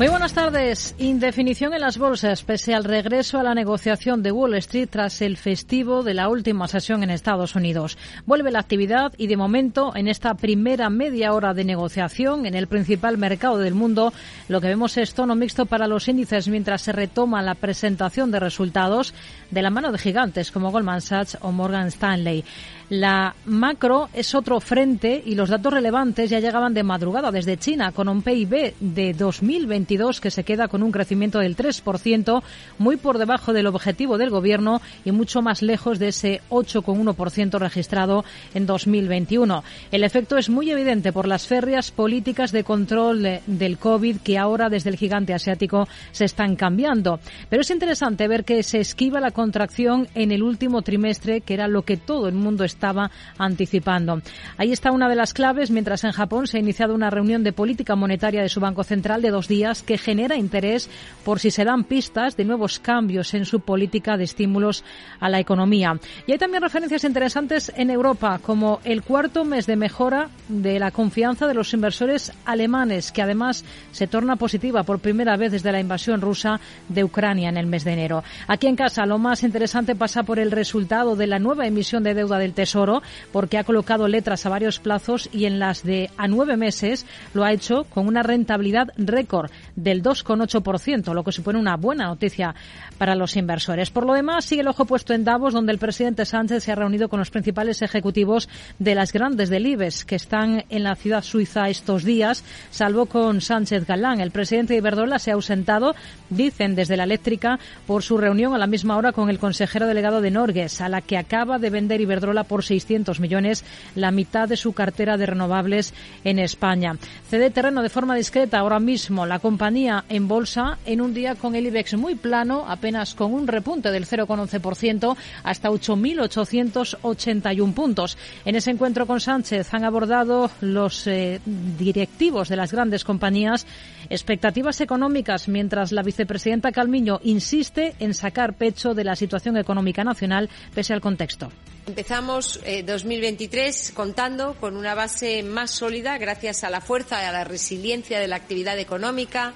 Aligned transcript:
Muy 0.00 0.08
buenas 0.08 0.32
tardes. 0.32 0.94
Indefinición 0.96 1.74
en 1.74 1.82
las 1.82 1.98
bolsas 1.98 2.42
pese 2.42 2.72
al 2.72 2.84
regreso 2.84 3.38
a 3.38 3.42
la 3.42 3.54
negociación 3.54 4.22
de 4.22 4.32
Wall 4.32 4.54
Street 4.54 4.88
tras 4.90 5.20
el 5.20 5.36
festivo 5.36 6.02
de 6.02 6.14
la 6.14 6.30
última 6.30 6.68
sesión 6.68 7.02
en 7.02 7.10
Estados 7.10 7.54
Unidos. 7.54 7.98
Vuelve 8.24 8.50
la 8.50 8.60
actividad 8.60 9.12
y 9.18 9.26
de 9.26 9.36
momento 9.36 9.94
en 9.94 10.08
esta 10.08 10.32
primera 10.32 10.88
media 10.88 11.34
hora 11.34 11.52
de 11.52 11.66
negociación 11.66 12.46
en 12.46 12.54
el 12.54 12.66
principal 12.66 13.18
mercado 13.18 13.58
del 13.58 13.74
mundo 13.74 14.14
lo 14.48 14.62
que 14.62 14.68
vemos 14.68 14.96
es 14.96 15.12
tono 15.12 15.34
mixto 15.34 15.66
para 15.66 15.86
los 15.86 16.08
índices 16.08 16.48
mientras 16.48 16.80
se 16.80 16.92
retoma 16.92 17.42
la 17.42 17.54
presentación 17.54 18.30
de 18.30 18.40
resultados 18.40 19.12
de 19.50 19.62
la 19.62 19.70
mano 19.70 19.92
de 19.92 19.98
gigantes 19.98 20.50
como 20.50 20.70
Goldman 20.70 21.00
Sachs 21.00 21.38
o 21.40 21.52
Morgan 21.52 21.88
Stanley. 21.88 22.44
La 22.90 23.36
macro 23.44 24.08
es 24.12 24.34
otro 24.34 24.58
frente 24.58 25.22
y 25.24 25.36
los 25.36 25.48
datos 25.48 25.72
relevantes 25.72 26.28
ya 26.28 26.40
llegaban 26.40 26.74
de 26.74 26.82
madrugada 26.82 27.30
desde 27.30 27.56
China 27.56 27.92
con 27.92 28.08
un 28.08 28.20
PIB 28.20 28.74
de 28.80 29.12
2022 29.12 30.20
que 30.20 30.32
se 30.32 30.42
queda 30.42 30.66
con 30.66 30.82
un 30.82 30.90
crecimiento 30.90 31.38
del 31.38 31.56
3%, 31.56 32.42
muy 32.78 32.96
por 32.96 33.18
debajo 33.18 33.52
del 33.52 33.68
objetivo 33.68 34.18
del 34.18 34.30
gobierno 34.30 34.80
y 35.04 35.12
mucho 35.12 35.40
más 35.40 35.62
lejos 35.62 36.00
de 36.00 36.08
ese 36.08 36.40
8,1% 36.50 37.60
registrado 37.60 38.24
en 38.54 38.66
2021. 38.66 39.62
El 39.92 40.02
efecto 40.02 40.36
es 40.36 40.50
muy 40.50 40.68
evidente 40.72 41.12
por 41.12 41.28
las 41.28 41.46
férreas 41.46 41.92
políticas 41.92 42.50
de 42.50 42.64
control 42.64 43.40
del 43.46 43.78
COVID 43.78 44.16
que 44.16 44.36
ahora 44.36 44.68
desde 44.68 44.90
el 44.90 44.96
gigante 44.96 45.32
asiático 45.32 45.86
se 46.10 46.24
están 46.24 46.56
cambiando. 46.56 47.20
Pero 47.48 47.62
es 47.62 47.70
interesante 47.70 48.26
ver 48.26 48.44
que 48.44 48.64
se 48.64 48.80
esquiva 48.80 49.20
la 49.20 49.30
contracción 49.40 50.06
en 50.14 50.32
el 50.32 50.42
último 50.42 50.82
trimestre, 50.82 51.40
que 51.40 51.54
era 51.54 51.66
lo 51.66 51.80
que 51.80 51.96
todo 51.96 52.28
el 52.28 52.34
mundo 52.34 52.62
estaba 52.62 53.10
anticipando. 53.38 54.20
Ahí 54.58 54.70
está 54.70 54.92
una 54.92 55.08
de 55.08 55.14
las 55.14 55.32
claves, 55.32 55.70
mientras 55.70 56.04
en 56.04 56.12
Japón 56.12 56.46
se 56.46 56.58
ha 56.58 56.60
iniciado 56.60 56.94
una 56.94 57.08
reunión 57.08 57.42
de 57.42 57.54
política 57.54 57.96
monetaria 57.96 58.42
de 58.42 58.50
su 58.50 58.60
Banco 58.60 58.84
Central 58.84 59.22
de 59.22 59.30
dos 59.30 59.48
días 59.48 59.82
que 59.82 59.96
genera 59.96 60.36
interés 60.36 60.90
por 61.24 61.40
si 61.40 61.50
se 61.50 61.64
dan 61.64 61.84
pistas 61.84 62.36
de 62.36 62.44
nuevos 62.44 62.80
cambios 62.80 63.32
en 63.32 63.46
su 63.46 63.60
política 63.60 64.18
de 64.18 64.24
estímulos 64.24 64.84
a 65.20 65.30
la 65.30 65.40
economía. 65.40 65.98
Y 66.26 66.32
hay 66.32 66.38
también 66.38 66.62
referencias 66.62 67.04
interesantes 67.04 67.72
en 67.74 67.88
Europa, 67.88 68.40
como 68.44 68.80
el 68.84 69.02
cuarto 69.02 69.46
mes 69.46 69.64
de 69.64 69.76
mejora 69.76 70.28
de 70.48 70.78
la 70.78 70.90
confianza 70.90 71.46
de 71.46 71.54
los 71.54 71.72
inversores 71.72 72.30
alemanes, 72.44 73.10
que 73.10 73.22
además 73.22 73.64
se 73.92 74.06
torna 74.06 74.36
positiva 74.36 74.82
por 74.82 74.98
primera 74.98 75.38
vez 75.38 75.52
desde 75.52 75.72
la 75.72 75.80
invasión 75.80 76.20
rusa 76.20 76.60
de 76.90 77.04
Ucrania 77.04 77.48
en 77.48 77.56
el 77.56 77.66
mes 77.66 77.84
de 77.84 77.94
enero. 77.94 78.22
Aquí 78.46 78.66
en 78.66 78.76
casa, 78.76 79.06
lo 79.06 79.18
más 79.18 79.29
interesante 79.42 79.94
pasa 79.94 80.22
por 80.22 80.38
el 80.38 80.50
resultado 80.50 81.16
de 81.16 81.26
la 81.26 81.38
nueva 81.38 81.66
emisión 81.66 82.02
de 82.02 82.14
deuda 82.14 82.38
del 82.38 82.54
Tesoro 82.54 82.70
Tesoro 82.70 83.02
porque 83.32 83.58
ha 83.58 83.64
colocado 83.64 84.06
letras 84.06 84.46
a 84.46 84.48
varios 84.48 84.78
plazos 84.78 85.28
y 85.32 85.46
en 85.46 85.58
las 85.58 85.82
de 85.82 86.08
a 86.16 86.28
nueve 86.28 86.56
meses 86.56 87.04
lo 87.34 87.42
ha 87.42 87.52
hecho 87.52 87.82
con 87.84 88.06
una 88.06 88.22
rentabilidad 88.22 88.92
récord 88.96 89.50
del 89.74 90.04
2,8%, 90.04 91.12
lo 91.12 91.24
que 91.24 91.32
supone 91.32 91.58
una 91.58 91.76
buena 91.76 92.06
noticia 92.06 92.54
para 92.96 93.16
los 93.16 93.36
inversores. 93.36 93.90
Por 93.90 94.06
lo 94.06 94.14
demás, 94.14 94.44
sigue 94.44 94.60
el 94.60 94.68
ojo 94.68 94.84
puesto 94.84 95.14
en 95.14 95.24
Davos, 95.24 95.52
donde 95.52 95.72
el 95.72 95.78
presidente 95.78 96.24
Sánchez 96.24 96.62
se 96.62 96.70
ha 96.70 96.76
reunido 96.76 97.08
con 97.08 97.18
los 97.18 97.30
principales 97.30 97.82
ejecutivos 97.82 98.48
de 98.78 98.94
las 98.94 99.12
grandes 99.12 99.50
del 99.50 99.66
IBEX 99.66 100.04
que 100.04 100.14
están 100.14 100.64
en 100.68 100.84
la 100.84 100.94
ciudad 100.94 101.24
suiza 101.24 101.68
estos 101.68 102.04
días, 102.04 102.44
salvo 102.70 103.06
con 103.06 103.40
Sánchez 103.40 103.84
Galán. 103.84 104.20
El 104.20 104.30
presidente 104.30 104.74
de 104.74 104.78
Iberdrola 104.78 105.18
se 105.18 105.32
ha 105.32 105.34
ausentado, 105.34 105.96
dicen 106.28 106.76
desde 106.76 106.96
la 106.96 107.04
eléctrica, 107.04 107.58
por 107.88 108.04
su 108.04 108.16
reunión 108.16 108.54
a 108.54 108.58
la 108.58 108.68
misma 108.68 108.96
hora 108.96 109.10
con 109.10 109.19
el 109.28 109.38
consejero 109.38 109.86
delegado 109.86 110.20
de 110.20 110.30
Norges, 110.30 110.80
a 110.80 110.88
la 110.88 111.02
que 111.02 111.18
acaba 111.18 111.58
de 111.58 111.68
vender 111.68 112.00
Iberdrola 112.00 112.44
por 112.44 112.64
600 112.64 113.20
millones, 113.20 113.64
la 113.94 114.12
mitad 114.12 114.48
de 114.48 114.56
su 114.56 114.72
cartera 114.72 115.16
de 115.16 115.26
renovables 115.26 115.92
en 116.24 116.38
España. 116.38 116.96
Cede 117.28 117.50
terreno 117.50 117.82
de 117.82 117.90
forma 117.90 118.14
discreta 118.14 118.58
ahora 118.58 118.80
mismo 118.80 119.26
la 119.26 119.40
compañía 119.40 120.04
en 120.08 120.28
bolsa 120.28 120.78
en 120.86 121.00
un 121.00 121.12
día 121.12 121.34
con 121.34 121.54
el 121.54 121.66
IBEX 121.66 121.96
muy 121.96 122.14
plano, 122.14 122.64
apenas 122.68 123.14
con 123.14 123.34
un 123.34 123.46
repunte 123.46 123.90
del 123.90 124.06
0,11% 124.06 125.16
hasta 125.42 125.70
8.881 125.70 127.74
puntos. 127.74 128.16
En 128.44 128.56
ese 128.56 128.70
encuentro 128.70 129.06
con 129.06 129.20
Sánchez 129.20 129.72
han 129.74 129.84
abordado 129.84 130.50
los 130.60 131.06
eh, 131.06 131.40
directivos 131.44 132.48
de 132.48 132.56
las 132.56 132.72
grandes 132.72 133.04
compañías 133.04 133.66
expectativas 134.10 134.80
económicas, 134.80 135.48
mientras 135.48 135.92
la 135.92 136.02
vicepresidenta 136.02 136.72
Calmiño 136.72 137.20
insiste 137.22 137.94
en 138.00 138.12
sacar 138.12 138.54
pecho 138.54 138.92
de 138.92 139.04
la 139.04 139.16
situación 139.16 139.56
económica 139.56 140.04
nacional 140.04 140.50
pese 140.74 140.92
al 140.92 141.00
contexto. 141.00 141.50
Empezamos 141.86 142.60
2023 142.84 143.90
eh, 143.90 143.94
contando 143.94 144.54
con 144.60 144.76
una 144.76 144.94
base 144.94 145.42
más 145.42 145.70
sólida 145.70 146.18
gracias 146.18 146.62
a 146.62 146.70
la 146.70 146.80
fuerza 146.80 147.22
y 147.22 147.26
a 147.26 147.32
la 147.32 147.44
resiliencia 147.44 148.20
de 148.20 148.28
la 148.28 148.36
actividad 148.36 148.78
económica, 148.78 149.54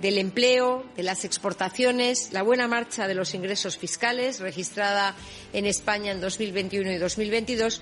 del 0.00 0.18
empleo, 0.18 0.84
de 0.96 1.04
las 1.04 1.24
exportaciones, 1.24 2.32
la 2.32 2.42
buena 2.42 2.66
marcha 2.66 3.06
de 3.06 3.14
los 3.14 3.34
ingresos 3.34 3.78
fiscales 3.78 4.40
registrada 4.40 5.14
en 5.52 5.64
España 5.64 6.10
en 6.10 6.20
2021 6.20 6.90
y 6.90 6.98
2022 6.98 7.80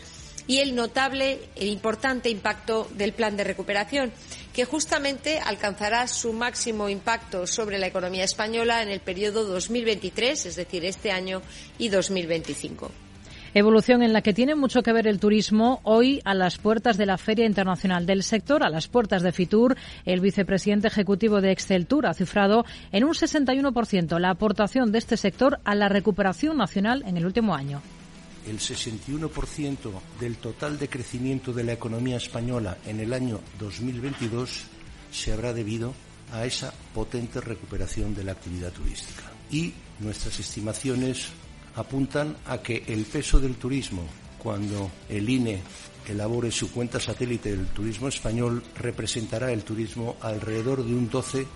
y 0.50 0.58
el 0.58 0.74
notable 0.74 1.38
e 1.54 1.68
importante 1.68 2.28
impacto 2.28 2.88
del 2.96 3.12
plan 3.12 3.36
de 3.36 3.44
recuperación, 3.44 4.10
que 4.52 4.64
justamente 4.64 5.38
alcanzará 5.38 6.08
su 6.08 6.32
máximo 6.32 6.88
impacto 6.88 7.46
sobre 7.46 7.78
la 7.78 7.86
economía 7.86 8.24
española 8.24 8.82
en 8.82 8.88
el 8.88 8.98
periodo 8.98 9.44
2023, 9.44 10.46
es 10.46 10.56
decir, 10.56 10.84
este 10.84 11.12
año, 11.12 11.40
y 11.78 11.88
2025. 11.88 12.90
Evolución 13.54 14.02
en 14.02 14.12
la 14.12 14.22
que 14.22 14.32
tiene 14.32 14.56
mucho 14.56 14.82
que 14.82 14.92
ver 14.92 15.06
el 15.06 15.20
turismo 15.20 15.78
hoy 15.84 16.20
a 16.24 16.34
las 16.34 16.58
puertas 16.58 16.96
de 16.96 17.06
la 17.06 17.16
Feria 17.16 17.46
Internacional 17.46 18.04
del 18.04 18.24
Sector, 18.24 18.64
a 18.64 18.70
las 18.70 18.88
puertas 18.88 19.22
de 19.22 19.30
Fitur. 19.30 19.76
El 20.04 20.18
vicepresidente 20.18 20.88
ejecutivo 20.88 21.40
de 21.40 21.52
Exceltur 21.52 22.06
ha 22.06 22.14
cifrado 22.14 22.64
en 22.90 23.04
un 23.04 23.12
61% 23.12 24.18
la 24.18 24.30
aportación 24.30 24.90
de 24.90 24.98
este 24.98 25.16
sector 25.16 25.60
a 25.62 25.76
la 25.76 25.88
recuperación 25.88 26.56
nacional 26.56 27.04
en 27.06 27.16
el 27.16 27.24
último 27.24 27.54
año 27.54 27.80
el 28.50 28.58
61% 28.58 29.78
del 30.18 30.36
total 30.36 30.78
de 30.78 30.88
crecimiento 30.88 31.52
de 31.52 31.62
la 31.64 31.72
economía 31.72 32.16
española 32.16 32.78
en 32.84 32.98
el 32.98 33.12
año 33.12 33.40
2022 33.60 34.64
se 35.12 35.32
habrá 35.32 35.52
debido 35.52 35.94
a 36.32 36.44
esa 36.44 36.74
potente 36.92 37.40
recuperación 37.40 38.12
de 38.14 38.24
la 38.24 38.32
actividad 38.32 38.72
turística. 38.72 39.22
Y 39.50 39.72
nuestras 40.00 40.40
estimaciones 40.40 41.28
apuntan 41.76 42.36
a 42.46 42.58
que 42.58 42.84
el 42.88 43.04
peso 43.04 43.38
del 43.38 43.54
turismo, 43.54 44.02
cuando 44.38 44.90
el 45.08 45.28
INE 45.28 45.62
elabore 46.08 46.50
su 46.50 46.72
cuenta 46.72 46.98
satélite 46.98 47.50
del 47.56 47.66
turismo 47.68 48.08
español, 48.08 48.64
representará 48.76 49.52
el 49.52 49.62
turismo 49.62 50.16
alrededor 50.20 50.84
de 50.84 50.94
un 50.94 51.08
12,2% 51.08 51.46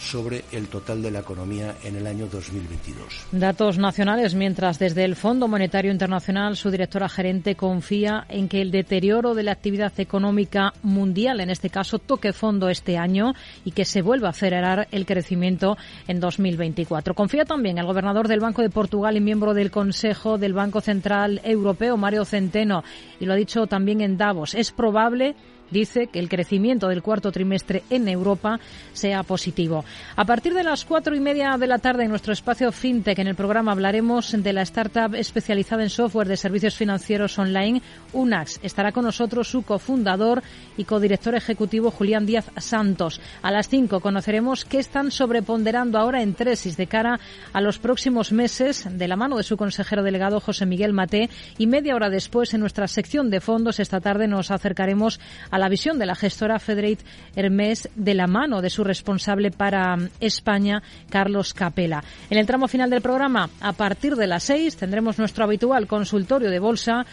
sobre 0.00 0.44
el 0.52 0.68
total 0.68 1.02
de 1.02 1.10
la 1.10 1.20
economía 1.20 1.76
en 1.84 1.96
el 1.96 2.06
año 2.06 2.26
2022. 2.26 3.26
Datos 3.32 3.78
nacionales, 3.78 4.34
mientras 4.34 4.78
desde 4.78 5.04
el 5.04 5.14
Fondo 5.14 5.46
Monetario 5.46 5.92
Internacional 5.92 6.56
su 6.56 6.70
directora 6.70 7.08
gerente 7.08 7.54
confía 7.54 8.24
en 8.28 8.48
que 8.48 8.62
el 8.62 8.70
deterioro 8.70 9.34
de 9.34 9.42
la 9.42 9.52
actividad 9.52 9.92
económica 9.98 10.72
mundial, 10.82 11.40
en 11.40 11.50
este 11.50 11.70
caso, 11.70 11.98
toque 11.98 12.32
fondo 12.32 12.68
este 12.68 12.96
año 12.96 13.34
y 13.64 13.72
que 13.72 13.84
se 13.84 14.02
vuelva 14.02 14.28
a 14.28 14.30
acelerar 14.30 14.88
el 14.90 15.06
crecimiento 15.06 15.76
en 16.08 16.20
2024. 16.20 17.14
Confía 17.14 17.44
también 17.44 17.78
el 17.78 17.86
gobernador 17.86 18.28
del 18.28 18.40
Banco 18.40 18.62
de 18.62 18.70
Portugal 18.70 19.16
y 19.16 19.20
miembro 19.20 19.54
del 19.54 19.70
Consejo 19.70 20.38
del 20.38 20.54
Banco 20.54 20.80
Central 20.80 21.40
Europeo, 21.44 21.96
Mario 21.96 22.24
Centeno, 22.24 22.82
y 23.20 23.26
lo 23.26 23.34
ha 23.34 23.36
dicho 23.36 23.66
también 23.66 24.00
en 24.00 24.16
Davos. 24.16 24.54
Es 24.54 24.72
probable 24.72 25.34
dice 25.70 26.06
que 26.06 26.18
el 26.18 26.28
crecimiento 26.28 26.88
del 26.88 27.02
cuarto 27.02 27.32
trimestre 27.32 27.82
en 27.90 28.08
Europa 28.08 28.58
sea 28.92 29.22
positivo. 29.22 29.84
A 30.16 30.24
partir 30.24 30.54
de 30.54 30.64
las 30.64 30.84
cuatro 30.84 31.14
y 31.14 31.20
media 31.20 31.56
de 31.58 31.66
la 31.66 31.78
tarde 31.78 32.04
en 32.04 32.10
nuestro 32.10 32.32
espacio 32.32 32.72
FinTech, 32.72 33.18
en 33.18 33.26
el 33.26 33.34
programa 33.34 33.72
hablaremos 33.72 34.32
de 34.32 34.52
la 34.52 34.62
startup 34.62 35.14
especializada 35.14 35.82
en 35.82 35.90
software 35.90 36.28
de 36.28 36.36
servicios 36.36 36.76
financieros 36.76 37.38
online, 37.38 37.82
UNAX. 38.12 38.60
Estará 38.62 38.92
con 38.92 39.04
nosotros 39.04 39.48
su 39.48 39.62
cofundador 39.62 40.42
y 40.76 40.84
codirector 40.84 41.34
ejecutivo 41.34 41.90
Julián 41.90 42.26
Díaz 42.26 42.50
Santos. 42.58 43.20
A 43.42 43.50
las 43.50 43.68
cinco 43.68 44.00
conoceremos 44.00 44.64
qué 44.64 44.78
están 44.78 45.10
sobreponderando 45.10 45.98
ahora 45.98 46.22
en 46.22 46.34
Tresis 46.34 46.76
de 46.76 46.86
cara 46.86 47.20
a 47.52 47.60
los 47.60 47.78
próximos 47.78 48.32
meses 48.32 48.86
de 48.90 49.08
la 49.08 49.16
mano 49.16 49.36
de 49.36 49.42
su 49.42 49.56
consejero 49.56 50.02
delegado 50.02 50.40
José 50.40 50.66
Miguel 50.66 50.92
Mate 50.92 51.30
y 51.58 51.66
media 51.66 51.94
hora 51.94 52.10
después 52.10 52.54
en 52.54 52.60
nuestra 52.60 52.88
sección 52.88 53.30
de 53.30 53.40
fondos 53.40 53.80
esta 53.80 54.00
tarde 54.00 54.26
nos 54.26 54.50
acercaremos 54.50 55.20
a 55.50 55.58
la 55.60 55.68
visión 55.68 55.98
de 55.98 56.06
la 56.06 56.14
gestora 56.14 56.58
Federated 56.58 57.04
Hermes 57.36 57.88
de 57.94 58.14
la 58.14 58.26
mano 58.26 58.62
de 58.62 58.70
su 58.70 58.82
responsable 58.82 59.50
para 59.50 59.96
España, 60.18 60.82
Carlos 61.08 61.54
Capela. 61.54 62.02
En 62.30 62.38
el 62.38 62.46
tramo 62.46 62.66
final 62.66 62.90
del 62.90 63.02
programa, 63.02 63.48
a 63.60 63.72
partir 63.72 64.16
de 64.16 64.26
las 64.26 64.42
seis, 64.42 64.76
tendremos 64.76 65.18
nuestro 65.18 65.44
habitual 65.44 65.86
consultorio 65.86 66.50
de 66.50 66.58
bolsa. 66.58 67.04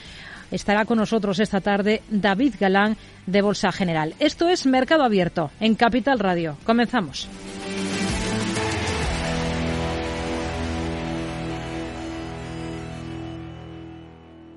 Estará 0.49 0.85
con 0.85 0.97
nosotros 0.97 1.39
esta 1.39 1.59
tarde 1.59 2.01
David 2.09 2.55
Galán 2.57 2.95
de 3.25 3.41
Bolsa 3.41 3.71
General. 3.73 4.15
Esto 4.17 4.47
es 4.47 4.65
Mercado 4.65 5.03
Abierto 5.03 5.51
en 5.59 5.75
Capital 5.75 6.17
Radio. 6.17 6.57
Comenzamos. 6.63 7.27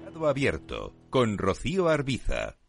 Mercado 0.05 0.29
Abierto 0.29 0.95
con 1.11 1.39
Rocío 1.39 1.89
Arbiza. 1.89 2.60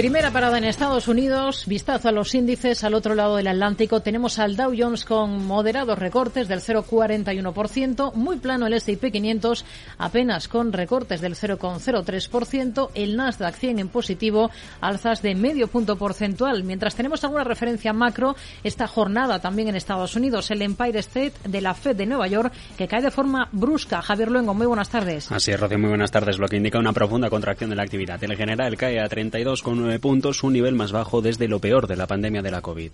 Primera 0.00 0.30
parada 0.30 0.56
en 0.56 0.64
Estados 0.64 1.08
Unidos, 1.08 1.64
vistazo 1.66 2.08
a 2.08 2.12
los 2.12 2.34
índices 2.34 2.84
al 2.84 2.94
otro 2.94 3.14
lado 3.14 3.36
del 3.36 3.48
Atlántico. 3.48 4.00
Tenemos 4.00 4.38
al 4.38 4.56
Dow 4.56 4.72
Jones 4.74 5.04
con 5.04 5.46
moderados 5.46 5.98
recortes 5.98 6.48
del 6.48 6.60
0,41%, 6.60 8.14
muy 8.14 8.38
plano 8.38 8.66
el 8.66 8.72
S&P 8.72 9.12
500, 9.12 9.62
apenas 9.98 10.48
con 10.48 10.72
recortes 10.72 11.20
del 11.20 11.34
0,03%, 11.34 12.88
el 12.94 13.14
Nasdaq 13.14 13.54
100 13.56 13.78
en 13.78 13.88
positivo, 13.88 14.50
alzas 14.80 15.20
de 15.20 15.34
medio 15.34 15.68
punto 15.68 15.96
porcentual. 15.96 16.64
Mientras 16.64 16.94
tenemos 16.94 17.22
alguna 17.22 17.44
referencia 17.44 17.92
macro, 17.92 18.36
esta 18.64 18.86
jornada 18.86 19.38
también 19.38 19.68
en 19.68 19.76
Estados 19.76 20.16
Unidos, 20.16 20.50
el 20.50 20.62
Empire 20.62 21.00
State 21.00 21.34
de 21.44 21.60
la 21.60 21.74
Fed 21.74 21.96
de 21.96 22.06
Nueva 22.06 22.26
York, 22.26 22.54
que 22.78 22.88
cae 22.88 23.02
de 23.02 23.10
forma 23.10 23.50
brusca. 23.52 24.00
Javier 24.00 24.30
Luengo, 24.30 24.54
muy 24.54 24.66
buenas 24.66 24.88
tardes. 24.88 25.30
Así 25.30 25.50
es, 25.50 25.60
Rocío, 25.60 25.78
muy 25.78 25.90
buenas 25.90 26.10
tardes, 26.10 26.38
lo 26.38 26.48
que 26.48 26.56
indica 26.56 26.78
una 26.78 26.94
profunda 26.94 27.28
contracción 27.28 27.68
de 27.68 27.76
la 27.76 27.82
actividad. 27.82 28.24
El 28.24 28.34
general 28.34 28.78
cae 28.78 28.98
a 28.98 29.06
32,9 29.06 29.89
puntos, 29.98 30.42
un 30.42 30.52
nivel 30.52 30.74
más 30.74 30.92
bajo 30.92 31.20
desde 31.20 31.48
lo 31.48 31.58
peor 31.58 31.86
de 31.86 31.96
la 31.96 32.06
pandemia 32.06 32.42
de 32.42 32.50
la 32.50 32.60
COVID. 32.60 32.92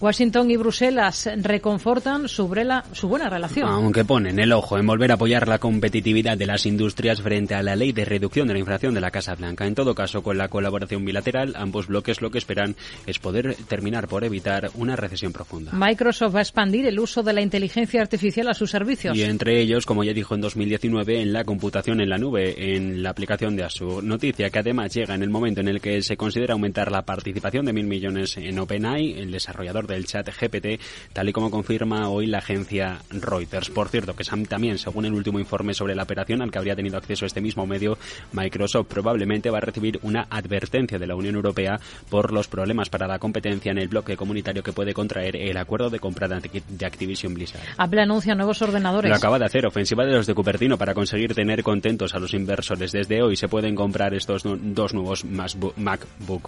Washington 0.00 0.50
y 0.50 0.56
Bruselas 0.56 1.28
reconfortan 1.36 2.28
su, 2.28 2.52
su 2.92 3.08
buena 3.08 3.28
relación. 3.28 3.68
Aunque 3.68 4.04
ponen 4.04 4.38
el 4.38 4.52
ojo 4.52 4.78
en 4.78 4.86
volver 4.86 5.10
a 5.10 5.14
apoyar 5.14 5.48
la 5.48 5.58
competitividad 5.58 6.38
de 6.38 6.46
las 6.46 6.66
industrias 6.66 7.20
frente 7.20 7.54
a 7.54 7.62
la 7.62 7.76
ley 7.76 7.92
de 7.92 8.04
reducción 8.04 8.48
de 8.48 8.54
la 8.54 8.60
inflación 8.60 8.94
de 8.94 9.00
la 9.00 9.10
Casa 9.10 9.34
Blanca. 9.34 9.66
En 9.66 9.74
todo 9.74 9.94
caso, 9.94 10.22
con 10.22 10.38
la 10.38 10.48
colaboración 10.48 11.04
bilateral, 11.04 11.54
ambos 11.56 11.88
bloques 11.88 12.22
lo 12.22 12.30
que 12.30 12.38
esperan 12.38 12.76
es 13.06 13.18
poder 13.18 13.56
terminar 13.68 14.08
por 14.08 14.24
evitar 14.24 14.70
una 14.74 14.96
recesión 14.96 15.32
profunda. 15.32 15.72
Microsoft 15.72 16.34
va 16.34 16.38
a 16.40 16.42
expandir 16.42 16.86
el 16.86 16.98
uso 16.98 17.22
de 17.22 17.32
la 17.32 17.40
inteligencia 17.40 18.00
artificial 18.00 18.48
a 18.48 18.54
sus 18.54 18.70
servicios. 18.70 19.16
Y 19.16 19.22
entre 19.22 19.60
ellos, 19.60 19.86
como 19.86 20.04
ya 20.04 20.12
dijo 20.12 20.34
en 20.34 20.40
2019, 20.40 21.20
en 21.20 21.32
la 21.32 21.44
computación 21.44 22.00
en 22.00 22.08
la 22.08 22.18
nube, 22.18 22.74
en 22.74 23.02
la 23.02 23.10
aplicación 23.10 23.56
de 23.56 23.64
Azure. 23.64 24.06
Noticia 24.06 24.50
que 24.50 24.58
además 24.58 24.94
llega 24.94 25.14
en 25.14 25.22
el 25.22 25.30
momento 25.30 25.60
en 25.60 25.68
el 25.68 25.80
que 25.80 26.02
se 26.02 26.16
considera 26.28 26.52
aumentar 26.52 26.92
la 26.92 27.06
participación 27.06 27.64
de 27.64 27.72
mil 27.72 27.86
millones 27.86 28.36
en 28.36 28.58
OpenAI, 28.58 29.18
el 29.18 29.30
desarrollador 29.30 29.86
del 29.86 30.04
chat 30.04 30.28
GPT, 30.28 30.78
tal 31.14 31.30
y 31.30 31.32
como 31.32 31.50
confirma 31.50 32.10
hoy 32.10 32.26
la 32.26 32.36
agencia 32.36 32.98
Reuters. 33.08 33.70
Por 33.70 33.88
cierto, 33.88 34.14
que 34.14 34.24
también, 34.46 34.76
según 34.76 35.06
el 35.06 35.14
último 35.14 35.40
informe 35.40 35.72
sobre 35.72 35.94
la 35.94 36.02
operación 36.02 36.42
al 36.42 36.50
que 36.50 36.58
habría 36.58 36.76
tenido 36.76 36.98
acceso 36.98 37.24
este 37.24 37.40
mismo 37.40 37.66
medio, 37.66 37.96
Microsoft 38.32 38.88
probablemente 38.88 39.48
va 39.48 39.56
a 39.56 39.62
recibir 39.62 39.98
una 40.02 40.26
advertencia 40.28 40.98
de 40.98 41.06
la 41.06 41.16
Unión 41.16 41.34
Europea 41.34 41.80
por 42.10 42.30
los 42.30 42.46
problemas 42.46 42.90
para 42.90 43.06
la 43.06 43.18
competencia 43.18 43.72
en 43.72 43.78
el 43.78 43.88
bloque 43.88 44.14
comunitario 44.14 44.62
que 44.62 44.74
puede 44.74 44.92
contraer 44.92 45.34
el 45.34 45.56
acuerdo 45.56 45.88
de 45.88 45.98
compra 45.98 46.28
de 46.28 46.86
Activision 46.86 47.32
Blizzard. 47.32 47.62
Apple 47.78 48.02
anuncia 48.02 48.34
nuevos 48.34 48.60
ordenadores. 48.60 49.08
Lo 49.08 49.16
acaba 49.16 49.38
de 49.38 49.46
hacer, 49.46 49.66
ofensiva 49.66 50.04
de 50.04 50.12
los 50.12 50.26
de 50.26 50.34
Cupertino 50.34 50.76
para 50.76 50.92
conseguir 50.92 51.34
tener 51.34 51.62
contentos 51.62 52.14
a 52.14 52.18
los 52.18 52.34
inversores. 52.34 52.92
Desde 52.92 53.22
hoy 53.22 53.34
se 53.34 53.48
pueden 53.48 53.74
comprar 53.74 54.12
estos 54.12 54.42
dos 54.44 54.92
nuevos 54.92 55.24
MacBook 55.24 55.72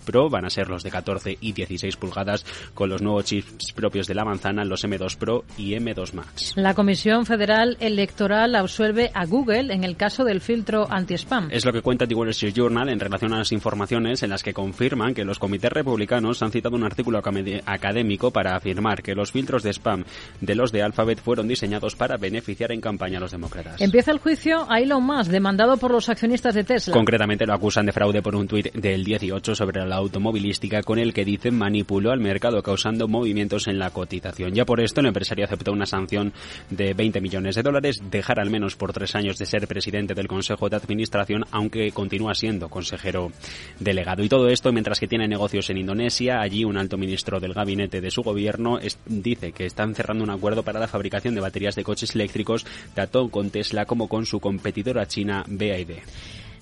Pro 0.04 0.28
van 0.28 0.44
a 0.44 0.50
ser 0.50 0.68
los 0.68 0.82
de 0.82 0.90
14 0.90 1.38
y 1.40 1.52
16 1.52 1.96
pulgadas 1.96 2.44
con 2.74 2.88
los 2.88 3.02
nuevos 3.02 3.24
chips 3.24 3.72
propios 3.72 4.06
de 4.06 4.14
la 4.14 4.24
manzana, 4.24 4.64
los 4.64 4.84
M2 4.84 5.16
Pro 5.16 5.44
y 5.56 5.72
M2 5.74 6.12
Max. 6.12 6.52
La 6.56 6.74
Comisión 6.74 7.26
Federal 7.26 7.76
Electoral 7.80 8.54
absuelve 8.54 9.10
a 9.14 9.26
Google 9.26 9.72
en 9.72 9.84
el 9.84 9.96
caso 9.96 10.24
del 10.24 10.40
filtro 10.40 10.86
anti-spam. 10.90 11.48
Es 11.50 11.64
lo 11.64 11.72
que 11.72 11.82
cuenta 11.82 12.06
The 12.06 12.14
Wall 12.14 12.30
Street 12.30 12.54
Journal 12.54 12.88
en 12.88 13.00
relación 13.00 13.32
a 13.32 13.38
las 13.38 13.52
informaciones 13.52 14.22
en 14.22 14.30
las 14.30 14.42
que 14.42 14.52
confirman 14.52 15.14
que 15.14 15.24
los 15.24 15.38
comités 15.38 15.72
republicanos 15.72 16.42
han 16.42 16.50
citado 16.50 16.76
un 16.76 16.84
artículo 16.84 17.18
académico 17.18 18.30
para 18.30 18.56
afirmar 18.56 19.02
que 19.02 19.14
los 19.14 19.32
filtros 19.32 19.62
de 19.62 19.70
spam 19.70 20.04
de 20.40 20.54
los 20.54 20.72
de 20.72 20.82
Alphabet 20.82 21.20
fueron 21.20 21.48
diseñados 21.48 21.96
para 21.96 22.16
beneficiar 22.16 22.72
en 22.72 22.80
campaña 22.80 23.18
a 23.18 23.20
los 23.20 23.32
demócratas. 23.32 23.80
Empieza 23.80 24.10
el 24.10 24.18
juicio 24.18 24.66
a 24.70 24.80
Elon 24.80 25.04
Musk, 25.04 25.30
demandado 25.30 25.76
por 25.76 25.90
los 25.90 26.08
accionistas 26.08 26.54
de 26.54 26.64
Tesla. 26.64 26.94
Concretamente 26.94 27.46
lo 27.46 27.54
acusan 27.54 27.86
de 27.86 27.92
fraude 27.92 28.22
por 28.22 28.34
un 28.34 28.46
tuit 28.46 28.72
del 28.72 29.04
18 29.04 29.54
sobre 29.60 29.84
la 29.84 29.96
automovilística 29.96 30.82
con 30.82 30.98
el 30.98 31.12
que 31.12 31.26
dicen 31.26 31.54
manipuló 31.54 32.12
al 32.12 32.18
mercado 32.18 32.62
causando 32.62 33.08
movimientos 33.08 33.68
en 33.68 33.78
la 33.78 33.90
cotización. 33.90 34.54
Ya 34.54 34.64
por 34.64 34.80
esto 34.80 35.00
el 35.00 35.06
empresario 35.06 35.44
aceptó 35.44 35.70
una 35.70 35.84
sanción 35.84 36.32
de 36.70 36.94
20 36.94 37.20
millones 37.20 37.56
de 37.56 37.62
dólares, 37.62 38.00
dejar 38.10 38.40
al 38.40 38.48
menos 38.48 38.74
por 38.74 38.94
tres 38.94 39.14
años 39.14 39.36
de 39.36 39.44
ser 39.44 39.68
presidente 39.68 40.14
del 40.14 40.28
Consejo 40.28 40.70
de 40.70 40.76
Administración, 40.76 41.44
aunque 41.50 41.92
continúa 41.92 42.34
siendo 42.34 42.70
consejero 42.70 43.32
delegado. 43.78 44.24
Y 44.24 44.30
todo 44.30 44.48
esto 44.48 44.72
mientras 44.72 44.98
que 44.98 45.08
tiene 45.08 45.28
negocios 45.28 45.68
en 45.68 45.76
Indonesia. 45.76 46.40
Allí 46.40 46.64
un 46.64 46.78
alto 46.78 46.96
ministro 46.96 47.38
del 47.38 47.52
gabinete 47.52 48.00
de 48.00 48.10
su 48.10 48.22
gobierno 48.22 48.78
dice 49.04 49.52
que 49.52 49.66
están 49.66 49.94
cerrando 49.94 50.24
un 50.24 50.30
acuerdo 50.30 50.62
para 50.62 50.80
la 50.80 50.88
fabricación 50.88 51.34
de 51.34 51.42
baterías 51.42 51.76
de 51.76 51.84
coches 51.84 52.14
eléctricos 52.14 52.64
tanto 52.94 53.28
con 53.28 53.50
Tesla 53.50 53.84
como 53.84 54.08
con 54.08 54.24
su 54.24 54.40
competidora 54.40 55.06
china 55.06 55.44
BAD. 55.46 56.00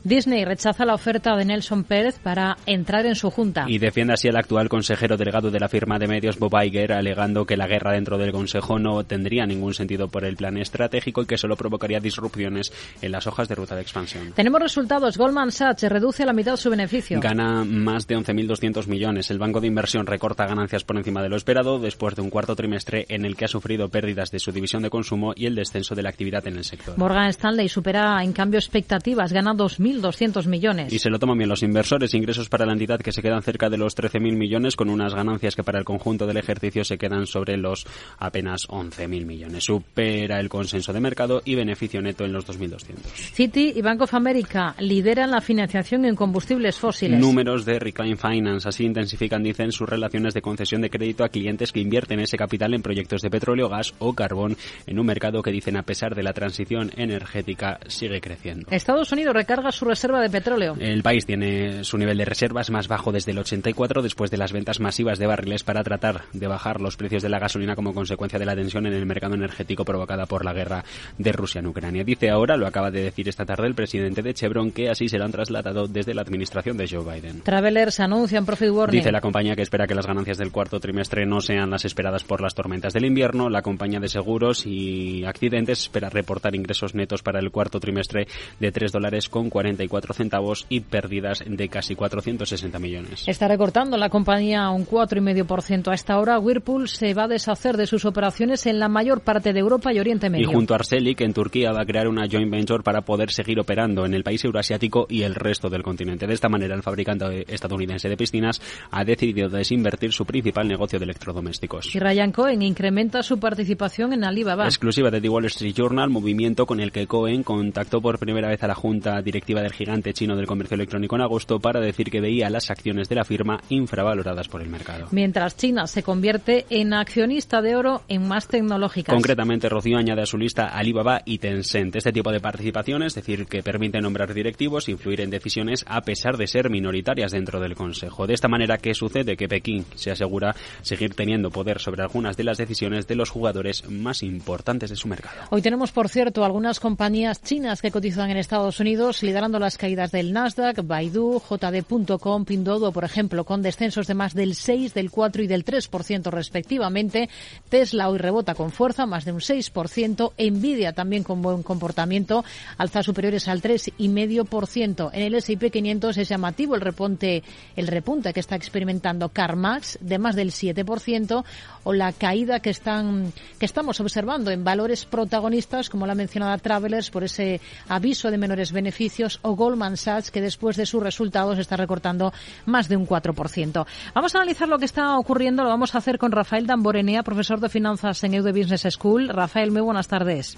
Disney 0.04 0.44
rechaza 0.44 0.84
la 0.84 0.94
oferta 0.94 1.36
de 1.36 1.44
Nelson 1.44 1.82
Pérez 1.84 2.18
para 2.22 2.56
entrar 2.66 3.04
en 3.04 3.16
su 3.16 3.30
junta. 3.30 3.64
Y 3.66 3.78
defiende 3.78 4.14
así 4.14 4.28
al 4.28 4.36
actual 4.36 4.68
consejero 4.68 5.16
delegado 5.16 5.50
de 5.50 5.58
la 5.58 5.68
firma 5.68 5.98
de 5.98 6.06
medios 6.06 6.38
Bob 6.38 6.52
Iger, 6.62 6.92
alegando 6.92 7.44
que 7.44 7.56
la 7.56 7.66
guerra 7.66 7.92
dentro 7.92 8.16
del 8.16 8.30
Consejo 8.30 8.78
no 8.78 9.04
tendría 9.04 9.44
ningún 9.44 9.74
sentido 9.74 10.08
por 10.08 10.24
el 10.24 10.36
plan 10.36 10.56
estratégico 10.56 11.22
y 11.22 11.26
que 11.26 11.36
solo 11.36 11.56
provocaría 11.56 11.98
disrupciones 11.98 12.72
en 13.02 13.10
las 13.10 13.26
hojas 13.26 13.48
de 13.48 13.56
ruta 13.56 13.74
de 13.74 13.82
expansión. 13.82 14.32
Tenemos 14.34 14.60
resultados. 14.60 15.18
Goldman 15.18 15.50
Sachs 15.50 15.82
reduce 15.82 16.22
a 16.22 16.26
la 16.26 16.32
mitad 16.32 16.56
su 16.56 16.70
beneficio. 16.70 17.20
Gana 17.20 17.64
más 17.64 18.06
de 18.06 18.16
11.200 18.16 18.86
millones. 18.86 19.30
El 19.30 19.38
banco 19.38 19.60
de 19.60 19.66
inversión 19.66 20.06
recorta 20.06 20.46
ganancias 20.46 20.84
por 20.84 20.96
encima 20.96 21.22
de 21.22 21.28
lo 21.28 21.36
esperado 21.36 21.78
después 21.80 22.14
de 22.14 22.22
un 22.22 22.30
cuarto 22.30 22.54
trimestre 22.54 23.04
en 23.08 23.24
el 23.24 23.36
que 23.36 23.46
ha 23.46 23.48
sufrido 23.48 23.88
pérdidas 23.88 24.30
de 24.30 24.38
su 24.38 24.52
división 24.52 24.82
de 24.82 24.90
consumo 24.90 25.32
y 25.34 25.46
el 25.46 25.56
descenso 25.56 25.94
de 25.94 26.02
la 26.02 26.10
actividad 26.10 26.46
en 26.46 26.56
el 26.56 26.64
sector. 26.64 26.96
Morgan 26.96 27.28
Stanley 27.28 27.68
supera 27.68 28.22
en 28.22 28.32
cambio 28.32 28.58
expectativas. 28.58 29.32
Gana 29.32 29.54
2.000 29.54 29.87
1.200 29.92 30.46
millones. 30.46 30.92
Y 30.92 30.98
se 30.98 31.10
lo 31.10 31.18
toman 31.18 31.38
bien 31.38 31.48
los 31.48 31.62
inversores. 31.62 32.14
Ingresos 32.14 32.48
para 32.48 32.66
la 32.66 32.72
entidad 32.72 33.00
que 33.00 33.12
se 33.12 33.22
quedan 33.22 33.42
cerca 33.42 33.68
de 33.70 33.78
los 33.78 33.96
13.000 33.96 34.36
millones, 34.36 34.76
con 34.76 34.90
unas 34.90 35.14
ganancias 35.14 35.56
que 35.56 35.62
para 35.62 35.78
el 35.78 35.84
conjunto 35.84 36.26
del 36.26 36.36
ejercicio 36.36 36.84
se 36.84 36.98
quedan 36.98 37.26
sobre 37.26 37.56
los 37.56 37.86
apenas 38.18 38.68
11.000 38.68 39.24
millones. 39.24 39.64
Supera 39.64 40.40
el 40.40 40.48
consenso 40.48 40.92
de 40.92 41.00
mercado 41.00 41.42
y 41.44 41.54
beneficio 41.54 42.00
neto 42.00 42.24
en 42.24 42.32
los 42.32 42.46
2.200. 42.46 42.96
Citi 43.04 43.72
y 43.74 43.82
Bank 43.82 44.02
of 44.02 44.14
America 44.14 44.74
lideran 44.78 45.30
la 45.30 45.40
financiación 45.40 46.04
en 46.04 46.14
combustibles 46.14 46.76
fósiles. 46.76 47.20
Números 47.20 47.64
de 47.64 47.78
Recline 47.78 48.16
Finance. 48.16 48.68
Así 48.68 48.84
intensifican, 48.84 49.42
dicen, 49.42 49.72
sus 49.72 49.88
relaciones 49.88 50.34
de 50.34 50.42
concesión 50.42 50.82
de 50.82 50.90
crédito 50.90 51.24
a 51.24 51.28
clientes 51.28 51.72
que 51.72 51.80
invierten 51.80 52.20
ese 52.20 52.36
capital 52.36 52.74
en 52.74 52.82
proyectos 52.82 53.22
de 53.22 53.30
petróleo, 53.30 53.68
gas 53.68 53.94
o 53.98 54.14
carbón 54.14 54.56
en 54.86 54.98
un 54.98 55.06
mercado 55.06 55.42
que, 55.42 55.50
dicen, 55.50 55.76
a 55.76 55.82
pesar 55.82 56.14
de 56.14 56.22
la 56.22 56.32
transición 56.32 56.90
energética, 56.96 57.78
sigue 57.86 58.20
creciendo. 58.20 58.68
Estados 58.70 59.10
Unidos 59.12 59.34
recarga 59.34 59.72
su 59.78 59.84
reserva 59.84 60.20
de 60.20 60.28
petróleo. 60.28 60.76
El 60.78 61.02
país 61.02 61.24
tiene 61.24 61.84
su 61.84 61.98
nivel 61.98 62.18
de 62.18 62.24
reservas 62.24 62.70
más 62.70 62.88
bajo 62.88 63.12
desde 63.12 63.30
el 63.30 63.38
84 63.38 64.02
después 64.02 64.30
de 64.30 64.36
las 64.36 64.52
ventas 64.52 64.80
masivas 64.80 65.18
de 65.18 65.26
barriles 65.26 65.62
para 65.62 65.84
tratar 65.84 66.22
de 66.32 66.46
bajar 66.48 66.80
los 66.80 66.96
precios 66.96 67.22
de 67.22 67.28
la 67.28 67.38
gasolina 67.38 67.76
como 67.76 67.94
consecuencia 67.94 68.38
de 68.38 68.44
la 68.44 68.56
tensión 68.56 68.86
en 68.86 68.92
el 68.92 69.06
mercado 69.06 69.34
energético 69.34 69.84
provocada 69.84 70.26
por 70.26 70.44
la 70.44 70.52
guerra 70.52 70.84
de 71.16 71.32
Rusia 71.32 71.60
en 71.60 71.68
Ucrania. 71.68 72.02
Dice 72.02 72.28
ahora, 72.28 72.56
lo 72.56 72.66
acaba 72.66 72.90
de 72.90 73.02
decir 73.02 73.28
esta 73.28 73.46
tarde 73.46 73.68
el 73.68 73.74
presidente 73.74 74.20
de 74.22 74.34
Chevron, 74.34 74.72
que 74.72 74.90
así 74.90 75.08
serán 75.08 75.30
trasladados 75.30 75.92
desde 75.92 76.12
la 76.12 76.22
administración 76.22 76.76
de 76.76 76.88
Joe 76.88 77.04
Biden. 77.04 77.42
Travelers 77.42 78.00
anuncian 78.00 78.44
profit 78.44 78.70
warning. 78.70 78.98
Dice 78.98 79.12
la 79.12 79.20
compañía 79.20 79.54
que 79.54 79.62
espera 79.62 79.86
que 79.86 79.94
las 79.94 80.06
ganancias 80.06 80.38
del 80.38 80.50
cuarto 80.50 80.80
trimestre 80.80 81.24
no 81.24 81.40
sean 81.40 81.70
las 81.70 81.84
esperadas 81.84 82.24
por 82.24 82.40
las 82.40 82.54
tormentas 82.54 82.92
del 82.92 83.04
invierno. 83.04 83.48
La 83.48 83.62
compañía 83.62 84.00
de 84.00 84.08
seguros 84.08 84.66
y 84.66 85.24
accidentes 85.24 85.82
espera 85.82 86.10
reportar 86.10 86.56
ingresos 86.56 86.96
netos 86.96 87.22
para 87.22 87.38
el 87.38 87.52
cuarto 87.52 87.78
trimestre 87.78 88.26
de 88.58 88.72
3 88.72 88.90
dólares 88.90 89.28
con 89.28 89.50
40 89.50 89.67
34 89.68 90.14
centavos 90.14 90.66
y 90.70 90.80
pérdidas 90.80 91.44
de 91.46 91.68
casi 91.68 91.94
460 91.94 92.78
millones. 92.78 93.24
Está 93.26 93.48
recortando 93.48 93.96
la 93.96 94.08
compañía 94.08 94.70
un 94.70 94.86
4,5% 94.86 95.90
a 95.90 95.94
esta 95.94 96.18
hora. 96.18 96.38
Whirlpool 96.38 96.88
se 96.88 97.12
va 97.12 97.24
a 97.24 97.28
deshacer 97.28 97.76
de 97.76 97.86
sus 97.86 98.06
operaciones 98.06 98.66
en 98.66 98.78
la 98.78 98.88
mayor 98.88 99.20
parte 99.20 99.52
de 99.52 99.60
Europa 99.60 99.92
y 99.92 100.00
Oriente 100.00 100.30
Medio. 100.30 100.50
Y 100.50 100.54
junto 100.54 100.72
a 100.72 100.78
Arcelic 100.78 101.20
en 101.20 101.34
Turquía 101.34 101.72
va 101.72 101.82
a 101.82 101.86
crear 101.86 102.08
una 102.08 102.26
joint 102.28 102.50
venture 102.50 102.82
para 102.82 103.02
poder 103.02 103.30
seguir 103.30 103.60
operando 103.60 104.06
en 104.06 104.14
el 104.14 104.24
país 104.24 104.42
euroasiático 104.44 105.06
y 105.08 105.22
el 105.22 105.34
resto 105.34 105.68
del 105.68 105.82
continente. 105.82 106.26
De 106.26 106.34
esta 106.34 106.48
manera, 106.48 106.74
el 106.74 106.82
fabricante 106.82 107.44
estadounidense 107.52 108.08
de 108.08 108.16
piscinas 108.16 108.62
ha 108.90 109.04
decidido 109.04 109.50
desinvertir 109.50 110.12
su 110.12 110.24
principal 110.24 110.66
negocio 110.66 110.98
de 110.98 111.04
electrodomésticos. 111.04 111.94
Y 111.94 111.98
Ryan 111.98 112.32
Cohen 112.32 112.62
incrementa 112.62 113.22
su 113.22 113.38
participación 113.38 114.14
en 114.14 114.24
Alibaba. 114.24 114.64
Exclusiva 114.64 115.10
de 115.10 115.20
The 115.20 115.28
Wall 115.28 115.44
Street 115.46 115.74
Journal, 115.74 116.08
movimiento 116.08 116.64
con 116.64 116.80
el 116.80 116.90
que 116.90 117.06
Cohen 117.06 117.42
contactó 117.42 118.00
por 118.00 118.18
primera 118.18 118.48
vez 118.48 118.62
a 118.62 118.66
la 118.66 118.74
junta 118.74 119.20
directiva 119.20 119.57
del 119.62 119.72
gigante 119.72 120.12
chino 120.12 120.36
del 120.36 120.46
comercio 120.46 120.74
electrónico 120.74 121.16
en 121.16 121.22
agosto 121.22 121.60
para 121.60 121.80
decir 121.80 122.10
que 122.10 122.20
veía 122.20 122.50
las 122.50 122.70
acciones 122.70 123.08
de 123.08 123.14
la 123.16 123.24
firma 123.24 123.60
infravaloradas 123.68 124.48
por 124.48 124.62
el 124.62 124.68
mercado. 124.68 125.08
Mientras 125.10 125.56
China 125.56 125.86
se 125.86 126.02
convierte 126.02 126.66
en 126.70 126.92
accionista 126.92 127.62
de 127.62 127.76
oro 127.76 128.02
en 128.08 128.26
más 128.26 128.48
tecnológicas. 128.48 129.14
Concretamente, 129.14 129.68
Rocío 129.68 129.98
añade 129.98 130.22
a 130.22 130.26
su 130.26 130.38
lista 130.38 130.66
Alibaba 130.66 131.22
y 131.24 131.38
Tencent. 131.38 131.96
Este 131.96 132.12
tipo 132.12 132.30
de 132.30 132.40
participaciones, 132.40 133.08
es 133.08 133.24
decir, 133.24 133.46
que 133.46 133.62
permite 133.62 134.00
nombrar 134.00 134.34
directivos, 134.34 134.88
influir 134.88 135.20
en 135.20 135.30
decisiones 135.30 135.84
a 135.88 136.00
pesar 136.02 136.36
de 136.36 136.46
ser 136.46 136.70
minoritarias 136.70 137.32
dentro 137.32 137.60
del 137.60 137.74
Consejo. 137.74 138.26
De 138.26 138.34
esta 138.34 138.48
manera, 138.48 138.78
¿qué 138.78 138.94
sucede? 138.94 139.36
Que 139.36 139.48
Pekín 139.48 139.84
se 139.94 140.10
asegura 140.10 140.54
seguir 140.82 141.14
teniendo 141.14 141.50
poder 141.50 141.80
sobre 141.80 142.02
algunas 142.02 142.36
de 142.36 142.44
las 142.44 142.58
decisiones 142.58 143.06
de 143.06 143.14
los 143.14 143.30
jugadores 143.30 143.88
más 143.88 144.22
importantes 144.22 144.90
de 144.90 144.96
su 144.96 145.08
mercado. 145.08 145.42
Hoy 145.50 145.62
tenemos, 145.62 145.92
por 145.92 146.08
cierto, 146.08 146.44
algunas 146.44 146.80
compañías 146.80 147.42
chinas 147.42 147.80
que 147.80 147.90
cotizan 147.90 148.30
en 148.30 148.36
Estados 148.36 148.80
Unidos, 148.80 149.22
liderando 149.22 149.47
las 149.58 149.78
caídas 149.78 150.12
del 150.12 150.34
Nasdaq, 150.34 150.86
Baidu, 150.86 151.40
JD.com, 151.40 152.44
Pindodo, 152.44 152.92
por 152.92 153.04
ejemplo, 153.04 153.44
con 153.44 153.62
descensos 153.62 154.06
de 154.06 154.14
más 154.14 154.34
del 154.34 154.54
6, 154.54 154.92
del 154.92 155.10
4 155.10 155.42
y 155.44 155.46
del 155.46 155.64
3% 155.64 156.30
respectivamente. 156.30 157.30
Tesla 157.70 158.10
hoy 158.10 158.18
rebota 158.18 158.54
con 158.54 158.70
fuerza, 158.70 159.06
más 159.06 159.24
de 159.24 159.32
un 159.32 159.40
6%. 159.40 160.32
Nvidia 160.38 160.92
también 160.92 161.22
con 161.22 161.40
buen 161.40 161.62
comportamiento, 161.62 162.44
alza 162.76 163.02
superiores 163.02 163.48
al 163.48 163.62
3,5%. 163.62 165.10
En 165.14 165.22
el 165.22 165.34
S&P 165.36 165.70
500 165.70 166.18
es 166.18 166.28
llamativo 166.28 166.74
el 166.74 166.82
repunte, 166.82 167.42
el 167.74 167.86
repunte 167.86 168.34
que 168.34 168.40
está 168.40 168.56
experimentando 168.56 169.30
CarMax 169.30 169.98
de 170.02 170.18
más 170.18 170.36
del 170.36 170.50
7% 170.50 171.44
o 171.84 171.92
la 171.92 172.12
caída 172.12 172.60
que 172.60 172.70
están 172.70 173.32
que 173.58 173.66
estamos 173.66 174.00
observando 174.00 174.50
en 174.50 174.64
valores 174.64 175.04
protagonistas 175.04 175.88
como 175.88 176.06
la 176.06 176.14
mencionada 176.14 176.58
Travelers 176.58 177.10
por 177.10 177.24
ese 177.24 177.60
aviso 177.88 178.30
de 178.30 178.38
menores 178.38 178.72
beneficios 178.72 179.37
o 179.42 179.56
Goldman 179.56 179.96
Sachs 179.96 180.30
que 180.30 180.40
después 180.40 180.76
de 180.76 180.86
sus 180.86 181.02
resultados 181.02 181.58
está 181.58 181.76
recortando 181.76 182.32
más 182.66 182.88
de 182.88 182.96
un 182.96 183.06
4%. 183.06 183.86
Vamos 184.14 184.34
a 184.34 184.38
analizar 184.38 184.68
lo 184.68 184.78
que 184.78 184.84
está 184.84 185.18
ocurriendo, 185.18 185.62
lo 185.62 185.68
vamos 185.68 185.94
a 185.94 185.98
hacer 185.98 186.18
con 186.18 186.32
Rafael 186.32 186.66
Damborenea, 186.66 187.22
profesor 187.22 187.60
de 187.60 187.68
finanzas 187.68 188.22
en 188.24 188.34
Eude 188.34 188.52
Business 188.52 188.86
School. 188.90 189.28
Rafael, 189.28 189.70
muy 189.70 189.82
buenas 189.82 190.08
tardes. 190.08 190.56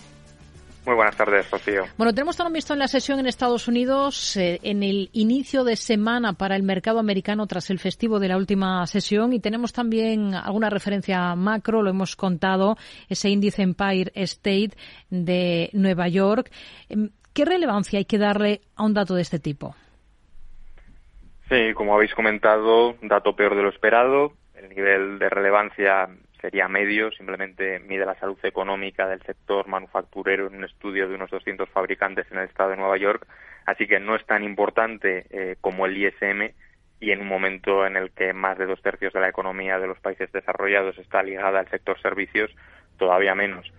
Muy 0.87 0.95
buenas 0.95 1.15
tardes, 1.15 1.51
Rocío. 1.51 1.85
Bueno, 1.99 2.15
tenemos 2.15 2.37
también 2.37 2.55
visto 2.55 2.73
en 2.73 2.79
la 2.79 2.89
sesión 2.89 3.21
en 3.21 3.27
Estados 3.27 3.69
Unidos, 3.69 4.37
eh, 4.37 4.59
en 4.63 4.83
el 4.83 5.11
inicio 5.13 5.63
de 5.63 5.77
semana 5.77 6.33
para 6.33 6.57
el 6.57 6.63
mercado 6.63 6.99
americano 6.99 7.47
tras 7.47 7.69
el 7.69 7.79
festivo 7.79 8.19
de 8.19 8.29
la 8.29 8.39
última 8.39 8.87
sesión, 8.87 9.35
y 9.35 9.41
tenemos 9.41 9.75
también 9.75 10.35
alguna 10.35 10.71
referencia 10.71 11.35
macro, 11.35 11.83
lo 11.83 11.91
hemos 11.91 12.17
contado, 12.17 12.77
ese 13.11 13.29
índice 13.29 13.63
Empire 13.63 14.11
State 14.15 14.73
de 15.11 15.69
Nueva 15.75 16.09
York. 16.09 16.51
¿Qué 17.35 17.45
relevancia 17.45 17.99
hay 17.99 18.05
que 18.05 18.19
darle 18.19 18.61
a 18.77 18.85
un 18.85 18.95
dato 18.95 19.15
de 19.15 19.23
este 19.23 19.39
tipo? 19.39 19.75
Sí, 21.49 21.75
como 21.75 21.95
habéis 21.95 22.15
comentado, 22.15 22.97
dato 23.03 23.35
peor 23.35 23.57
de 23.57 23.63
lo 23.63 23.71
esperado. 23.71 24.33
El 24.55 24.69
nivel 24.69 25.19
de 25.19 25.29
relevancia 25.29 26.09
sería 26.41 26.69
medio, 26.69 27.11
simplemente 27.13 27.81
mide 27.81 28.07
la 28.07 28.19
salud 28.19 28.39
económica 28.43 29.07
del 29.07 29.23
sector 29.23 29.67
manufacturero 29.69 30.47
en 30.47 30.57
un 30.57 30.65
estudio 30.65 31.09
de 31.09 31.15
unos 31.15 31.31
200 31.31 31.69
fabricantes 31.71 32.27
en 32.31 32.39
el 32.39 32.49
estado 32.49 32.71
de 32.71 32.77
Nueva 32.77 32.97
York, 32.97 33.27
así 33.67 33.87
que 33.87 34.01
no 34.01 34.17
es 34.17 34.25
tan 34.27 34.43
importante 34.43 35.27
eh, 35.31 35.57
como 35.61 35.87
el 35.87 35.97
ISM 35.97 36.53
y 37.01 37.11
en 37.13 37.21
un 37.21 37.29
momento 37.29 37.87
en 37.87 37.97
el 37.97 38.11
que 38.11 38.33
más 38.33 38.59
de 38.59 38.67
dos 38.67 38.81
tercios 38.83 39.13
de 39.13 39.21
la 39.21 39.29
economía 39.29 39.79
de 39.79 39.87
los 39.87 39.99
países 39.99 40.31
desarrollados 40.33 40.99
está 40.99 41.23
ligada 41.23 41.61
al 41.61 41.69
sector 41.69 42.01
servicios, 42.01 42.51
todavía 42.99 43.35
menos. 43.35 43.71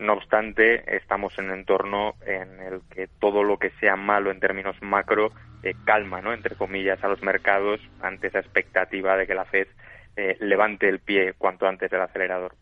No 0.00 0.14
obstante, 0.14 0.96
estamos 0.96 1.38
en 1.38 1.50
un 1.50 1.58
entorno 1.58 2.14
en 2.26 2.58
el 2.60 2.80
que 2.90 3.06
todo 3.06 3.44
lo 3.44 3.58
que 3.58 3.68
sea 3.80 3.96
malo 3.96 4.30
en 4.30 4.40
términos 4.40 4.74
macro 4.80 5.30
eh, 5.62 5.74
calma, 5.84 6.22
¿no? 6.22 6.32
entre 6.32 6.56
comillas, 6.56 7.04
a 7.04 7.08
los 7.08 7.22
mercados 7.22 7.80
ante 8.00 8.28
esa 8.28 8.38
expectativa 8.38 9.14
de 9.18 9.26
que 9.26 9.34
la 9.34 9.44
Fed 9.44 9.68
eh, 10.16 10.38
levante 10.40 10.88
el 10.88 11.00
pie 11.00 11.34
cuanto 11.36 11.68
antes 11.68 11.90
del 11.90 12.00
acelerador. 12.00 12.54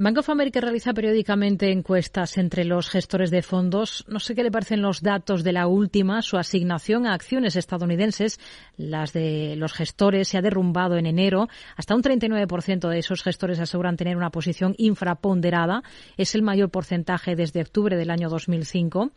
Bank 0.00 0.18
of 0.18 0.28
America 0.30 0.60
realiza 0.60 0.94
periódicamente 0.94 1.72
encuestas 1.72 2.38
entre 2.38 2.64
los 2.64 2.88
gestores 2.88 3.32
de 3.32 3.42
fondos. 3.42 4.04
No 4.06 4.20
sé 4.20 4.36
qué 4.36 4.44
le 4.44 4.52
parecen 4.52 4.80
los 4.80 5.02
datos 5.02 5.42
de 5.42 5.52
la 5.52 5.66
última. 5.66 6.22
Su 6.22 6.36
asignación 6.36 7.04
a 7.04 7.14
acciones 7.14 7.56
estadounidenses, 7.56 8.38
las 8.76 9.12
de 9.12 9.56
los 9.56 9.72
gestores, 9.72 10.28
se 10.28 10.38
ha 10.38 10.40
derrumbado 10.40 10.98
en 10.98 11.06
enero. 11.06 11.48
Hasta 11.74 11.96
un 11.96 12.02
39% 12.02 12.88
de 12.88 12.98
esos 13.00 13.24
gestores 13.24 13.58
aseguran 13.58 13.96
tener 13.96 14.16
una 14.16 14.30
posición 14.30 14.76
infraponderada. 14.78 15.82
Es 16.16 16.36
el 16.36 16.42
mayor 16.42 16.70
porcentaje 16.70 17.34
desde 17.34 17.62
octubre 17.62 17.96
del 17.96 18.10
año 18.10 18.28
2005. 18.28 19.10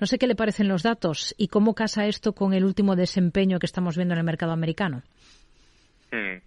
No 0.00 0.06
sé 0.08 0.18
qué 0.18 0.26
le 0.26 0.34
parecen 0.34 0.66
los 0.66 0.82
datos 0.82 1.36
y 1.38 1.46
cómo 1.46 1.76
casa 1.76 2.06
esto 2.06 2.32
con 2.32 2.52
el 2.52 2.64
último 2.64 2.96
desempeño 2.96 3.60
que 3.60 3.66
estamos 3.66 3.94
viendo 3.94 4.14
en 4.14 4.18
el 4.18 4.24
mercado 4.24 4.50
americano. 4.50 5.04
Hmm. 6.10 6.38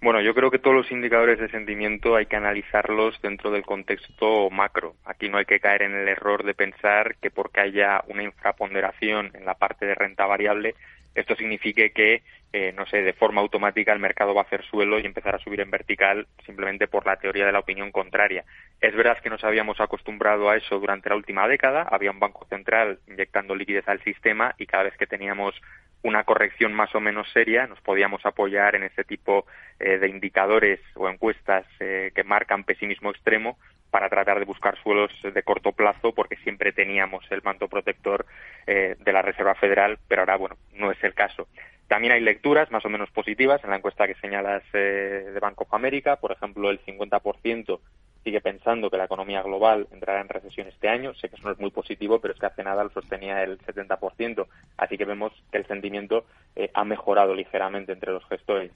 Bueno, 0.00 0.20
yo 0.20 0.32
creo 0.32 0.50
que 0.50 0.60
todos 0.60 0.76
los 0.76 0.92
indicadores 0.92 1.40
de 1.40 1.48
sentimiento 1.48 2.14
hay 2.14 2.26
que 2.26 2.36
analizarlos 2.36 3.20
dentro 3.20 3.50
del 3.50 3.64
contexto 3.64 4.48
macro. 4.48 4.94
Aquí 5.04 5.28
no 5.28 5.38
hay 5.38 5.44
que 5.44 5.58
caer 5.58 5.82
en 5.82 5.94
el 5.94 6.06
error 6.06 6.44
de 6.44 6.54
pensar 6.54 7.16
que 7.16 7.32
porque 7.32 7.60
haya 7.60 8.04
una 8.06 8.22
infraponderación 8.22 9.32
en 9.34 9.44
la 9.44 9.54
parte 9.54 9.86
de 9.86 9.96
renta 9.96 10.24
variable, 10.24 10.76
esto 11.16 11.34
signifique 11.34 11.90
que, 11.90 12.22
eh, 12.52 12.72
no 12.74 12.86
sé, 12.86 13.02
de 13.02 13.12
forma 13.12 13.40
automática 13.40 13.92
el 13.92 13.98
mercado 13.98 14.34
va 14.34 14.42
a 14.42 14.44
hacer 14.44 14.64
suelo 14.64 14.98
y 14.98 15.06
empezar 15.06 15.34
a 15.34 15.38
subir 15.38 15.60
en 15.60 15.70
vertical 15.70 16.26
simplemente 16.46 16.88
por 16.88 17.06
la 17.06 17.16
teoría 17.16 17.44
de 17.44 17.52
la 17.52 17.58
opinión 17.58 17.92
contraria. 17.92 18.44
Es 18.80 18.94
verdad 18.94 19.18
que 19.18 19.30
nos 19.30 19.44
habíamos 19.44 19.80
acostumbrado 19.80 20.48
a 20.48 20.56
eso 20.56 20.78
durante 20.78 21.10
la 21.10 21.16
última 21.16 21.46
década. 21.46 21.82
Había 21.82 22.10
un 22.10 22.20
banco 22.20 22.46
central 22.46 23.00
inyectando 23.06 23.54
liquidez 23.54 23.86
al 23.88 24.02
sistema 24.02 24.54
y 24.56 24.66
cada 24.66 24.84
vez 24.84 24.96
que 24.96 25.06
teníamos 25.06 25.54
una 26.02 26.24
corrección 26.24 26.72
más 26.72 26.94
o 26.94 27.00
menos 27.00 27.28
seria, 27.32 27.66
nos 27.66 27.80
podíamos 27.80 28.24
apoyar 28.24 28.76
en 28.76 28.84
ese 28.84 29.04
tipo 29.04 29.46
eh, 29.80 29.98
de 29.98 30.08
indicadores 30.08 30.80
o 30.94 31.08
encuestas 31.08 31.66
eh, 31.80 32.12
que 32.14 32.24
marcan 32.24 32.64
pesimismo 32.64 33.10
extremo 33.10 33.58
para 33.90 34.08
tratar 34.08 34.38
de 34.38 34.44
buscar 34.44 34.80
suelos 34.82 35.10
de 35.22 35.42
corto 35.42 35.72
plazo 35.72 36.14
porque 36.14 36.36
siempre 36.36 36.72
teníamos 36.72 37.24
el 37.30 37.42
manto 37.42 37.68
protector 37.68 38.26
eh, 38.66 38.96
de 38.98 39.12
la 39.12 39.22
Reserva 39.22 39.54
Federal, 39.54 39.98
pero 40.06 40.22
ahora, 40.22 40.36
bueno, 40.36 40.56
no 40.74 40.90
es 40.92 41.02
el 41.02 41.14
caso. 41.14 41.48
También 41.88 42.12
hay 42.12 42.20
lecturas 42.20 42.70
más 42.70 42.84
o 42.84 42.90
menos 42.90 43.10
positivas 43.10 43.64
en 43.64 43.70
la 43.70 43.76
encuesta 43.76 44.06
que 44.06 44.14
señalas 44.16 44.62
de 44.72 45.38
Banco 45.40 45.64
of 45.64 45.74
America. 45.74 46.16
Por 46.16 46.32
ejemplo, 46.32 46.70
el 46.70 46.84
50% 46.84 47.80
sigue 48.22 48.40
pensando 48.42 48.90
que 48.90 48.98
la 48.98 49.06
economía 49.06 49.42
global 49.42 49.88
entrará 49.90 50.20
en 50.20 50.28
recesión 50.28 50.68
este 50.68 50.90
año. 50.90 51.14
Sé 51.14 51.30
que 51.30 51.36
eso 51.36 51.46
no 51.46 51.52
es 51.52 51.58
muy 51.58 51.70
positivo, 51.70 52.20
pero 52.20 52.34
es 52.34 52.40
que 52.40 52.44
hace 52.44 52.62
nada 52.62 52.84
lo 52.84 52.90
sostenía 52.90 53.42
el 53.42 53.58
70%. 53.58 54.46
Así 54.76 54.98
que 54.98 55.06
vemos 55.06 55.32
que 55.50 55.56
el 55.56 55.66
sentimiento 55.66 56.26
eh, 56.54 56.70
ha 56.74 56.84
mejorado 56.84 57.34
ligeramente 57.34 57.92
entre 57.92 58.12
los 58.12 58.24
gestores. 58.26 58.70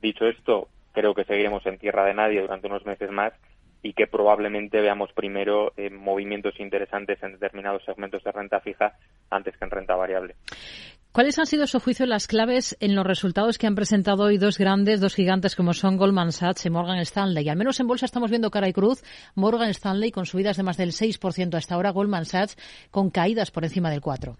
Dicho 0.00 0.26
esto, 0.26 0.68
creo 0.92 1.14
que 1.14 1.24
seguiremos 1.24 1.66
en 1.66 1.78
tierra 1.78 2.04
de 2.04 2.14
nadie 2.14 2.40
durante 2.40 2.66
unos 2.66 2.86
meses 2.86 3.10
más 3.10 3.34
y 3.82 3.92
que 3.92 4.06
probablemente 4.06 4.80
veamos 4.80 5.12
primero 5.12 5.74
eh, 5.76 5.90
movimientos 5.90 6.58
interesantes 6.58 7.22
en 7.22 7.32
determinados 7.32 7.84
segmentos 7.84 8.24
de 8.24 8.32
renta 8.32 8.60
fija 8.60 8.96
antes 9.28 9.54
que 9.58 9.64
en 9.64 9.70
renta 9.70 9.96
variable. 9.96 10.36
¿Cuáles 11.14 11.38
han 11.38 11.46
sido, 11.46 11.62
a 11.62 11.68
su 11.68 11.78
juicio, 11.78 12.06
las 12.06 12.26
claves 12.26 12.76
en 12.80 12.96
los 12.96 13.06
resultados 13.06 13.56
que 13.56 13.68
han 13.68 13.76
presentado 13.76 14.24
hoy 14.24 14.36
dos 14.36 14.58
grandes, 14.58 15.00
dos 15.00 15.14
gigantes 15.14 15.54
como 15.54 15.72
son 15.72 15.96
Goldman 15.96 16.32
Sachs 16.32 16.66
y 16.66 16.70
Morgan 16.70 16.98
Stanley? 16.98 17.48
Al 17.48 17.56
menos 17.56 17.78
en 17.78 17.86
bolsa 17.86 18.06
estamos 18.06 18.30
viendo 18.30 18.50
cara 18.50 18.66
y 18.66 18.72
cruz. 18.72 19.04
Morgan 19.36 19.70
Stanley 19.70 20.10
con 20.10 20.26
subidas 20.26 20.56
de 20.56 20.64
más 20.64 20.76
del 20.76 20.88
6% 20.90 21.54
hasta 21.54 21.76
ahora, 21.76 21.90
Goldman 21.90 22.24
Sachs 22.24 22.56
con 22.90 23.10
caídas 23.10 23.52
por 23.52 23.62
encima 23.62 23.90
del 23.90 24.00
4%. 24.00 24.36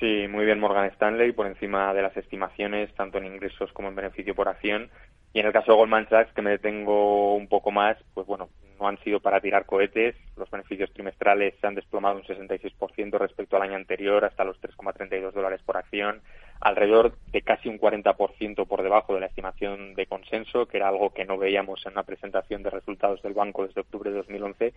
Sí, 0.00 0.26
muy 0.28 0.44
bien 0.44 0.58
Morgan 0.58 0.86
Stanley, 0.86 1.30
por 1.30 1.46
encima 1.46 1.94
de 1.94 2.02
las 2.02 2.16
estimaciones, 2.16 2.92
tanto 2.96 3.18
en 3.18 3.26
ingresos 3.26 3.72
como 3.72 3.90
en 3.90 3.94
beneficio 3.94 4.34
por 4.34 4.48
acción. 4.48 4.90
Y 5.32 5.40
en 5.40 5.46
el 5.46 5.52
caso 5.52 5.72
de 5.72 5.78
Goldman 5.78 6.08
Sachs, 6.08 6.32
que 6.34 6.42
me 6.42 6.50
detengo 6.50 7.34
un 7.34 7.48
poco 7.48 7.70
más, 7.70 7.96
pues 8.14 8.26
bueno, 8.26 8.50
no 8.82 8.88
han 8.88 8.98
sido 8.98 9.20
para 9.20 9.40
tirar 9.40 9.64
cohetes. 9.64 10.16
Los 10.36 10.50
beneficios 10.50 10.92
trimestrales 10.92 11.54
se 11.60 11.66
han 11.66 11.74
desplomado 11.74 12.16
un 12.16 12.24
66% 12.24 13.18
respecto 13.18 13.56
al 13.56 13.62
año 13.62 13.76
anterior, 13.76 14.24
hasta 14.24 14.44
los 14.44 14.60
3,32 14.60 15.32
dólares 15.32 15.62
por 15.64 15.76
acción. 15.76 16.20
alrededor 16.60 17.16
de 17.32 17.42
casi 17.42 17.68
un 17.68 17.78
40% 17.78 18.66
por 18.68 18.82
debajo 18.82 19.14
de 19.14 19.20
la 19.20 19.26
estimación 19.26 19.94
de 19.94 20.06
consenso, 20.06 20.66
que 20.66 20.76
era 20.76 20.88
algo 20.88 21.12
que 21.12 21.24
no 21.24 21.36
veíamos 21.36 21.84
en 21.86 21.92
una 21.92 22.04
presentación 22.04 22.62
de 22.62 22.70
resultados 22.70 23.20
del 23.22 23.34
banco 23.34 23.66
desde 23.66 23.80
octubre 23.80 24.10
de 24.10 24.16
2011. 24.18 24.72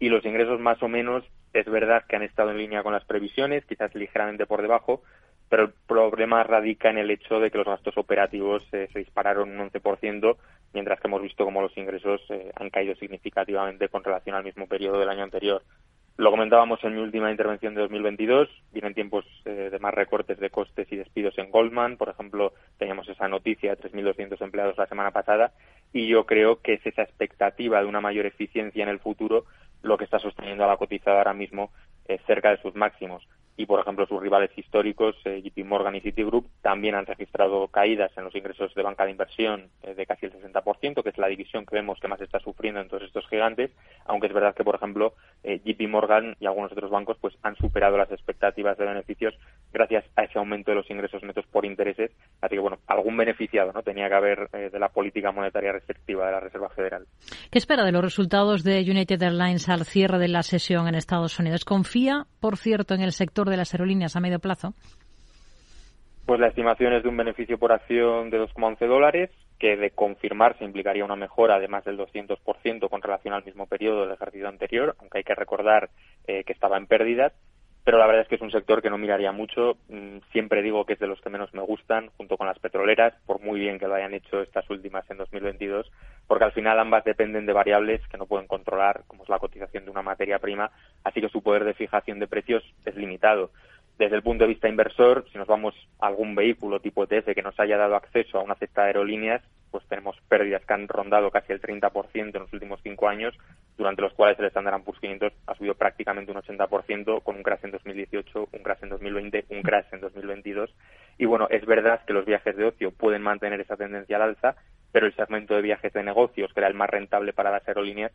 Y 0.00 0.08
los 0.08 0.24
ingresos 0.24 0.58
más 0.58 0.82
o 0.82 0.88
menos 0.88 1.24
es 1.52 1.66
verdad 1.66 2.04
que 2.08 2.16
han 2.16 2.22
estado 2.22 2.50
en 2.50 2.58
línea 2.58 2.82
con 2.82 2.92
las 2.92 3.04
previsiones, 3.04 3.64
quizás 3.66 3.94
ligeramente 3.94 4.46
por 4.46 4.62
debajo, 4.62 5.02
pero 5.48 5.64
el 5.64 5.72
problema 5.86 6.42
radica 6.42 6.90
en 6.90 6.98
el 6.98 7.10
hecho 7.10 7.40
de 7.40 7.50
que 7.50 7.58
los 7.58 7.66
gastos 7.66 7.96
operativos 7.96 8.62
eh, 8.72 8.88
se 8.92 8.98
dispararon 8.98 9.58
un 9.58 9.70
11%, 9.70 10.36
mientras 10.74 11.00
que 11.00 11.08
hemos 11.08 11.22
visto 11.22 11.44
cómo 11.44 11.62
los 11.62 11.76
ingresos 11.76 12.20
eh, 12.28 12.52
han 12.54 12.70
caído 12.70 12.94
significativamente 12.96 13.88
con 13.88 14.04
relación 14.04 14.36
al 14.36 14.44
mismo 14.44 14.66
periodo 14.66 15.00
del 15.00 15.08
año 15.08 15.24
anterior. 15.24 15.62
Lo 16.18 16.32
comentábamos 16.32 16.82
en 16.82 16.96
mi 16.96 17.00
última 17.00 17.30
intervención 17.30 17.74
de 17.74 17.82
2022. 17.82 18.48
Vienen 18.72 18.92
tiempos 18.92 19.24
eh, 19.44 19.68
de 19.70 19.78
más 19.78 19.94
recortes 19.94 20.38
de 20.40 20.50
costes 20.50 20.90
y 20.90 20.96
despidos 20.96 21.38
en 21.38 21.50
Goldman. 21.52 21.96
Por 21.96 22.08
ejemplo, 22.08 22.52
teníamos 22.76 23.08
esa 23.08 23.28
noticia 23.28 23.76
de 23.76 23.88
3.200 23.88 24.42
empleados 24.42 24.76
la 24.76 24.88
semana 24.88 25.12
pasada. 25.12 25.52
Y 25.92 26.08
yo 26.08 26.26
creo 26.26 26.60
que 26.60 26.74
es 26.74 26.84
esa 26.84 27.02
expectativa 27.02 27.80
de 27.80 27.86
una 27.86 28.00
mayor 28.00 28.26
eficiencia 28.26 28.82
en 28.82 28.88
el 28.88 28.98
futuro 28.98 29.44
lo 29.82 29.96
que 29.96 30.04
está 30.04 30.18
sosteniendo 30.18 30.64
a 30.64 30.66
la 30.66 30.76
cotizada 30.76 31.18
ahora 31.18 31.34
mismo 31.34 31.70
cerca 32.26 32.50
de 32.50 32.60
sus 32.62 32.74
máximos 32.74 33.28
y, 33.58 33.66
por 33.66 33.80
ejemplo, 33.80 34.06
sus 34.06 34.22
rivales 34.22 34.56
históricos, 34.56 35.16
eh, 35.24 35.42
JP 35.42 35.66
Morgan 35.66 35.96
y 35.96 36.00
Citigroup, 36.00 36.46
también 36.62 36.94
han 36.94 37.06
registrado 37.06 37.66
caídas 37.66 38.12
en 38.16 38.22
los 38.22 38.34
ingresos 38.36 38.72
de 38.72 38.82
banca 38.84 39.04
de 39.04 39.10
inversión 39.10 39.66
eh, 39.82 39.94
de 39.94 40.06
casi 40.06 40.26
el 40.26 40.32
60%, 40.32 41.02
que 41.02 41.08
es 41.08 41.18
la 41.18 41.26
división 41.26 41.66
que 41.66 41.74
vemos 41.74 41.98
que 42.00 42.06
más 42.06 42.20
está 42.20 42.38
sufriendo 42.38 42.80
en 42.80 42.88
todos 42.88 43.02
estos 43.02 43.26
gigantes, 43.26 43.72
aunque 44.06 44.28
es 44.28 44.32
verdad 44.32 44.54
que, 44.54 44.62
por 44.62 44.76
ejemplo, 44.76 45.14
eh, 45.42 45.60
JP 45.64 45.88
Morgan 45.88 46.36
y 46.38 46.46
algunos 46.46 46.70
otros 46.70 46.88
bancos 46.88 47.18
pues 47.20 47.34
han 47.42 47.56
superado 47.56 47.98
las 47.98 48.12
expectativas 48.12 48.78
de 48.78 48.86
beneficios 48.86 49.34
gracias 49.72 50.04
a 50.14 50.22
ese 50.22 50.38
aumento 50.38 50.70
de 50.70 50.76
los 50.76 50.88
ingresos 50.88 51.24
netos 51.24 51.44
por 51.46 51.66
intereses. 51.66 52.12
Así 52.40 52.54
que, 52.54 52.60
bueno, 52.60 52.78
algún 52.86 53.16
beneficiado 53.16 53.72
no 53.72 53.82
tenía 53.82 54.08
que 54.08 54.14
haber 54.14 54.50
de 54.50 54.78
la 54.78 54.88
política 54.88 55.32
monetaria 55.32 55.72
restrictiva 55.72 56.26
de 56.26 56.32
la 56.32 56.40
Reserva 56.40 56.68
Federal. 56.68 57.06
¿Qué 57.50 57.58
espera 57.58 57.84
de 57.84 57.90
los 57.90 58.04
resultados 58.04 58.62
de 58.62 58.82
United 58.88 59.20
Airlines 59.20 59.68
al 59.68 59.84
cierre 59.84 60.18
de 60.18 60.28
la 60.28 60.44
sesión 60.44 60.86
en 60.86 60.94
Estados 60.94 61.40
Unidos? 61.40 61.64
¿Confía, 61.64 62.26
por 62.38 62.56
cierto, 62.56 62.94
en 62.94 63.00
el 63.00 63.10
sector 63.10 63.47
de 63.48 63.56
las 63.56 63.72
aerolíneas 63.74 64.16
a 64.16 64.20
medio 64.20 64.38
plazo? 64.38 64.74
Pues 66.26 66.40
la 66.40 66.48
estimación 66.48 66.92
es 66.92 67.02
de 67.02 67.08
un 67.08 67.16
beneficio 67.16 67.58
por 67.58 67.72
acción 67.72 68.28
de 68.30 68.40
2,11 68.40 68.86
dólares, 68.86 69.30
que 69.58 69.76
de 69.76 69.90
confirmarse 69.90 70.64
implicaría 70.64 71.04
una 71.04 71.16
mejora 71.16 71.58
de 71.58 71.68
más 71.68 71.84
del 71.84 71.98
200% 71.98 72.88
con 72.88 73.02
relación 73.02 73.34
al 73.34 73.44
mismo 73.44 73.66
periodo 73.66 74.02
del 74.02 74.12
ejercicio 74.12 74.48
anterior, 74.48 74.94
aunque 75.00 75.18
hay 75.18 75.24
que 75.24 75.34
recordar 75.34 75.90
eh, 76.26 76.44
que 76.44 76.52
estaba 76.52 76.76
en 76.76 76.86
pérdidas 76.86 77.32
pero 77.88 77.96
la 77.96 78.06
verdad 78.06 78.20
es 78.20 78.28
que 78.28 78.34
es 78.34 78.42
un 78.42 78.50
sector 78.50 78.82
que 78.82 78.90
no 78.90 78.98
miraría 78.98 79.32
mucho. 79.32 79.78
Mm, 79.88 80.18
siempre 80.30 80.60
digo 80.60 80.84
que 80.84 80.92
es 80.92 80.98
de 80.98 81.06
los 81.06 81.18
que 81.22 81.30
menos 81.30 81.54
me 81.54 81.62
gustan, 81.62 82.10
junto 82.18 82.36
con 82.36 82.46
las 82.46 82.58
petroleras, 82.58 83.14
por 83.24 83.40
muy 83.40 83.58
bien 83.58 83.78
que 83.78 83.88
lo 83.88 83.94
hayan 83.94 84.12
hecho 84.12 84.42
estas 84.42 84.68
últimas 84.68 85.10
en 85.10 85.16
2022, 85.16 85.90
porque 86.26 86.44
al 86.44 86.52
final 86.52 86.78
ambas 86.78 87.02
dependen 87.04 87.46
de 87.46 87.54
variables 87.54 88.06
que 88.08 88.18
no 88.18 88.26
pueden 88.26 88.46
controlar, 88.46 89.04
como 89.06 89.22
es 89.22 89.30
la 89.30 89.38
cotización 89.38 89.86
de 89.86 89.90
una 89.90 90.02
materia 90.02 90.38
prima, 90.38 90.70
así 91.02 91.22
que 91.22 91.30
su 91.30 91.42
poder 91.42 91.64
de 91.64 91.72
fijación 91.72 92.18
de 92.18 92.26
precios 92.26 92.62
es 92.84 92.94
limitado. 92.94 93.52
Desde 93.98 94.14
el 94.14 94.22
punto 94.22 94.44
de 94.44 94.48
vista 94.48 94.68
inversor, 94.68 95.24
si 95.32 95.38
nos 95.38 95.48
vamos 95.48 95.74
a 95.98 96.06
algún 96.06 96.36
vehículo 96.36 96.78
tipo 96.78 97.02
ETF 97.02 97.34
que 97.34 97.42
nos 97.42 97.58
haya 97.58 97.76
dado 97.76 97.96
acceso 97.96 98.38
a 98.38 98.42
una 98.42 98.54
cesta 98.54 98.82
de 98.82 98.88
aerolíneas, 98.88 99.42
pues 99.72 99.84
tenemos 99.88 100.16
pérdidas 100.28 100.64
que 100.64 100.72
han 100.72 100.86
rondado 100.86 101.32
casi 101.32 101.52
el 101.52 101.60
30% 101.60 102.14
en 102.14 102.32
los 102.32 102.52
últimos 102.52 102.80
cinco 102.84 103.08
años, 103.08 103.36
durante 103.76 104.02
los 104.02 104.12
cuales 104.14 104.38
el 104.38 104.46
Standard 104.46 104.82
Poor's 104.84 105.00
500 105.00 105.32
ha 105.46 105.54
subido 105.56 105.74
prácticamente 105.74 106.30
un 106.30 106.38
80%, 106.38 107.22
con 107.24 107.36
un 107.36 107.42
crash 107.42 107.64
en 107.64 107.72
2018, 107.72 108.48
un 108.52 108.62
crash 108.62 108.82
en 108.82 108.88
2020, 108.90 109.46
un 109.50 109.62
crash 109.62 109.86
en 109.92 110.00
2022. 110.00 110.74
Y 111.18 111.24
bueno, 111.24 111.48
es 111.50 111.66
verdad 111.66 112.04
que 112.06 112.12
los 112.12 112.24
viajes 112.24 112.56
de 112.56 112.66
ocio 112.66 112.92
pueden 112.92 113.22
mantener 113.22 113.60
esa 113.60 113.76
tendencia 113.76 114.14
al 114.14 114.22
alza, 114.22 114.54
pero 114.92 115.06
el 115.06 115.16
segmento 115.16 115.54
de 115.54 115.62
viajes 115.62 115.92
de 115.92 116.04
negocios, 116.04 116.52
que 116.52 116.60
era 116.60 116.68
el 116.68 116.74
más 116.74 116.88
rentable 116.88 117.32
para 117.32 117.50
las 117.50 117.66
aerolíneas, 117.66 118.12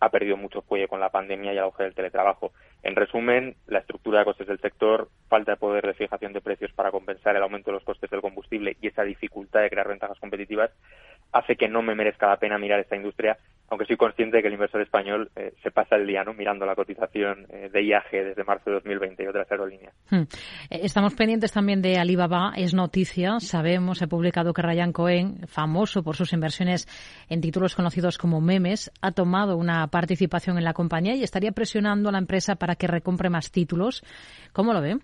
ha 0.00 0.10
perdido 0.10 0.36
mucho 0.36 0.62
fuelle 0.62 0.88
con 0.88 1.00
la 1.00 1.10
pandemia 1.10 1.52
y 1.52 1.56
el 1.56 1.62
auge 1.62 1.84
del 1.84 1.94
teletrabajo. 1.94 2.52
En 2.84 2.96
resumen, 2.96 3.56
la 3.66 3.78
estructura 3.78 4.18
de 4.18 4.26
costes 4.26 4.46
del 4.46 4.60
sector, 4.60 5.08
falta 5.28 5.52
de 5.52 5.56
poder 5.56 5.86
de 5.86 5.94
fijación 5.94 6.34
de 6.34 6.42
precios 6.42 6.70
para 6.72 6.90
compensar 6.90 7.34
el 7.34 7.42
aumento 7.42 7.70
de 7.70 7.76
los 7.76 7.84
costes 7.84 8.10
del 8.10 8.20
combustible 8.20 8.76
y 8.80 8.88
esa 8.88 9.02
dificultad 9.04 9.62
de 9.62 9.70
crear 9.70 9.88
ventajas 9.88 10.20
competitivas 10.20 10.70
hace 11.34 11.56
que 11.56 11.68
no 11.68 11.82
me 11.82 11.94
merezca 11.94 12.28
la 12.28 12.36
pena 12.36 12.58
mirar 12.58 12.80
esta 12.80 12.94
industria, 12.94 13.36
aunque 13.68 13.86
soy 13.86 13.96
consciente 13.96 14.36
de 14.36 14.42
que 14.42 14.48
el 14.48 14.54
inversor 14.54 14.80
español 14.82 15.30
eh, 15.34 15.52
se 15.62 15.70
pasa 15.70 15.96
el 15.96 16.06
día 16.06 16.22
¿no? 16.22 16.32
mirando 16.32 16.64
la 16.64 16.76
cotización 16.76 17.46
eh, 17.48 17.70
de 17.72 17.84
IAG 17.84 18.10
desde 18.10 18.44
marzo 18.44 18.70
de 18.70 18.74
2020 18.74 19.24
y 19.24 19.26
otras 19.26 19.50
aerolíneas. 19.50 19.92
Hmm. 20.10 20.22
Eh, 20.70 20.80
estamos 20.82 21.14
pendientes 21.14 21.50
también 21.50 21.82
de 21.82 21.98
Alibaba, 21.98 22.52
es 22.56 22.72
noticia, 22.72 23.40
sabemos, 23.40 24.00
he 24.00 24.06
publicado 24.06 24.52
que 24.52 24.62
Ryan 24.62 24.92
Cohen, 24.92 25.46
famoso 25.48 26.04
por 26.04 26.14
sus 26.14 26.32
inversiones 26.32 26.86
en 27.28 27.40
títulos 27.40 27.74
conocidos 27.74 28.16
como 28.16 28.40
memes, 28.40 28.92
ha 29.02 29.10
tomado 29.10 29.56
una 29.56 29.88
participación 29.88 30.56
en 30.58 30.64
la 30.64 30.72
compañía 30.72 31.16
y 31.16 31.24
estaría 31.24 31.50
presionando 31.50 32.10
a 32.10 32.12
la 32.12 32.18
empresa 32.18 32.54
para 32.54 32.73
que 32.76 32.86
recompre 32.86 33.30
más 33.30 33.50
títulos. 33.50 34.04
¿Cómo 34.52 34.72
lo 34.72 34.80
ve? 34.80 34.98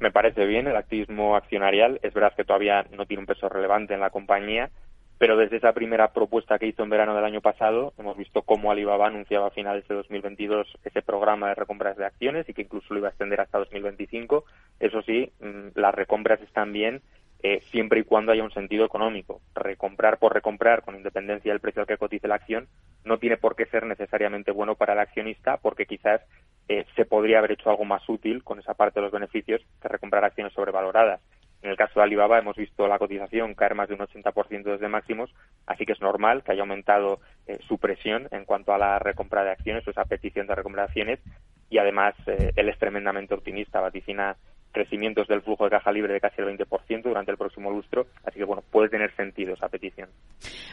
me 0.00 0.10
parece 0.10 0.46
bien 0.46 0.66
el 0.66 0.76
activismo 0.76 1.36
accionarial. 1.36 2.00
Es 2.02 2.12
verdad 2.14 2.32
que 2.34 2.44
todavía 2.44 2.86
no 2.96 3.06
tiene 3.06 3.20
un 3.20 3.26
peso 3.26 3.48
relevante 3.48 3.94
en 3.94 4.00
la 4.00 4.10
compañía, 4.10 4.70
pero 5.18 5.36
desde 5.36 5.58
esa 5.58 5.74
primera 5.74 6.12
propuesta 6.12 6.58
que 6.58 6.66
hizo 6.66 6.82
en 6.82 6.88
verano 6.88 7.14
del 7.14 7.26
año 7.26 7.42
pasado, 7.42 7.92
hemos 7.98 8.16
visto 8.16 8.40
cómo 8.42 8.72
Alibaba 8.72 9.06
anunciaba 9.06 9.48
a 9.48 9.50
finales 9.50 9.86
de 9.86 9.94
2022 9.94 10.66
ese 10.82 11.02
programa 11.02 11.48
de 11.48 11.54
recompras 11.54 11.98
de 11.98 12.06
acciones 12.06 12.48
y 12.48 12.54
que 12.54 12.62
incluso 12.62 12.94
lo 12.94 13.00
iba 13.00 13.08
a 13.08 13.10
extender 13.10 13.40
hasta 13.42 13.58
2025. 13.58 14.44
Eso 14.80 15.02
sí, 15.02 15.30
mm, 15.40 15.78
las 15.78 15.94
recompras 15.94 16.40
están 16.40 16.72
bien 16.72 17.02
eh, 17.42 17.62
siempre 17.70 18.00
y 18.00 18.04
cuando 18.04 18.32
haya 18.32 18.44
un 18.44 18.52
sentido 18.52 18.84
económico. 18.84 19.40
Recomprar 19.54 20.18
por 20.18 20.34
recomprar, 20.34 20.82
con 20.82 20.96
independencia 20.96 21.52
del 21.52 21.60
precio 21.60 21.82
al 21.82 21.88
que 21.88 21.96
cotice 21.96 22.28
la 22.28 22.34
acción, 22.34 22.68
no 23.04 23.18
tiene 23.18 23.38
por 23.38 23.56
qué 23.56 23.66
ser 23.66 23.86
necesariamente 23.86 24.50
bueno 24.50 24.74
para 24.74 24.92
el 24.92 24.98
accionista, 24.98 25.56
porque 25.56 25.86
quizás 25.86 26.20
eh, 26.68 26.84
se 26.96 27.06
podría 27.06 27.38
haber 27.38 27.52
hecho 27.52 27.70
algo 27.70 27.84
más 27.84 28.06
útil 28.08 28.44
con 28.44 28.58
esa 28.58 28.74
parte 28.74 29.00
de 29.00 29.04
los 29.04 29.12
beneficios 29.12 29.62
que 29.80 29.88
recomprar 29.88 30.24
acciones 30.24 30.52
sobrevaloradas. 30.52 31.20
En 31.62 31.70
el 31.70 31.76
caso 31.76 32.00
de 32.00 32.04
Alibaba 32.04 32.38
hemos 32.38 32.56
visto 32.56 32.88
la 32.88 32.98
cotización 32.98 33.54
caer 33.54 33.74
más 33.74 33.88
de 33.88 33.94
un 33.94 34.00
80% 34.00 34.62
desde 34.62 34.88
máximos, 34.88 35.30
así 35.66 35.84
que 35.84 35.92
es 35.92 36.00
normal 36.00 36.42
que 36.42 36.52
haya 36.52 36.62
aumentado 36.62 37.20
eh, 37.46 37.58
su 37.66 37.78
presión 37.78 38.28
en 38.32 38.44
cuanto 38.44 38.72
a 38.72 38.78
la 38.78 38.98
recompra 38.98 39.44
de 39.44 39.50
acciones 39.50 39.86
o 39.86 39.90
esa 39.90 40.04
petición 40.04 40.46
de 40.46 40.54
recompra 40.54 40.82
de 40.82 40.88
acciones 40.88 41.20
y 41.68 41.78
además 41.78 42.14
él 42.26 42.68
es 42.68 42.78
tremendamente 42.78 43.32
optimista, 43.32 43.80
vaticina 43.80 44.36
crecimientos 44.72 45.28
del 45.28 45.42
flujo 45.42 45.64
de 45.64 45.70
caja 45.70 45.92
libre 45.92 46.14
de 46.14 46.20
casi 46.20 46.40
el 46.40 46.48
20% 46.48 47.02
durante 47.02 47.30
el 47.30 47.36
próximo 47.36 47.70
lustro, 47.70 48.06
así 48.24 48.38
que 48.38 48.44
bueno, 48.44 48.62
puede 48.70 48.88
tener 48.88 49.14
sentido 49.16 49.54
esa 49.54 49.68
petición. 49.68 50.08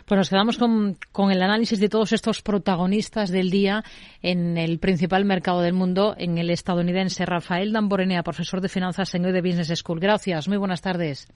Pues 0.06 0.18
nos 0.18 0.30
quedamos 0.30 0.58
con, 0.58 0.98
con 1.12 1.32
el 1.32 1.42
análisis 1.42 1.80
de 1.80 1.90
todos 1.90 2.14
estos 2.14 2.42
protagonistas 2.42 3.32
del 3.32 3.50
día 3.50 3.84
en 4.22 4.58
el 4.58 4.80
principal 4.80 5.26
mercado 5.26 5.62
del 5.62 5.74
mundo, 5.74 6.16
en 6.18 6.38
el 6.38 6.50
estadounidense. 6.50 7.26
Rafael 7.26 7.74
Damborenea, 7.74 8.24
profesor 8.24 8.62
de 8.62 8.70
finanzas 8.70 9.14
en 9.16 9.24
de 9.24 9.42
Business 9.42 9.74
School. 9.76 10.00
Gracias, 10.00 10.48
muy 10.48 10.58
buenas 10.58 10.82
tardes. 10.82 11.28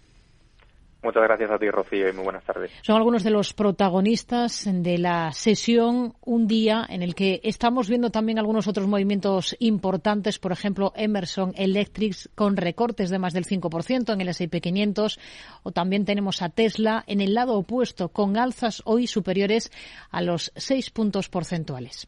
Muchas 1.03 1.23
gracias 1.23 1.49
a 1.49 1.57
ti, 1.57 1.69
Rocío, 1.69 2.09
y 2.09 2.13
muy 2.13 2.23
buenas 2.23 2.43
tardes. 2.43 2.71
Son 2.83 2.95
algunos 2.95 3.23
de 3.23 3.31
los 3.31 3.53
protagonistas 3.53 4.69
de 4.71 4.99
la 4.99 5.31
sesión, 5.31 6.13
un 6.23 6.45
día 6.45 6.85
en 6.87 7.01
el 7.01 7.15
que 7.15 7.41
estamos 7.43 7.89
viendo 7.89 8.11
también 8.11 8.37
algunos 8.37 8.67
otros 8.67 8.87
movimientos 8.87 9.55
importantes, 9.59 10.37
por 10.37 10.51
ejemplo, 10.51 10.93
Emerson 10.95 11.53
Electric 11.55 12.29
con 12.35 12.55
recortes 12.55 13.09
de 13.09 13.17
más 13.17 13.33
del 13.33 13.45
5% 13.45 14.13
en 14.13 14.21
el 14.21 14.29
S&P 14.29 14.61
500, 14.61 15.19
o 15.63 15.71
también 15.71 16.05
tenemos 16.05 16.43
a 16.43 16.49
Tesla 16.49 17.03
en 17.07 17.19
el 17.19 17.33
lado 17.33 17.55
opuesto, 17.57 18.09
con 18.09 18.37
alzas 18.37 18.83
hoy 18.85 19.07
superiores 19.07 19.71
a 20.11 20.21
los 20.21 20.51
6 20.55 20.91
puntos 20.91 21.29
porcentuales. 21.29 22.07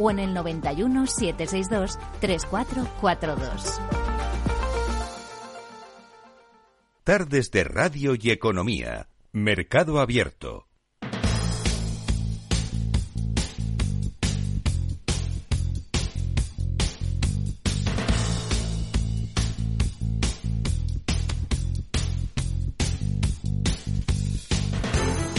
o 0.00 0.10
en 0.10 0.18
el 0.18 0.34
91 0.34 1.06
762 1.06 1.98
3442. 2.20 3.80
Tardes 7.04 7.50
de 7.50 7.64
Radio 7.64 8.14
y 8.18 8.30
Economía. 8.30 9.08
Mercado 9.32 10.00
Abierto. 10.00 10.69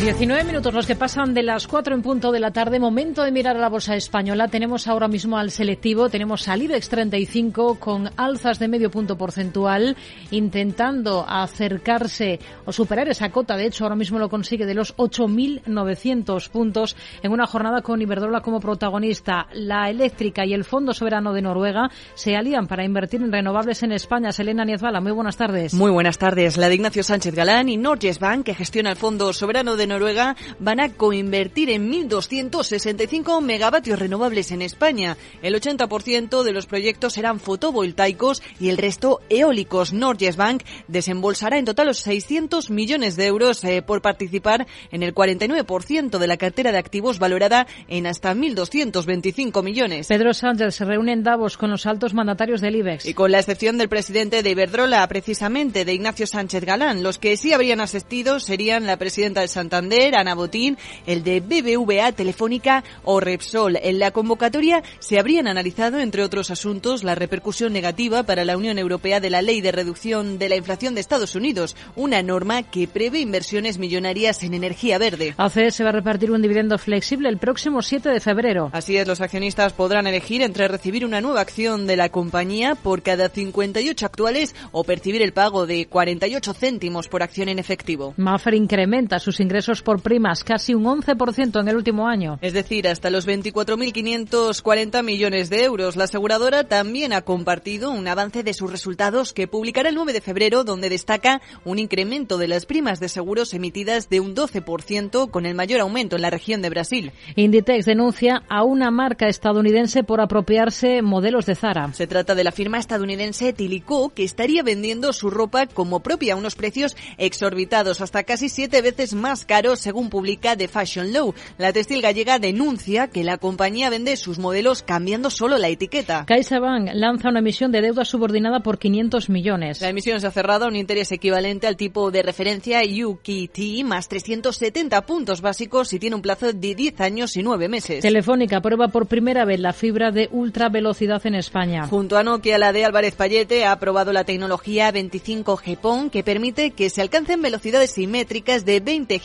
19 0.01 0.45
minutos 0.45 0.73
los 0.73 0.87
que 0.87 0.95
pasan 0.95 1.35
de 1.35 1.43
las 1.43 1.67
4 1.67 1.93
en 1.93 2.01
punto 2.01 2.31
de 2.31 2.39
la 2.39 2.49
tarde. 2.49 2.79
Momento 2.79 3.21
de 3.21 3.31
mirar 3.31 3.55
a 3.55 3.59
la 3.59 3.69
bolsa 3.69 3.95
española. 3.95 4.47
Tenemos 4.47 4.87
ahora 4.87 5.07
mismo 5.07 5.37
al 5.37 5.51
selectivo. 5.51 6.09
Tenemos 6.09 6.47
al 6.47 6.63
IBEX 6.63 6.89
35 6.89 7.79
con 7.79 8.09
alzas 8.17 8.57
de 8.57 8.67
medio 8.67 8.89
punto 8.89 9.15
porcentual, 9.15 9.95
intentando 10.31 11.23
acercarse 11.29 12.39
o 12.65 12.71
superar 12.71 13.09
esa 13.09 13.29
cota. 13.29 13.55
De 13.55 13.67
hecho, 13.67 13.83
ahora 13.83 13.95
mismo 13.95 14.17
lo 14.17 14.27
consigue 14.27 14.65
de 14.65 14.73
los 14.73 14.97
8.900 14.97 16.49
puntos 16.49 16.95
en 17.21 17.31
una 17.31 17.45
jornada 17.45 17.83
con 17.83 18.01
Iberdrola 18.01 18.41
como 18.41 18.59
protagonista. 18.59 19.49
La 19.53 19.87
eléctrica 19.91 20.47
y 20.47 20.55
el 20.55 20.63
Fondo 20.63 20.95
Soberano 20.95 21.31
de 21.31 21.43
Noruega 21.43 21.91
se 22.15 22.35
alían 22.35 22.65
para 22.65 22.83
invertir 22.83 23.21
en 23.21 23.31
renovables 23.31 23.83
en 23.83 23.91
España. 23.91 24.31
Selena 24.31 24.65
Niezbala, 24.65 24.99
muy 24.99 25.11
buenas 25.11 25.37
tardes. 25.37 25.75
Muy 25.75 25.91
buenas 25.91 26.17
tardes. 26.17 26.57
La 26.57 26.69
de 26.69 26.75
Ignacio 26.75 27.03
Sánchez 27.03 27.35
Galán 27.35 27.69
y 27.69 27.77
Norges 27.77 28.17
Bank, 28.17 28.45
que 28.45 28.55
gestiona 28.55 28.89
el 28.89 28.97
Fondo 28.97 29.31
Soberano 29.31 29.75
de 29.75 29.90
Noruega 29.91 30.35
van 30.59 30.79
a 30.79 30.89
coinvertir 30.93 31.69
en 31.69 31.91
1.265 31.91 33.41
megavatios 33.41 33.99
renovables 33.99 34.51
en 34.51 34.61
España. 34.61 35.17
El 35.41 35.55
80% 35.55 36.43
de 36.43 36.51
los 36.53 36.65
proyectos 36.65 37.13
serán 37.13 37.39
fotovoltaicos 37.39 38.41
y 38.59 38.69
el 38.69 38.77
resto 38.77 39.21
eólicos. 39.29 39.93
Norges 39.93 40.37
Bank 40.37 40.63
desembolsará 40.87 41.57
en 41.57 41.65
total 41.65 41.87
los 41.87 41.99
600 41.99 42.69
millones 42.69 43.15
de 43.15 43.25
euros 43.25 43.63
eh, 43.63 43.81
por 43.81 44.01
participar 44.01 44.67
en 44.91 45.03
el 45.03 45.13
49% 45.13 46.17
de 46.17 46.27
la 46.27 46.37
cartera 46.37 46.71
de 46.71 46.77
activos 46.77 47.19
valorada 47.19 47.67
en 47.87 48.07
hasta 48.07 48.33
1.225 48.33 49.63
millones. 49.63 50.07
Pedro 50.07 50.33
Sánchez 50.33 50.75
se 50.75 50.85
reúne 50.85 51.13
en 51.13 51.23
Davos 51.23 51.57
con 51.57 51.69
los 51.69 51.85
altos 51.85 52.13
mandatarios 52.13 52.61
del 52.61 52.77
IBEX. 52.77 53.05
Y 53.05 53.13
con 53.13 53.31
la 53.31 53.39
excepción 53.39 53.77
del 53.77 53.89
presidente 53.89 54.41
de 54.43 54.49
Iberdrola, 54.49 55.05
precisamente 55.07 55.85
de 55.85 55.93
Ignacio 55.93 56.27
Sánchez 56.27 56.63
Galán, 56.63 57.03
los 57.03 57.19
que 57.19 57.35
sí 57.37 57.53
habrían 57.53 57.81
asistido 57.81 58.39
serían 58.39 58.85
la 58.85 58.97
presidenta 58.97 59.41
de 59.41 59.47
Santander 59.47 59.80
Ana 59.89 60.35
Botín, 60.35 60.77
el 61.05 61.23
de 61.23 61.39
BBVA, 61.39 62.11
Telefónica 62.11 62.83
o 63.03 63.19
Repsol. 63.19 63.77
En 63.81 63.99
la 63.99 64.11
convocatoria 64.11 64.83
se 64.99 65.19
habrían 65.19 65.47
analizado, 65.47 65.99
entre 65.99 66.23
otros 66.23 66.51
asuntos, 66.51 67.03
la 67.03 67.15
repercusión 67.15 67.73
negativa 67.73 68.23
para 68.23 68.45
la 68.45 68.57
Unión 68.57 68.77
Europea 68.77 69.19
de 69.19 69.29
la 69.29 69.41
Ley 69.41 69.61
de 69.61 69.71
Reducción 69.71 70.37
de 70.37 70.49
la 70.49 70.55
Inflación 70.55 70.95
de 70.95 71.01
Estados 71.01 71.35
Unidos, 71.35 71.75
una 71.95 72.21
norma 72.21 72.63
que 72.63 72.87
prevé 72.87 73.19
inversiones 73.19 73.77
millonarias 73.77 74.43
en 74.43 74.53
energía 74.53 74.97
verde. 74.97 75.33
ACS 75.37 75.83
va 75.83 75.89
a 75.89 75.93
repartir 75.93 76.31
un 76.31 76.41
dividendo 76.41 76.77
flexible 76.77 77.29
el 77.29 77.37
próximo 77.37 77.81
7 77.81 78.09
de 78.09 78.19
febrero. 78.19 78.69
Así 78.73 78.97
es, 78.97 79.07
los 79.07 79.21
accionistas 79.21 79.73
podrán 79.73 80.07
elegir 80.07 80.41
entre 80.41 80.67
recibir 80.67 81.05
una 81.05 81.21
nueva 81.21 81.41
acción 81.41 81.87
de 81.87 81.95
la 81.95 82.09
compañía 82.09 82.75
por 82.75 83.01
cada 83.01 83.29
58 83.29 84.05
actuales 84.05 84.55
o 84.71 84.83
percibir 84.83 85.21
el 85.21 85.33
pago 85.33 85.65
de 85.65 85.87
48 85.87 86.53
céntimos 86.53 87.07
por 87.07 87.23
acción 87.23 87.49
en 87.49 87.59
efectivo. 87.59 88.13
Maffer 88.17 88.53
incrementa 88.53 89.19
sus 89.19 89.39
ingresos 89.39 89.70
por 89.81 90.01
primas, 90.01 90.43
casi 90.43 90.73
un 90.73 90.83
11% 90.83 91.61
en 91.61 91.67
el 91.69 91.77
último 91.77 92.09
año. 92.09 92.37
Es 92.41 92.51
decir, 92.51 92.89
hasta 92.89 93.09
los 93.09 93.25
24.540 93.25 95.03
millones 95.03 95.49
de 95.49 95.63
euros. 95.63 95.95
La 95.95 96.03
aseguradora 96.03 96.65
también 96.65 97.13
ha 97.13 97.21
compartido 97.21 97.91
un 97.91 98.07
avance 98.07 98.43
de 98.43 98.53
sus 98.53 98.69
resultados 98.69 99.31
que 99.31 99.47
publicará 99.47 99.87
el 99.87 99.95
9 99.95 100.11
de 100.11 100.21
febrero, 100.21 100.65
donde 100.65 100.89
destaca 100.89 101.41
un 101.63 101.79
incremento 101.79 102.37
de 102.37 102.49
las 102.49 102.65
primas 102.65 102.99
de 102.99 103.07
seguros 103.07 103.53
emitidas 103.53 104.09
de 104.09 104.19
un 104.19 104.35
12%, 104.35 105.29
con 105.31 105.45
el 105.45 105.55
mayor 105.55 105.79
aumento 105.79 106.15
en 106.15 106.23
la 106.23 106.29
región 106.29 106.61
de 106.61 106.69
Brasil. 106.69 107.11
Inditex 107.35 107.85
denuncia 107.85 108.43
a 108.49 108.63
una 108.63 108.91
marca 108.91 109.27
estadounidense 109.27 110.03
por 110.03 110.19
apropiarse 110.19 111.01
modelos 111.01 111.45
de 111.45 111.55
Zara. 111.55 111.93
Se 111.93 112.07
trata 112.07 112.35
de 112.35 112.43
la 112.43 112.51
firma 112.51 112.79
estadounidense 112.79 113.53
Tilico, 113.53 114.09
que 114.09 114.23
estaría 114.23 114.63
vendiendo 114.63 115.13
su 115.13 115.29
ropa 115.29 115.67
como 115.67 116.01
propia 116.01 116.33
a 116.33 116.37
unos 116.37 116.55
precios 116.55 116.97
exorbitados, 117.17 118.01
hasta 118.01 118.23
casi 118.23 118.49
siete 118.49 118.81
veces 118.81 119.13
más 119.13 119.45
caros 119.45 119.60
según 119.75 120.09
publica 120.09 120.55
The 120.55 120.67
Fashion 120.67 121.13
Law. 121.13 121.33
La 121.57 121.71
textil 121.71 122.01
gallega 122.01 122.39
denuncia 122.39 123.07
que 123.07 123.23
la 123.23 123.37
compañía 123.37 123.89
vende 123.89 124.17
sus 124.17 124.39
modelos 124.39 124.81
cambiando 124.81 125.29
solo 125.29 125.57
la 125.57 125.69
etiqueta. 125.69 126.25
CaixaBank 126.25 126.89
lanza 126.93 127.29
una 127.29 127.39
emisión 127.39 127.71
de 127.71 127.81
deuda 127.81 128.05
subordinada 128.05 128.61
por 128.61 128.79
500 128.79 129.29
millones. 129.29 129.81
La 129.81 129.89
emisión 129.89 130.19
se 130.19 130.27
ha 130.27 130.31
cerrado 130.31 130.65
a 130.65 130.67
un 130.67 130.75
interés 130.75 131.11
equivalente 131.11 131.67
al 131.67 131.77
tipo 131.77 132.11
de 132.11 132.23
referencia 132.23 132.81
UKT 132.81 133.83
más 133.85 134.07
370 134.07 135.05
puntos 135.05 135.41
básicos 135.41 135.93
y 135.93 135.99
tiene 135.99 136.15
un 136.15 136.21
plazo 136.21 136.51
de 136.51 136.75
10 136.75 137.01
años 137.01 137.37
y 137.37 137.43
9 137.43 137.69
meses. 137.69 138.01
Telefónica 138.01 138.61
prueba 138.61 138.87
por 138.87 139.07
primera 139.07 139.45
vez 139.45 139.59
la 139.59 139.73
fibra 139.73 140.11
de 140.11 140.27
ultra 140.31 140.69
velocidad 140.69 141.25
en 141.25 141.35
España. 141.35 141.87
Junto 141.87 142.17
a 142.17 142.23
Nokia, 142.23 142.57
la 142.57 142.73
de 142.73 142.85
Álvarez 142.85 143.15
Payete 143.15 143.65
ha 143.65 143.73
aprobado 143.73 144.11
la 144.11 144.23
tecnología 144.23 144.91
25 144.91 145.61
GPON 145.65 146.09
que 146.09 146.23
permite 146.23 146.71
que 146.71 146.89
se 146.89 147.01
alcancen 147.01 147.41
velocidades 147.41 147.91
simétricas 147.91 148.65
de 148.65 148.79
20 148.79 149.19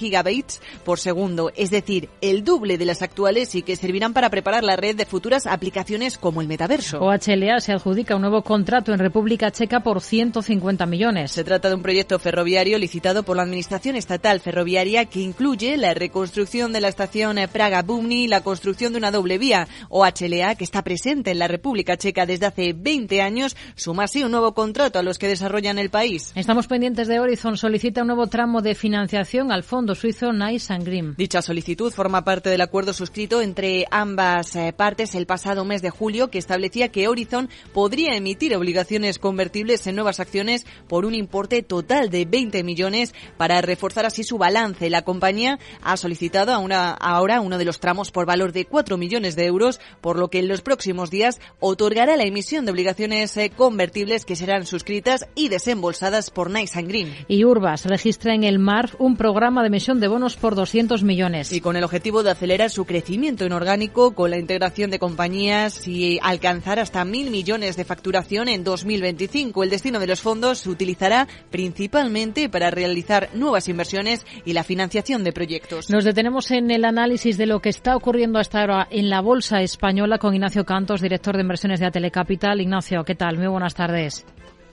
por 0.85 0.99
segundo, 0.99 1.53
es 1.57 1.71
decir, 1.71 2.09
el 2.21 2.45
doble 2.45 2.79
de 2.79 2.85
las 2.85 3.03
actuales 3.03 3.55
y 3.55 3.63
que 3.63 3.77
servirán 3.77 4.13
para 4.13 4.31
preparar 4.31 4.65
la 4.65 4.77
red 4.77 4.97
de 4.97 5.07
futuras 5.07 5.47
aplicaciones 5.47 6.19
como 6.19 6.41
el 6.41 6.49
metaverso. 6.49 6.99
OHLA 7.01 7.61
se 7.61 7.73
adjudica 7.73 8.17
un 8.17 8.23
nuevo 8.23 8.43
contrato 8.43 8.93
en 8.93 8.99
República 8.99 9.51
Checa 9.51 9.81
por 9.81 10.01
150 10.01 10.87
millones. 10.87 11.33
Se 11.33 11.45
trata 11.45 11.69
de 11.69 11.75
un 11.75 11.83
proyecto 11.83 12.19
ferroviario 12.19 12.79
licitado 12.79 13.23
por 13.23 13.37
la 13.37 13.43
Administración 13.43 13.97
Estatal 13.97 14.41
Ferroviaria 14.41 15.05
que 15.05 15.21
incluye 15.21 15.77
la 15.77 15.95
reconstrucción 15.95 16.73
de 16.73 16.81
la 16.81 16.89
estación 16.89 17.37
Praga-Bumni 17.53 18.25
y 18.25 18.29
la 18.29 18.43
construcción 18.43 18.93
de 18.93 18.99
una 18.99 19.11
doble 19.11 19.39
vía. 19.39 19.69
OHLA, 19.89 20.55
que 20.55 20.65
está 20.65 20.83
presente 20.83 21.31
en 21.31 21.39
la 21.39 21.49
República 21.49 21.97
Checa 21.97 22.27
desde 22.27 22.47
hace 22.47 22.73
20 22.73 23.21
años, 23.23 23.57
suma 23.75 24.05
así 24.05 24.25
un 24.25 24.31
nuevo 24.31 24.55
contrato 24.55 24.99
a 24.99 25.03
los 25.03 25.19
que 25.19 25.29
desarrollan 25.29 25.79
el 25.79 25.91
país. 25.91 26.33
Estamos 26.35 26.67
pendientes 26.67 27.09
de 27.09 27.21
Horizon. 27.21 27.57
Solicita 27.57 28.01
un 28.01 28.09
nuevo 28.09 28.27
tramo 28.27 28.63
de 28.63 28.75
financiación 28.75 29.53
al 29.53 29.63
Fondo 29.63 29.95
Suizo 29.95 30.16
Nice 30.23 30.73
and 30.73 30.85
Green. 30.85 31.15
Dicha 31.17 31.43
solicitud 31.43 31.93
forma 31.93 32.25
parte 32.25 32.49
del 32.49 32.61
acuerdo 32.61 32.93
suscrito 32.93 33.43
entre 33.43 33.85
ambas 33.91 34.57
eh, 34.57 34.73
partes 34.73 35.15
el 35.15 35.27
pasado 35.27 35.65
mes 35.65 35.83
de 35.83 35.91
julio 35.91 36.31
que 36.31 36.39
establecía 36.39 36.89
que 36.89 37.09
Horizon 37.09 37.51
podría 37.73 38.17
emitir 38.17 38.57
obligaciones 38.57 39.19
convertibles 39.19 39.87
en 39.87 39.95
nuevas 39.95 40.21
acciones 40.21 40.67
por 40.89 41.05
un 41.05 41.15
importe 41.15 41.63
total 41.63 42.09
de 42.11 42.25
20 42.25 42.65
millones 42.65 43.15
para 43.37 43.61
reforzar 43.61 44.07
así 44.07 44.25
su 44.25 44.39
balance. 44.39 44.89
La 44.91 45.03
compañía 45.03 45.59
ha 45.83 45.97
solicitado 45.97 46.53
a 46.53 46.59
una, 46.59 46.93
ahora 46.93 47.41
uno 47.41 47.59
de 47.59 47.65
los 47.65 47.81
tramos 47.81 48.11
por 48.11 48.27
valor 48.27 48.53
de 48.53 48.65
4 48.65 48.97
millones 48.97 49.37
de 49.37 49.45
euros, 49.45 49.81
por 50.01 50.19
lo 50.19 50.29
que 50.29 50.39
en 50.39 50.49
los 50.49 50.63
próximos 50.63 51.11
días 51.11 51.41
otorgará 51.61 52.17
la 52.17 52.25
emisión 52.25 52.65
de 52.65 52.73
obligaciones 52.73 53.37
eh, 53.37 53.51
convertibles 53.55 54.25
que 54.25 54.37
serán 54.37 54.67
suscritas 54.67 55.27
y 55.35 55.49
desembolsadas 55.49 56.31
por 56.31 56.51
Nice 56.51 56.79
and 56.79 56.89
Green. 56.89 57.15
Y 57.29 57.45
Urbas 57.45 57.85
registra 57.85 58.35
en 58.35 58.45
el 58.45 58.59
MARF 58.59 58.95
un 58.99 59.17
programa 59.17 59.63
de 59.63 59.69
emisión 59.69 59.96
de 60.01 60.09
bonos 60.09 60.37
por 60.37 60.55
200 60.55 61.03
millones. 61.03 61.53
Y 61.53 61.61
con 61.61 61.77
el 61.77 61.85
objetivo 61.85 62.23
de 62.23 62.31
acelerar 62.31 62.71
su 62.71 62.85
crecimiento 62.85 63.45
inorgánico 63.45 64.15
con 64.15 64.31
la 64.31 64.39
integración 64.39 64.91
de 64.91 64.99
compañías 64.99 65.87
y 65.89 66.19
alcanzar 66.23 66.79
hasta 66.79 67.05
mil 67.05 67.31
millones 67.31 67.77
de 67.77 67.85
facturación 67.85 68.49
en 68.49 68.65
2025. 68.65 69.63
El 69.63 69.71
destino 69.71 69.99
de 69.99 70.07
los 70.07 70.21
fondos 70.21 70.59
se 70.59 70.71
utilizará 70.71 71.29
principalmente 71.51 72.49
para 72.49 72.71
realizar 72.71 73.31
nuevas 73.35 73.69
inversiones 73.69 74.27
y 74.45 74.53
la 74.53 74.65
financiación 74.65 75.25
de 75.25 75.33
proyectos. 75.33 75.91
Nos 75.91 76.05
detenemos 76.05 76.51
en 76.51 76.71
el 76.71 76.85
análisis 76.85 77.37
de 77.37 77.47
lo 77.47 77.61
que 77.61 77.69
está 77.69 77.97
ocurriendo 77.97 78.39
hasta 78.39 78.61
ahora 78.61 78.89
en 78.91 79.11
la 79.11 79.21
bolsa 79.21 79.63
española 79.63 80.19
con 80.19 80.35
Ignacio 80.35 80.65
Cantos, 80.65 81.01
director 81.01 81.37
de 81.37 81.43
inversiones 81.43 81.81
de 81.81 81.87
Atelecapital. 81.87 82.61
Ignacio, 82.61 83.05
¿qué 83.05 83.15
tal? 83.15 83.39
Muy 83.39 83.49
buenas 83.49 83.75
tardes. 83.75 84.25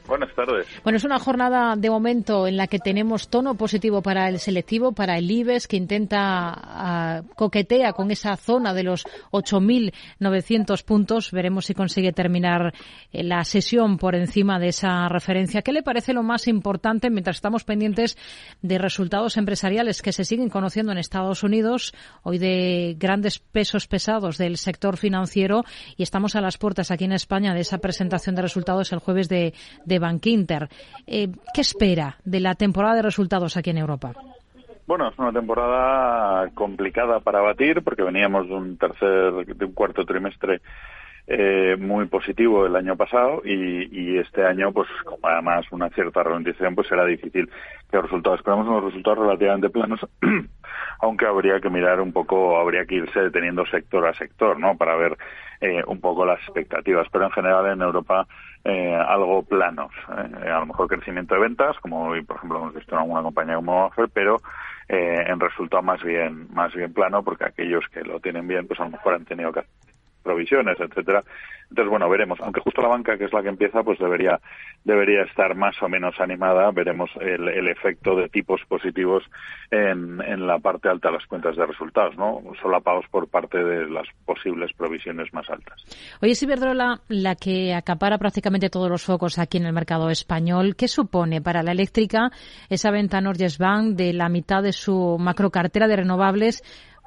Buenas 0.08 0.34
tardes. 0.36 0.68
Bueno, 0.84 0.98
es 0.98 1.04
una 1.06 1.18
jornada 1.18 1.76
de 1.78 1.89
momento 1.89 2.46
en 2.46 2.58
la 2.58 2.68
que 2.68 2.80
tenemos 2.80 3.30
tono 3.30 3.56
positivo 3.56 4.02
para 4.02 4.28
el 4.28 4.39
selectivo, 4.39 4.92
para 4.92 5.18
el 5.18 5.32
IBEX, 5.32 5.68
que 5.68 5.78
intenta 5.78 7.24
uh, 7.24 7.34
coquetea 7.36 7.94
con 7.94 8.12
esa 8.12 8.36
zona 8.36 8.74
de 8.74 8.84
los 8.84 9.06
8.900 9.32 10.84
puntos. 10.84 11.32
Veremos 11.32 11.66
si 11.66 11.74
consigue 11.74 12.12
terminar 12.12 12.74
eh, 13.12 13.24
la 13.24 13.44
sesión 13.46 13.98
por 13.98 14.16
encima 14.16 14.60
de 14.60 14.70
esa 14.70 15.08
referencia. 15.08 15.62
¿Qué 15.62 15.72
le 15.72 15.84
parece 15.84 16.13
lo 16.13 16.24
más 16.24 16.48
importante 16.48 17.10
mientras 17.10 17.38
estamos 17.38 17.63
pendientes 17.63 18.18
de 18.62 18.78
resultados 18.78 19.38
empresariales 19.38 20.02
que 20.02 20.12
se 20.12 20.26
siguen 20.26 20.50
conociendo 20.50 20.92
en 20.92 20.98
Estados 20.98 21.44
Unidos, 21.44 21.94
hoy 22.24 22.39
de 22.39 22.96
grandes 23.00 23.39
pesos 23.39 23.88
pesados 23.88 24.38
del 24.38 24.58
sector 24.58 24.98
financiero 24.98 25.63
y 25.96 26.04
estamos 26.04 26.36
a 26.36 26.42
las 26.42 26.58
puertas 26.58 26.92
aquí 26.92 27.06
en 27.06 27.13
España 27.13 27.54
de 27.54 27.62
esa 27.62 27.78
presentación 27.78 28.36
de 28.36 28.42
resultados 28.42 28.92
el 28.92 29.00
jueves 29.00 29.30
de, 29.30 29.54
de 29.86 29.92
Bankinter. 29.99 30.69
Eh, 31.08 31.29
¿Qué 31.53 31.62
espera 31.62 32.17
de 32.23 32.39
la 32.39 32.56
temporada 32.56 32.95
de 32.95 33.01
resultados 33.03 33.58
aquí 33.58 33.69
en 33.69 33.77
Europa? 33.77 34.13
Bueno, 34.86 35.10
es 35.10 35.17
una 35.17 35.32
temporada 35.32 36.49
complicada 36.53 37.19
para 37.21 37.41
batir 37.41 37.82
porque 37.84 38.03
veníamos 38.03 38.47
de 38.47 38.53
un 38.53 38.77
tercer, 38.77 39.45
de 39.45 39.65
un 39.65 39.73
cuarto 39.73 40.03
trimestre 40.03 40.62
eh, 41.27 41.77
muy 41.79 42.05
positivo 42.07 42.65
el 42.65 42.75
año 42.75 42.95
pasado 42.95 43.41
y, 43.45 43.88
y, 43.91 44.17
este 44.17 44.45
año, 44.45 44.71
pues 44.71 44.89
como 45.05 45.27
además 45.27 45.65
una 45.71 45.89
cierta 45.89 46.23
ralentización, 46.23 46.75
pues 46.75 46.88
será 46.88 47.05
difícil 47.05 47.49
que 47.89 47.97
los 47.97 48.05
resultados. 48.05 48.39
Esperamos 48.39 48.67
unos 48.67 48.86
resultados 48.86 49.19
relativamente 49.19 49.69
planos, 49.69 49.99
aunque 50.99 51.25
habría 51.25 51.59
que 51.59 51.69
mirar 51.69 52.01
un 52.01 52.12
poco, 52.12 52.57
habría 52.57 52.86
que 52.86 52.95
irse 52.95 53.19
deteniendo 53.21 53.65
sector 53.67 54.05
a 54.05 54.13
sector, 54.13 54.59
¿no? 54.59 54.75
Para 54.75 54.95
ver 54.95 55.17
eh, 55.62 55.83
un 55.88 56.01
poco 56.01 56.25
las 56.25 56.39
expectativas. 56.39 57.07
Pero 57.12 57.25
en 57.25 57.31
general 57.31 57.67
en 57.71 57.81
Europa 57.81 58.27
eh, 58.65 58.95
algo 58.95 59.43
planos. 59.43 59.91
Eh, 60.09 60.49
a 60.49 60.59
lo 60.59 60.67
mejor 60.67 60.88
crecimiento 60.88 61.36
de 61.36 61.41
ventas, 61.41 61.77
como 61.79 62.07
hoy, 62.07 62.21
por 62.23 62.38
ejemplo, 62.38 62.59
hemos 62.59 62.73
visto 62.73 62.95
en 62.95 63.01
alguna 63.01 63.21
compañía 63.21 63.55
como 63.55 63.86
Offer, 63.86 64.09
pero 64.13 64.38
eh, 64.88 65.25
en 65.27 65.39
resultado 65.39 65.83
más 65.83 66.01
bien, 66.01 66.47
más 66.53 66.73
bien 66.73 66.93
plano, 66.93 67.23
porque 67.23 67.45
aquellos 67.45 67.83
que 67.89 68.03
lo 68.03 68.19
tienen 68.19 68.47
bien, 68.47 68.65
pues 68.67 68.79
a 68.79 68.83
lo 68.83 68.91
mejor 68.91 69.15
han 69.15 69.25
tenido 69.25 69.51
que 69.51 69.63
provisiones, 70.23 70.79
etcétera. 70.79 71.23
Entonces, 71.69 71.89
bueno, 71.89 72.07
veremos. 72.07 72.39
Aunque 72.41 72.62
justo 72.62 72.83
la 72.83 72.88
banca, 72.88 73.17
que 73.17 73.25
es 73.25 73.33
la 73.33 73.41
que 73.41 73.49
empieza, 73.49 73.81
pues 73.81 73.97
debería, 73.97 74.39
debería 74.83 75.23
estar 75.23 75.55
más 75.55 75.75
o 75.81 75.89
menos 75.89 76.13
animada. 76.19 76.69
Veremos 76.71 77.09
el, 77.19 77.47
el 77.47 77.67
efecto 77.67 78.15
de 78.15 78.29
tipos 78.29 78.62
positivos 78.67 79.23
en, 79.71 80.21
en, 80.21 80.45
la 80.45 80.59
parte 80.59 80.88
alta 80.88 81.09
de 81.09 81.15
las 81.15 81.25
cuentas 81.25 81.55
de 81.55 81.65
resultados, 81.65 82.15
¿no? 82.15 82.43
Solapados 82.62 83.05
por 83.09 83.27
parte 83.27 83.57
de 83.57 83.89
las 83.89 84.05
posibles 84.23 84.71
provisiones 84.77 85.33
más 85.33 85.49
altas. 85.49 85.83
Oye, 86.21 86.33
es 86.33 86.43
Iberdrola 86.43 87.01
la 87.07 87.36
que 87.36 87.73
acapara 87.73 88.19
prácticamente 88.19 88.69
todos 88.69 88.89
los 88.89 89.03
focos 89.03 89.39
aquí 89.39 89.57
en 89.57 89.65
el 89.65 89.73
mercado 89.73 90.12
español. 90.12 90.75
¿Qué 90.75 90.88
supone 90.88 91.41
para 91.41 91.63
la 91.63 91.71
eléctrica 91.71 92.29
esa 92.69 92.91
venta 92.91 93.19
Norges 93.19 93.57
Bank 93.57 93.95
de 93.95 94.13
la 94.13 94.29
mitad 94.29 94.62
de 94.62 94.73
su 94.73 95.17
macrocartera 95.19 95.88
de 95.88 95.95
renovables 95.95 96.62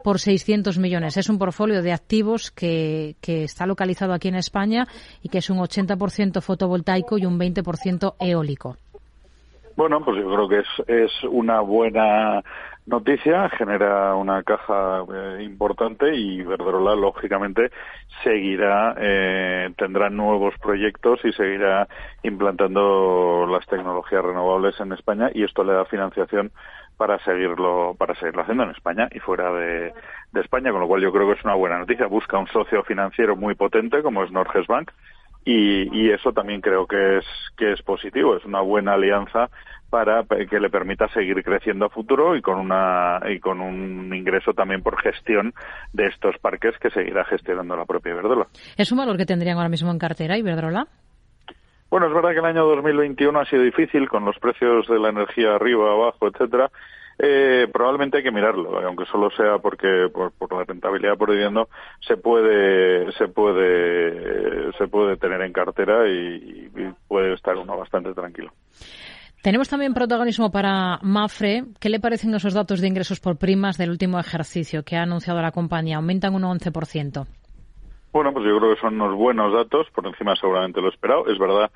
por 0.06 0.20
600 0.20 0.78
millones. 0.78 1.16
Es 1.16 1.28
un 1.28 1.36
portfolio 1.36 1.82
de 1.82 1.92
activos 1.92 2.52
que, 2.52 3.16
está 3.20 3.66
localizado 3.66 4.12
aquí 4.12 4.28
en 4.28 4.36
España 4.36 4.86
y 5.20 5.28
que 5.28 5.38
es 5.38 5.50
un 5.50 5.58
80% 5.58 6.40
fotovoltaico 6.42 7.18
y 7.18 7.26
un 7.26 7.40
20% 7.40 8.14
eólico. 8.20 8.76
Bueno, 9.74 10.04
pues 10.04 10.16
yo 10.18 10.32
creo 10.32 10.48
que 10.48 10.58
es, 10.60 10.66
es 10.86 11.24
una 11.28 11.60
buena 11.60 12.40
noticia, 12.86 13.48
genera 13.48 14.14
una 14.14 14.44
caja 14.44 15.02
eh, 15.12 15.42
importante 15.42 16.14
y 16.14 16.40
Verdrola, 16.42 16.94
lógicamente, 16.94 17.72
seguirá, 18.22 18.94
eh, 18.98 19.70
tendrá 19.76 20.08
nuevos 20.08 20.54
proyectos 20.62 21.18
y 21.24 21.32
seguirá 21.32 21.88
implantando 22.22 23.44
las 23.50 23.66
tecnologías 23.66 24.24
renovables 24.24 24.78
en 24.78 24.92
España 24.92 25.30
y 25.34 25.42
esto 25.42 25.64
le 25.64 25.72
da 25.72 25.84
financiación 25.84 26.52
para 26.96 27.18
seguirlo 27.24 27.94
para 27.98 28.14
seguirlo 28.14 28.42
haciendo 28.42 28.64
en 28.64 28.70
España 28.70 29.08
y 29.12 29.18
fuera 29.20 29.52
de, 29.52 29.92
España, 30.34 30.70
con 30.70 30.80
lo 30.80 30.88
cual 30.88 31.02
yo 31.02 31.12
creo 31.12 31.26
que 31.26 31.38
es 31.38 31.44
una 31.44 31.54
buena 31.54 31.78
noticia. 31.78 32.06
Busca 32.06 32.38
un 32.38 32.46
socio 32.48 32.82
financiero 32.84 33.36
muy 33.36 33.54
potente 33.54 34.02
como 34.02 34.22
es 34.22 34.30
Norges 34.30 34.66
Bank 34.66 34.90
y, 35.44 35.88
y 35.96 36.10
eso 36.10 36.32
también 36.32 36.60
creo 36.60 36.86
que 36.86 37.18
es 37.18 37.24
que 37.56 37.72
es 37.72 37.82
positivo, 37.82 38.36
es 38.36 38.44
una 38.44 38.60
buena 38.60 38.94
alianza 38.94 39.48
para 39.90 40.24
que 40.24 40.60
le 40.60 40.68
permita 40.68 41.08
seguir 41.08 41.42
creciendo 41.42 41.86
a 41.86 41.88
futuro 41.88 42.36
y 42.36 42.42
con 42.42 42.58
una 42.58 43.20
y 43.30 43.38
con 43.38 43.60
un 43.60 44.12
ingreso 44.14 44.52
también 44.52 44.82
por 44.82 45.00
gestión 45.00 45.54
de 45.92 46.06
estos 46.06 46.36
parques 46.38 46.76
que 46.78 46.90
seguirá 46.90 47.24
gestionando 47.24 47.76
la 47.76 47.84
propia 47.84 48.12
Iberdrola. 48.12 48.46
¿Es 48.76 48.90
un 48.90 48.98
valor 48.98 49.16
que 49.16 49.26
tendrían 49.26 49.56
ahora 49.56 49.68
mismo 49.68 49.90
en 49.90 49.98
cartera 49.98 50.36
Iberdrola? 50.36 50.88
Bueno, 51.90 52.08
es 52.08 52.14
verdad 52.14 52.30
que 52.30 52.38
el 52.38 52.44
año 52.44 52.66
2021 52.66 53.38
ha 53.38 53.44
sido 53.46 53.62
difícil 53.62 54.08
con 54.08 54.24
los 54.24 54.38
precios 54.38 54.88
de 54.88 54.98
la 54.98 55.10
energía 55.10 55.54
arriba, 55.54 55.92
abajo, 55.92 56.28
etcétera. 56.28 56.70
Eh, 57.18 57.66
probablemente 57.72 58.18
hay 58.18 58.22
que 58.22 58.30
mirarlo, 58.30 58.78
aunque 58.86 59.06
solo 59.06 59.30
sea 59.30 59.58
porque 59.58 60.08
por, 60.12 60.32
por 60.32 60.52
la 60.52 60.64
rentabilidad 60.64 61.16
por 61.16 61.30
se 62.06 62.16
puede 62.18 63.10
se 63.12 63.28
puede 63.28 64.70
se 64.76 64.86
puede 64.86 65.16
tener 65.16 65.40
en 65.40 65.52
cartera 65.52 66.06
y, 66.06 66.70
y 66.76 66.92
puede 67.08 67.32
estar 67.32 67.56
uno 67.56 67.74
bastante 67.78 68.12
tranquilo. 68.12 68.52
Tenemos 69.40 69.68
también 69.68 69.94
protagonismo 69.94 70.50
para 70.50 70.98
Mafre. 71.02 71.64
¿Qué 71.78 71.88
le 71.88 72.00
parecen 72.00 72.34
esos 72.34 72.52
datos 72.52 72.80
de 72.80 72.88
ingresos 72.88 73.20
por 73.20 73.38
primas 73.38 73.78
del 73.78 73.90
último 73.90 74.18
ejercicio 74.18 74.82
que 74.82 74.96
ha 74.96 75.02
anunciado 75.02 75.40
la 75.40 75.52
compañía? 75.52 75.96
Aumentan 75.96 76.34
un 76.34 76.42
11%. 76.42 77.26
Bueno, 78.16 78.32
pues 78.32 78.46
yo 78.46 78.58
creo 78.58 78.74
que 78.74 78.80
son 78.80 78.98
unos 78.98 79.14
buenos 79.14 79.52
datos, 79.52 79.90
por 79.90 80.06
encima 80.06 80.34
seguramente 80.36 80.80
lo 80.80 80.88
esperado. 80.88 81.26
Es 81.30 81.38
verdad 81.38 81.70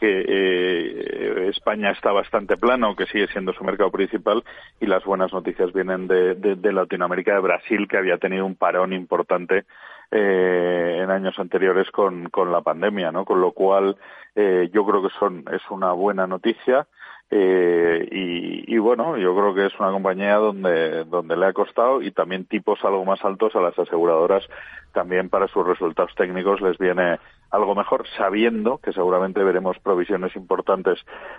que 0.00 0.24
eh, 0.26 1.48
España 1.50 1.90
está 1.90 2.12
bastante 2.12 2.56
plano, 2.56 2.96
que 2.96 3.04
sigue 3.04 3.26
siendo 3.26 3.52
su 3.52 3.62
mercado 3.62 3.90
principal, 3.90 4.42
y 4.80 4.86
las 4.86 5.04
buenas 5.04 5.34
noticias 5.34 5.70
vienen 5.74 6.08
de, 6.08 6.34
de, 6.34 6.72
Latinoamérica, 6.72 7.34
de 7.34 7.40
Brasil, 7.40 7.86
que 7.86 7.98
había 7.98 8.16
tenido 8.16 8.46
un 8.46 8.54
parón 8.54 8.94
importante 8.94 9.66
eh, 10.10 11.00
en 11.02 11.10
años 11.10 11.38
anteriores 11.38 11.90
con, 11.90 12.30
con 12.30 12.50
la 12.50 12.62
pandemia, 12.62 13.12
¿no? 13.12 13.26
Con 13.26 13.42
lo 13.42 13.52
cual, 13.52 13.98
eh, 14.34 14.70
yo 14.72 14.86
creo 14.86 15.02
que 15.02 15.14
son 15.18 15.44
es 15.52 15.60
una 15.68 15.92
buena 15.92 16.26
noticia. 16.26 16.86
Eh, 17.34 18.08
y, 18.12 18.74
y, 18.74 18.78
bueno, 18.78 19.16
yo 19.16 19.34
creo 19.34 19.54
que 19.54 19.64
es 19.64 19.80
una 19.80 19.90
compañía 19.90 20.36
donde, 20.36 21.04
donde 21.04 21.34
le 21.34 21.46
ha 21.46 21.52
costado 21.54 22.02
y 22.02 22.10
también 22.10 22.44
tipos 22.44 22.84
algo 22.84 23.06
más 23.06 23.24
altos 23.24 23.56
a 23.56 23.60
las 23.60 23.78
aseguradoras. 23.78 24.44
También 24.92 25.30
para 25.30 25.48
sus 25.48 25.66
resultados 25.66 26.14
técnicos 26.14 26.60
les 26.60 26.76
viene 26.76 27.18
algo 27.52 27.74
mejor, 27.74 28.06
sabiendo 28.16 28.78
que 28.78 28.92
seguramente 28.92 29.44
veremos 29.44 29.78
provisiones 29.78 30.34
importantes 30.36 30.98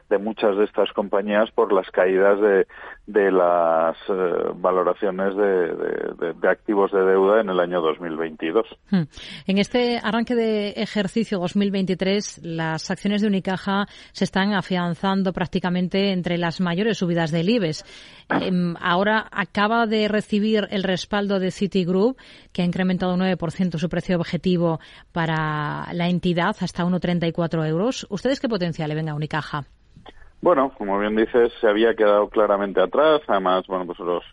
de 0.10 0.20
muchas 0.20 0.56
de 0.56 0.66
estas 0.66 0.92
compañías 0.94 1.50
por 1.52 1.74
las 1.74 1.90
caídas 1.90 2.40
de, 2.40 2.68
de 3.08 3.32
las 3.32 3.98
eh, 4.08 4.52
valoraciones 4.56 5.36
de, 5.36 6.48
activos 6.48 6.92
de 6.92 7.04
deuda 7.04 7.42
en 7.42 7.50
el 7.50 7.60
año 7.60 7.82
2022. 7.82 8.68
Hmm. 8.92 9.02
En 9.48 9.58
este 9.58 10.00
arranque 10.02 10.36
de 10.36 10.70
ejercicio 10.72 11.40
2023, 11.40 12.42
las 12.44 12.92
acciones 12.92 13.22
de 13.22 13.28
Unicaja 13.28 13.88
se 14.12 14.24
están 14.24 14.54
afianzando 14.54 15.34
prácticamente 15.34 16.12
entre 16.12 16.38
las 16.38 16.62
mayores 16.62 17.00
subidas 17.00 17.32
del 17.32 17.50
IBEX. 17.50 17.84
Eh, 18.30 18.52
ahora 18.80 19.28
acaba 19.32 19.88
de 19.88 20.08
recibir 20.08 20.68
el 20.70 20.84
respaldo 20.84 21.40
de 21.40 21.50
Citigroup, 21.50 22.18
que 22.52 22.62
ha 22.62 22.66
incrementado 22.66 23.16
un 23.16 23.22
9% 23.22 23.78
su 23.80 23.90
precio 23.90 24.16
objetivo 24.16 24.80
para 25.12 25.92
la 25.94 26.03
entidad 26.08 26.56
hasta 26.60 26.84
1,34 26.84 27.68
euros. 27.68 28.08
¿Ustedes 28.10 28.40
qué 28.40 28.50
potencial 28.50 28.90
le 28.90 28.96
ven 28.96 29.10
a 29.10 29.16
Unicaja? 29.16 29.66
Bueno, 30.42 30.74
como 30.78 31.00
bien 31.00 31.16
dices, 31.16 31.52
se 31.62 31.68
había 31.68 31.96
quedado 31.96 32.30
claramente 32.30 32.82
atrás. 32.82 33.22
Además, 33.28 33.66
bueno, 33.68 33.86
pues 33.86 34.00
los 34.00 34.24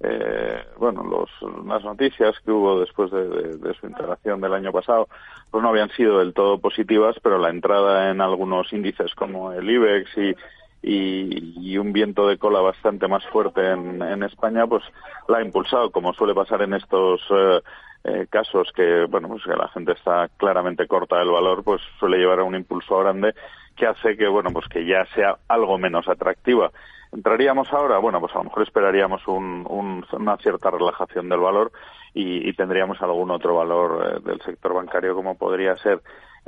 eh, 0.00 0.62
bueno, 0.78 1.02
los, 1.02 1.28
las 1.66 1.82
noticias 1.82 2.36
que 2.44 2.52
hubo 2.52 2.78
después 2.78 3.10
de, 3.10 3.28
de, 3.28 3.56
de, 3.56 3.74
su 3.74 3.86
integración 3.86 4.40
del 4.40 4.54
año 4.54 4.70
pasado, 4.70 5.08
pues 5.50 5.60
no 5.60 5.70
habían 5.70 5.90
sido 5.90 6.20
del 6.20 6.34
todo 6.34 6.58
positivas, 6.58 7.16
pero 7.20 7.38
la 7.38 7.50
entrada 7.50 8.10
en 8.10 8.20
algunos 8.20 8.72
índices 8.72 9.12
como 9.16 9.52
el 9.52 9.68
IBEX 9.68 10.10
y, 10.16 10.36
y, 10.82 11.72
y, 11.72 11.78
un 11.78 11.92
viento 11.92 12.28
de 12.28 12.38
cola 12.38 12.60
bastante 12.60 13.08
más 13.08 13.26
fuerte 13.26 13.72
en, 13.72 14.00
en, 14.00 14.22
España, 14.22 14.68
pues 14.68 14.84
la 15.26 15.38
ha 15.38 15.42
impulsado, 15.42 15.90
como 15.90 16.12
suele 16.12 16.34
pasar 16.34 16.62
en 16.62 16.74
estos 16.74 17.20
eh, 17.30 17.60
eh, 18.08 18.26
casos 18.30 18.72
que, 18.74 19.04
bueno, 19.04 19.28
pues 19.28 19.44
que 19.44 19.56
la 19.56 19.68
gente 19.68 19.92
está 19.92 20.28
claramente 20.36 20.86
corta 20.86 21.18
del 21.18 21.30
valor, 21.30 21.62
pues 21.62 21.82
suele 21.98 22.18
llevar 22.18 22.40
a 22.40 22.44
un 22.44 22.54
impulso 22.54 22.98
grande 22.98 23.34
que 23.76 23.86
hace 23.86 24.16
que, 24.16 24.26
bueno, 24.26 24.50
pues 24.50 24.66
que 24.68 24.86
ya 24.86 25.04
sea 25.14 25.36
algo 25.48 25.78
menos 25.78 26.08
atractiva. 26.08 26.70
¿Entraríamos 27.12 27.72
ahora? 27.72 27.98
Bueno, 27.98 28.20
pues 28.20 28.34
a 28.34 28.38
lo 28.38 28.44
mejor 28.44 28.62
esperaríamos 28.62 29.26
un, 29.28 29.66
un, 29.68 30.04
una 30.12 30.36
cierta 30.38 30.70
relajación 30.70 31.28
del 31.28 31.40
valor 31.40 31.72
y, 32.14 32.52
tendríamos 32.54 33.00
algún 33.02 33.30
otro 33.30 33.54
valor 33.54 34.22
del 34.22 34.40
sector 34.40 34.74
bancario 34.74 35.14
como 35.14 35.36
podría 35.36 35.76
ser 35.76 36.00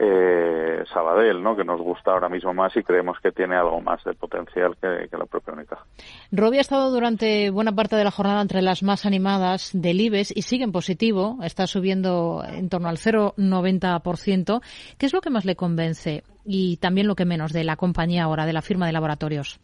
eh, 0.03 0.83
Sabadell, 0.93 1.43
¿no? 1.43 1.55
que 1.55 1.65
nos 1.65 1.79
gusta 1.79 2.13
ahora 2.13 2.31
mismo 2.31 2.55
más 2.55 2.75
y 2.75 2.83
creemos 2.83 3.19
que 3.23 3.33
tiene 3.33 3.57
algo 3.57 3.83
más 3.83 4.03
de 4.05 4.15
potencial 4.15 4.75
que, 4.81 5.09
la 5.15 5.27
propia 5.27 5.53
Unicaja. 5.53 5.85
Robi 6.33 6.57
ha 6.57 6.63
estado 6.63 6.91
durante 6.91 7.51
buena 7.51 7.73
parte 7.73 7.97
de 7.97 8.05
la 8.05 8.11
jornada 8.11 8.41
entre 8.41 8.63
las 8.63 8.83
más 8.83 9.05
animadas 9.05 9.71
del 9.75 10.01
IBEX 10.01 10.35
y 10.35 10.43
sigue 10.43 10.65
en 10.65 10.73
positivo, 10.73 11.37
está 11.43 11.67
subiendo 11.67 12.43
en 12.49 12.71
torno 12.71 12.89
al 12.89 12.97
0,90%. 12.97 14.63
¿Qué 14.97 15.07
es 15.07 15.13
lo 15.13 15.21
que 15.21 15.29
más 15.29 15.45
le 15.45 15.55
convence 15.55 16.25
y 16.47 16.79
también 16.79 17.07
lo 17.07 17.15
que 17.15 17.27
menos 17.27 17.53
de 17.53 17.65
la 17.65 17.77
compañía 17.77 18.25
ahora, 18.25 18.47
de 18.47 18.55
la 18.55 18.63
firma 18.63 18.87
de 18.87 18.93
laboratorios? 18.93 19.61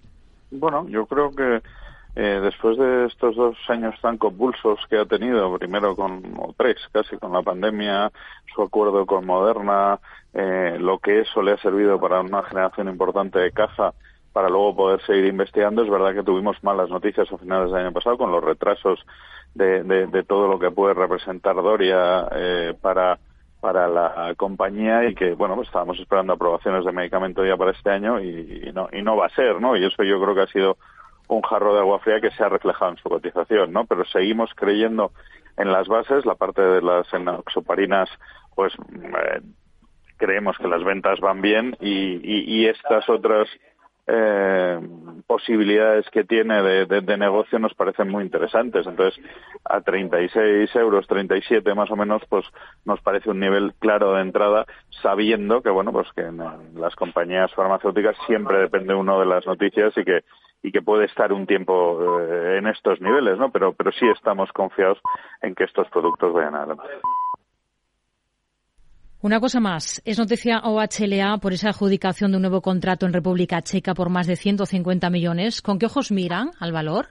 Bueno, 0.51 0.87
yo 0.89 1.07
creo 1.07 1.31
que 1.31 1.63
eh, 2.19 2.41
después 2.43 2.79
de 2.79 3.05
estos 3.07 3.37
dos 3.37 3.57
años 3.69 3.95
tan 4.01 4.17
convulsos 4.17 4.81
que 4.89 4.99
ha 4.99 5.05
tenido, 5.05 5.55
primero 5.59 5.95
con, 5.95 6.23
o 6.39 6.55
tres 6.57 6.77
casi, 6.91 7.19
con 7.19 7.31
la 7.31 7.43
pandemia, 7.43 8.11
su 8.55 8.63
acuerdo 8.63 9.05
con 9.05 9.27
Moderna, 9.27 10.01
eh, 10.37 10.77
lo 10.79 10.99
que 10.99 11.21
eso 11.21 11.43
le 11.43 11.53
ha 11.53 11.57
servido 11.59 11.99
para 11.99 12.21
una 12.21 12.43
generación 12.43 12.89
importante 12.89 13.39
de 13.39 13.53
caja 13.53 13.95
para 14.33 14.51
luego 14.51 14.77
poder 14.77 15.01
seguir 15.07 15.25
investigando, 15.25 15.83
es 15.83 15.89
verdad 15.89 16.13
que 16.13 16.23
tuvimos 16.23 16.63
malas 16.63 16.91
noticias 16.91 17.33
a 17.33 17.39
finales 17.39 17.71
del 17.71 17.87
año 17.87 17.93
pasado 17.93 18.19
con 18.19 18.31
los 18.31 18.45
retrasos 18.45 19.01
de, 19.55 19.83
de, 19.83 20.23
todo 20.25 20.47
lo 20.47 20.59
que 20.59 20.71
puede 20.71 20.93
representar 20.93 21.57
Doria 21.57 22.29
eh, 22.33 22.75
para 22.81 23.19
para 23.59 23.89
la 23.89 24.35
compañía 24.37 25.09
y 25.09 25.15
que 25.15 25.33
bueno 25.33 25.57
pues 25.57 25.69
estábamos 25.69 25.99
esperando 25.99 26.35
aprobaciones 26.35 26.85
de 26.85 26.93
medicamento 26.93 27.45
ya 27.45 27.57
para 27.57 27.71
este 27.71 27.89
año 27.89 28.21
y, 28.21 28.65
y, 28.67 28.73
no 28.73 28.91
y 28.93 29.01
no 29.01 29.17
va 29.17 29.27
a 29.27 29.35
ser 29.35 29.59
no 29.59 29.75
y 29.75 29.85
eso 29.85 30.03
yo 30.03 30.21
creo 30.21 30.35
que 30.35 30.43
ha 30.43 30.47
sido 30.49 30.77
un 31.29 31.43
jarro 31.43 31.75
de 31.75 31.81
agua 31.81 31.99
fría 32.01 32.21
que 32.21 32.31
se 32.31 32.45
ha 32.45 32.49
reflejado 32.49 32.93
en 32.93 32.99
su 32.99 33.09
cotización, 33.09 33.73
¿no? 33.73 33.85
Pero 33.87 34.05
seguimos 34.05 34.51
creyendo 34.55 35.13
en 35.57 35.73
las 35.73 35.89
bases, 35.89 36.27
la 36.27 36.35
parte 36.35 36.63
de 36.63 36.83
las 36.83 37.13
enoxoparinas, 37.13 38.09
pues 38.55 38.73
eh, 38.75 39.41
creemos 40.17 40.57
que 40.59 40.69
las 40.69 40.85
ventas 40.85 41.21
van 41.21 41.41
bien 41.41 41.77
y, 41.81 42.21
y, 42.23 42.67
estas 42.67 43.09
otras 43.09 43.49
eh, 44.07 44.81
posibilidades 45.27 46.09
que 46.11 46.25
tiene 46.25 46.63
de, 46.63 46.87
de, 46.87 47.17
negocio 47.17 47.59
nos 47.59 47.75
parecen 47.75 48.09
muy 48.09 48.25
interesantes. 48.25 48.87
Entonces, 48.87 49.21
a 49.65 49.81
36 49.81 50.75
euros, 50.77 51.07
37 51.07 51.75
más 51.75 51.91
o 51.91 51.97
menos, 51.97 52.23
pues 52.29 52.45
nos 52.85 53.01
parece 53.01 53.31
un 53.31 53.41
nivel 53.41 53.75
claro 53.79 54.15
de 54.15 54.23
entrada, 54.23 54.67
sabiendo 55.03 55.63
que, 55.63 55.71
bueno, 55.71 55.93
pues 55.93 56.09
que 56.15 56.23
en 56.23 56.39
las 56.75 56.95
compañías 56.95 57.53
farmacéuticas 57.55 58.17
siempre 58.27 58.59
depende 58.59 58.95
uno 58.95 59.19
de 59.19 59.27
las 59.27 59.47
noticias 59.47 59.93
y 59.97 60.05
que 60.05 60.23
y 60.63 60.73
que 60.73 60.83
puede 60.83 61.05
estar 61.05 61.33
un 61.33 61.47
tiempo 61.47 62.21
eh, 62.21 62.59
en 62.59 62.67
estos 62.67 63.01
niveles, 63.01 63.39
¿no? 63.39 63.51
Pero, 63.51 63.73
pero 63.75 63.93
sí 63.93 64.07
estamos 64.09 64.51
confiados 64.53 64.99
en 65.41 65.55
que 65.55 65.63
estos 65.63 65.89
productos 65.91 66.33
vayan 66.33 66.57
adelante. 66.57 66.83
Una 69.23 69.41
cosa 69.41 69.61
más, 69.61 70.03
es 70.05 70.19
noticia 70.19 70.61
OHLA 70.63 71.39
por 71.39 71.55
esa 71.55 71.71
adjudicación 71.71 72.31
de 72.31 72.37
un 72.37 72.43
nuevo 72.43 72.61
contrato 72.61 73.07
en 73.07 73.15
República 73.15 73.63
Checa 73.63 73.95
por 73.95 74.11
más 74.11 74.27
de 74.27 74.37
150 74.37 75.09
millones. 75.09 75.63
¿Con 75.63 75.79
qué 75.79 75.87
ojos 75.87 76.13
miran 76.13 76.51
al 76.61 76.73
valor? 76.73 77.07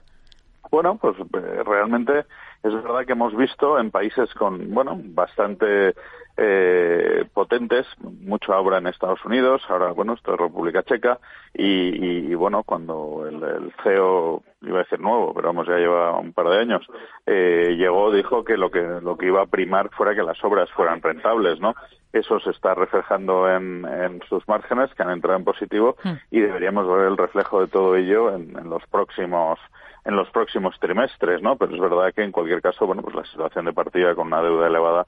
Bueno, 0.70 0.96
pues 0.98 1.16
eh, 1.18 1.62
realmente 1.64 2.20
es 2.62 2.72
verdad 2.72 3.04
que 3.04 3.12
hemos 3.12 3.36
visto 3.36 3.78
en 3.78 3.90
países 3.90 4.32
con, 4.34 4.72
bueno, 4.72 5.00
bastante 5.02 5.94
eh, 6.36 7.24
potentes, 7.32 7.86
mucha 8.00 8.58
obra 8.58 8.78
en 8.78 8.86
Estados 8.86 9.24
Unidos, 9.24 9.62
ahora, 9.68 9.92
bueno, 9.92 10.14
esto 10.14 10.34
es 10.34 10.40
República 10.40 10.82
Checa, 10.82 11.18
y, 11.54 12.34
bueno, 12.34 12.62
cuando 12.62 13.26
el, 13.26 13.72
CEO, 13.82 14.42
iba 14.60 14.80
a 14.80 14.82
decir 14.82 15.00
nuevo, 15.00 15.32
pero 15.32 15.48
vamos, 15.48 15.66
ya 15.66 15.76
lleva 15.76 16.18
un 16.18 16.32
par 16.32 16.48
de 16.48 16.58
años, 16.58 16.86
eh, 17.24 17.74
llegó, 17.78 18.12
dijo 18.12 18.44
que 18.44 18.58
lo 18.58 18.70
que 18.70 18.82
lo 18.82 19.16
que 19.16 19.26
iba 19.26 19.42
a 19.42 19.46
primar 19.46 19.90
fuera 19.90 20.14
que 20.14 20.22
las 20.22 20.42
obras 20.44 20.70
fueran 20.72 21.00
rentables, 21.00 21.58
¿no? 21.60 21.74
Eso 22.12 22.38
se 22.40 22.50
está 22.50 22.74
reflejando 22.74 23.50
en, 23.50 23.84
en 23.86 24.20
sus 24.28 24.46
márgenes, 24.48 24.92
que 24.94 25.02
han 25.02 25.10
entrado 25.10 25.38
en 25.38 25.44
positivo, 25.44 25.96
hmm. 26.02 26.12
y 26.30 26.40
deberíamos 26.40 26.86
ver 26.86 27.06
el 27.06 27.16
reflejo 27.16 27.60
de 27.60 27.68
todo 27.68 27.96
ello 27.96 28.34
en, 28.34 28.58
en 28.58 28.68
los 28.68 28.86
próximos 28.88 29.58
en 30.06 30.14
los 30.14 30.30
próximos 30.30 30.78
trimestres, 30.78 31.42
¿no? 31.42 31.56
Pero 31.56 31.74
es 31.74 31.80
verdad 31.80 32.14
que 32.14 32.22
en 32.22 32.30
cualquier 32.30 32.62
caso, 32.62 32.86
bueno, 32.86 33.02
pues 33.02 33.16
la 33.16 33.24
situación 33.24 33.64
de 33.64 33.72
partida 33.72 34.14
con 34.14 34.28
una 34.28 34.40
deuda 34.40 34.68
elevada 34.68 35.06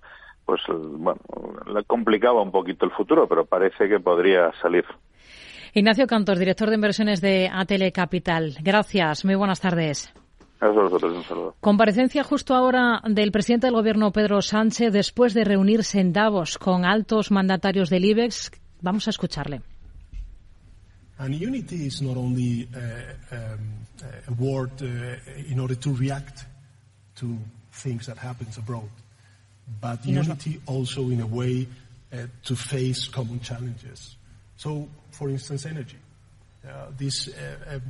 pues 0.49 0.63
bueno, 0.67 1.21
le 1.71 1.85
complicaba 1.85 2.41
un 2.41 2.51
poquito 2.51 2.87
el 2.87 2.91
futuro, 2.93 3.29
pero 3.29 3.45
parece 3.45 3.87
que 3.87 4.01
podría 4.01 4.51
salir. 4.63 4.83
Ignacio 5.75 6.07
Cantos, 6.07 6.39
director 6.39 6.71
de 6.71 6.77
inversiones 6.77 7.21
de 7.21 7.51
Atele 7.53 7.93
Capital. 7.93 8.57
Gracias, 8.63 9.27
muy 9.27 9.35
buenas 9.35 9.61
tardes. 9.61 10.11
Gracias 10.59 10.79
a 10.79 10.83
vosotros, 10.85 11.13
un 11.13 11.25
saludo. 11.25 11.55
Comparecencia 11.61 12.25
justo 12.25 12.55
ahora 12.55 13.03
del 13.05 13.31
presidente 13.31 13.67
del 13.67 13.75
gobierno 13.75 14.11
Pedro 14.11 14.41
Sánchez 14.41 14.91
después 14.91 15.35
de 15.35 15.45
reunirse 15.45 16.01
en 16.01 16.15
Davos 16.15 16.57
con 16.57 16.87
altos 16.87 17.31
mandatarios 17.31 17.91
del 17.91 18.07
IBEX. 18.07 18.51
Vamos 18.81 19.07
a 19.07 19.11
escucharle. 19.11 19.61
And 21.19 21.35
unity 21.35 21.89
is 21.89 22.01
not 22.01 22.17
only 22.17 22.67
uh, 22.75 23.35
um, 23.35 23.85
a 24.29 24.43
word 24.43 24.71
uh, 24.81 25.53
in 25.53 25.61
order 25.61 25.77
to 25.77 25.93
react 25.95 26.47
to 27.17 27.37
things 27.71 28.07
that 28.07 28.17
happens 28.17 28.57
abroad 28.57 28.89
but 29.81 30.05
unity 30.05 30.61
also 30.67 31.03
in 31.11 31.21
a 31.21 31.27
way 31.27 31.67
uh, 32.13 32.17
to 32.45 32.57
face 32.57 33.09
common 33.09 33.41
challenges. 33.41 34.17
So, 34.57 34.89
for 35.11 35.29
instance, 35.29 35.67
energy. 35.67 35.99
Uh, 36.67 36.87
this 36.97 37.29
uh, 37.29 37.77
um, 37.77 37.83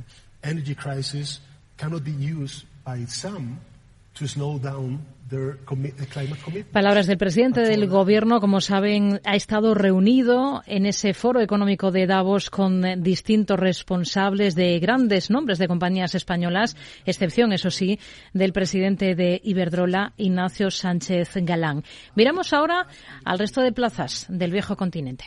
energy 0.43 0.75
crisis 0.75 1.39
cannot 1.77 2.03
be 2.03 2.11
used 2.11 2.65
by 2.83 3.05
some 3.05 3.05
to 3.07 3.27
slow 3.27 3.37
down 3.37 3.59
Palabras 6.71 7.05
del 7.05 7.17
presidente 7.17 7.61
del 7.61 7.87
Gobierno, 7.87 8.39
como 8.39 8.61
saben, 8.61 9.21
ha 9.23 9.35
estado 9.35 9.75
reunido 9.75 10.63
en 10.65 10.87
ese 10.87 11.13
foro 11.13 11.39
económico 11.39 11.91
de 11.91 12.07
Davos 12.07 12.49
con 12.49 13.03
distintos 13.03 13.59
responsables 13.59 14.55
de 14.55 14.79
grandes 14.79 15.29
nombres 15.29 15.59
de 15.59 15.67
compañías 15.67 16.15
españolas, 16.15 16.75
excepción, 17.05 17.53
eso 17.53 17.69
sí, 17.69 17.99
del 18.33 18.53
presidente 18.53 19.13
de 19.13 19.39
Iberdrola, 19.43 20.13
Ignacio 20.17 20.71
Sánchez 20.71 21.33
Galán. 21.35 21.83
Miramos 22.15 22.51
ahora 22.53 22.87
al 23.23 23.37
resto 23.37 23.61
de 23.61 23.71
plazas 23.71 24.25
del 24.29 24.51
viejo 24.51 24.75
continente. 24.75 25.25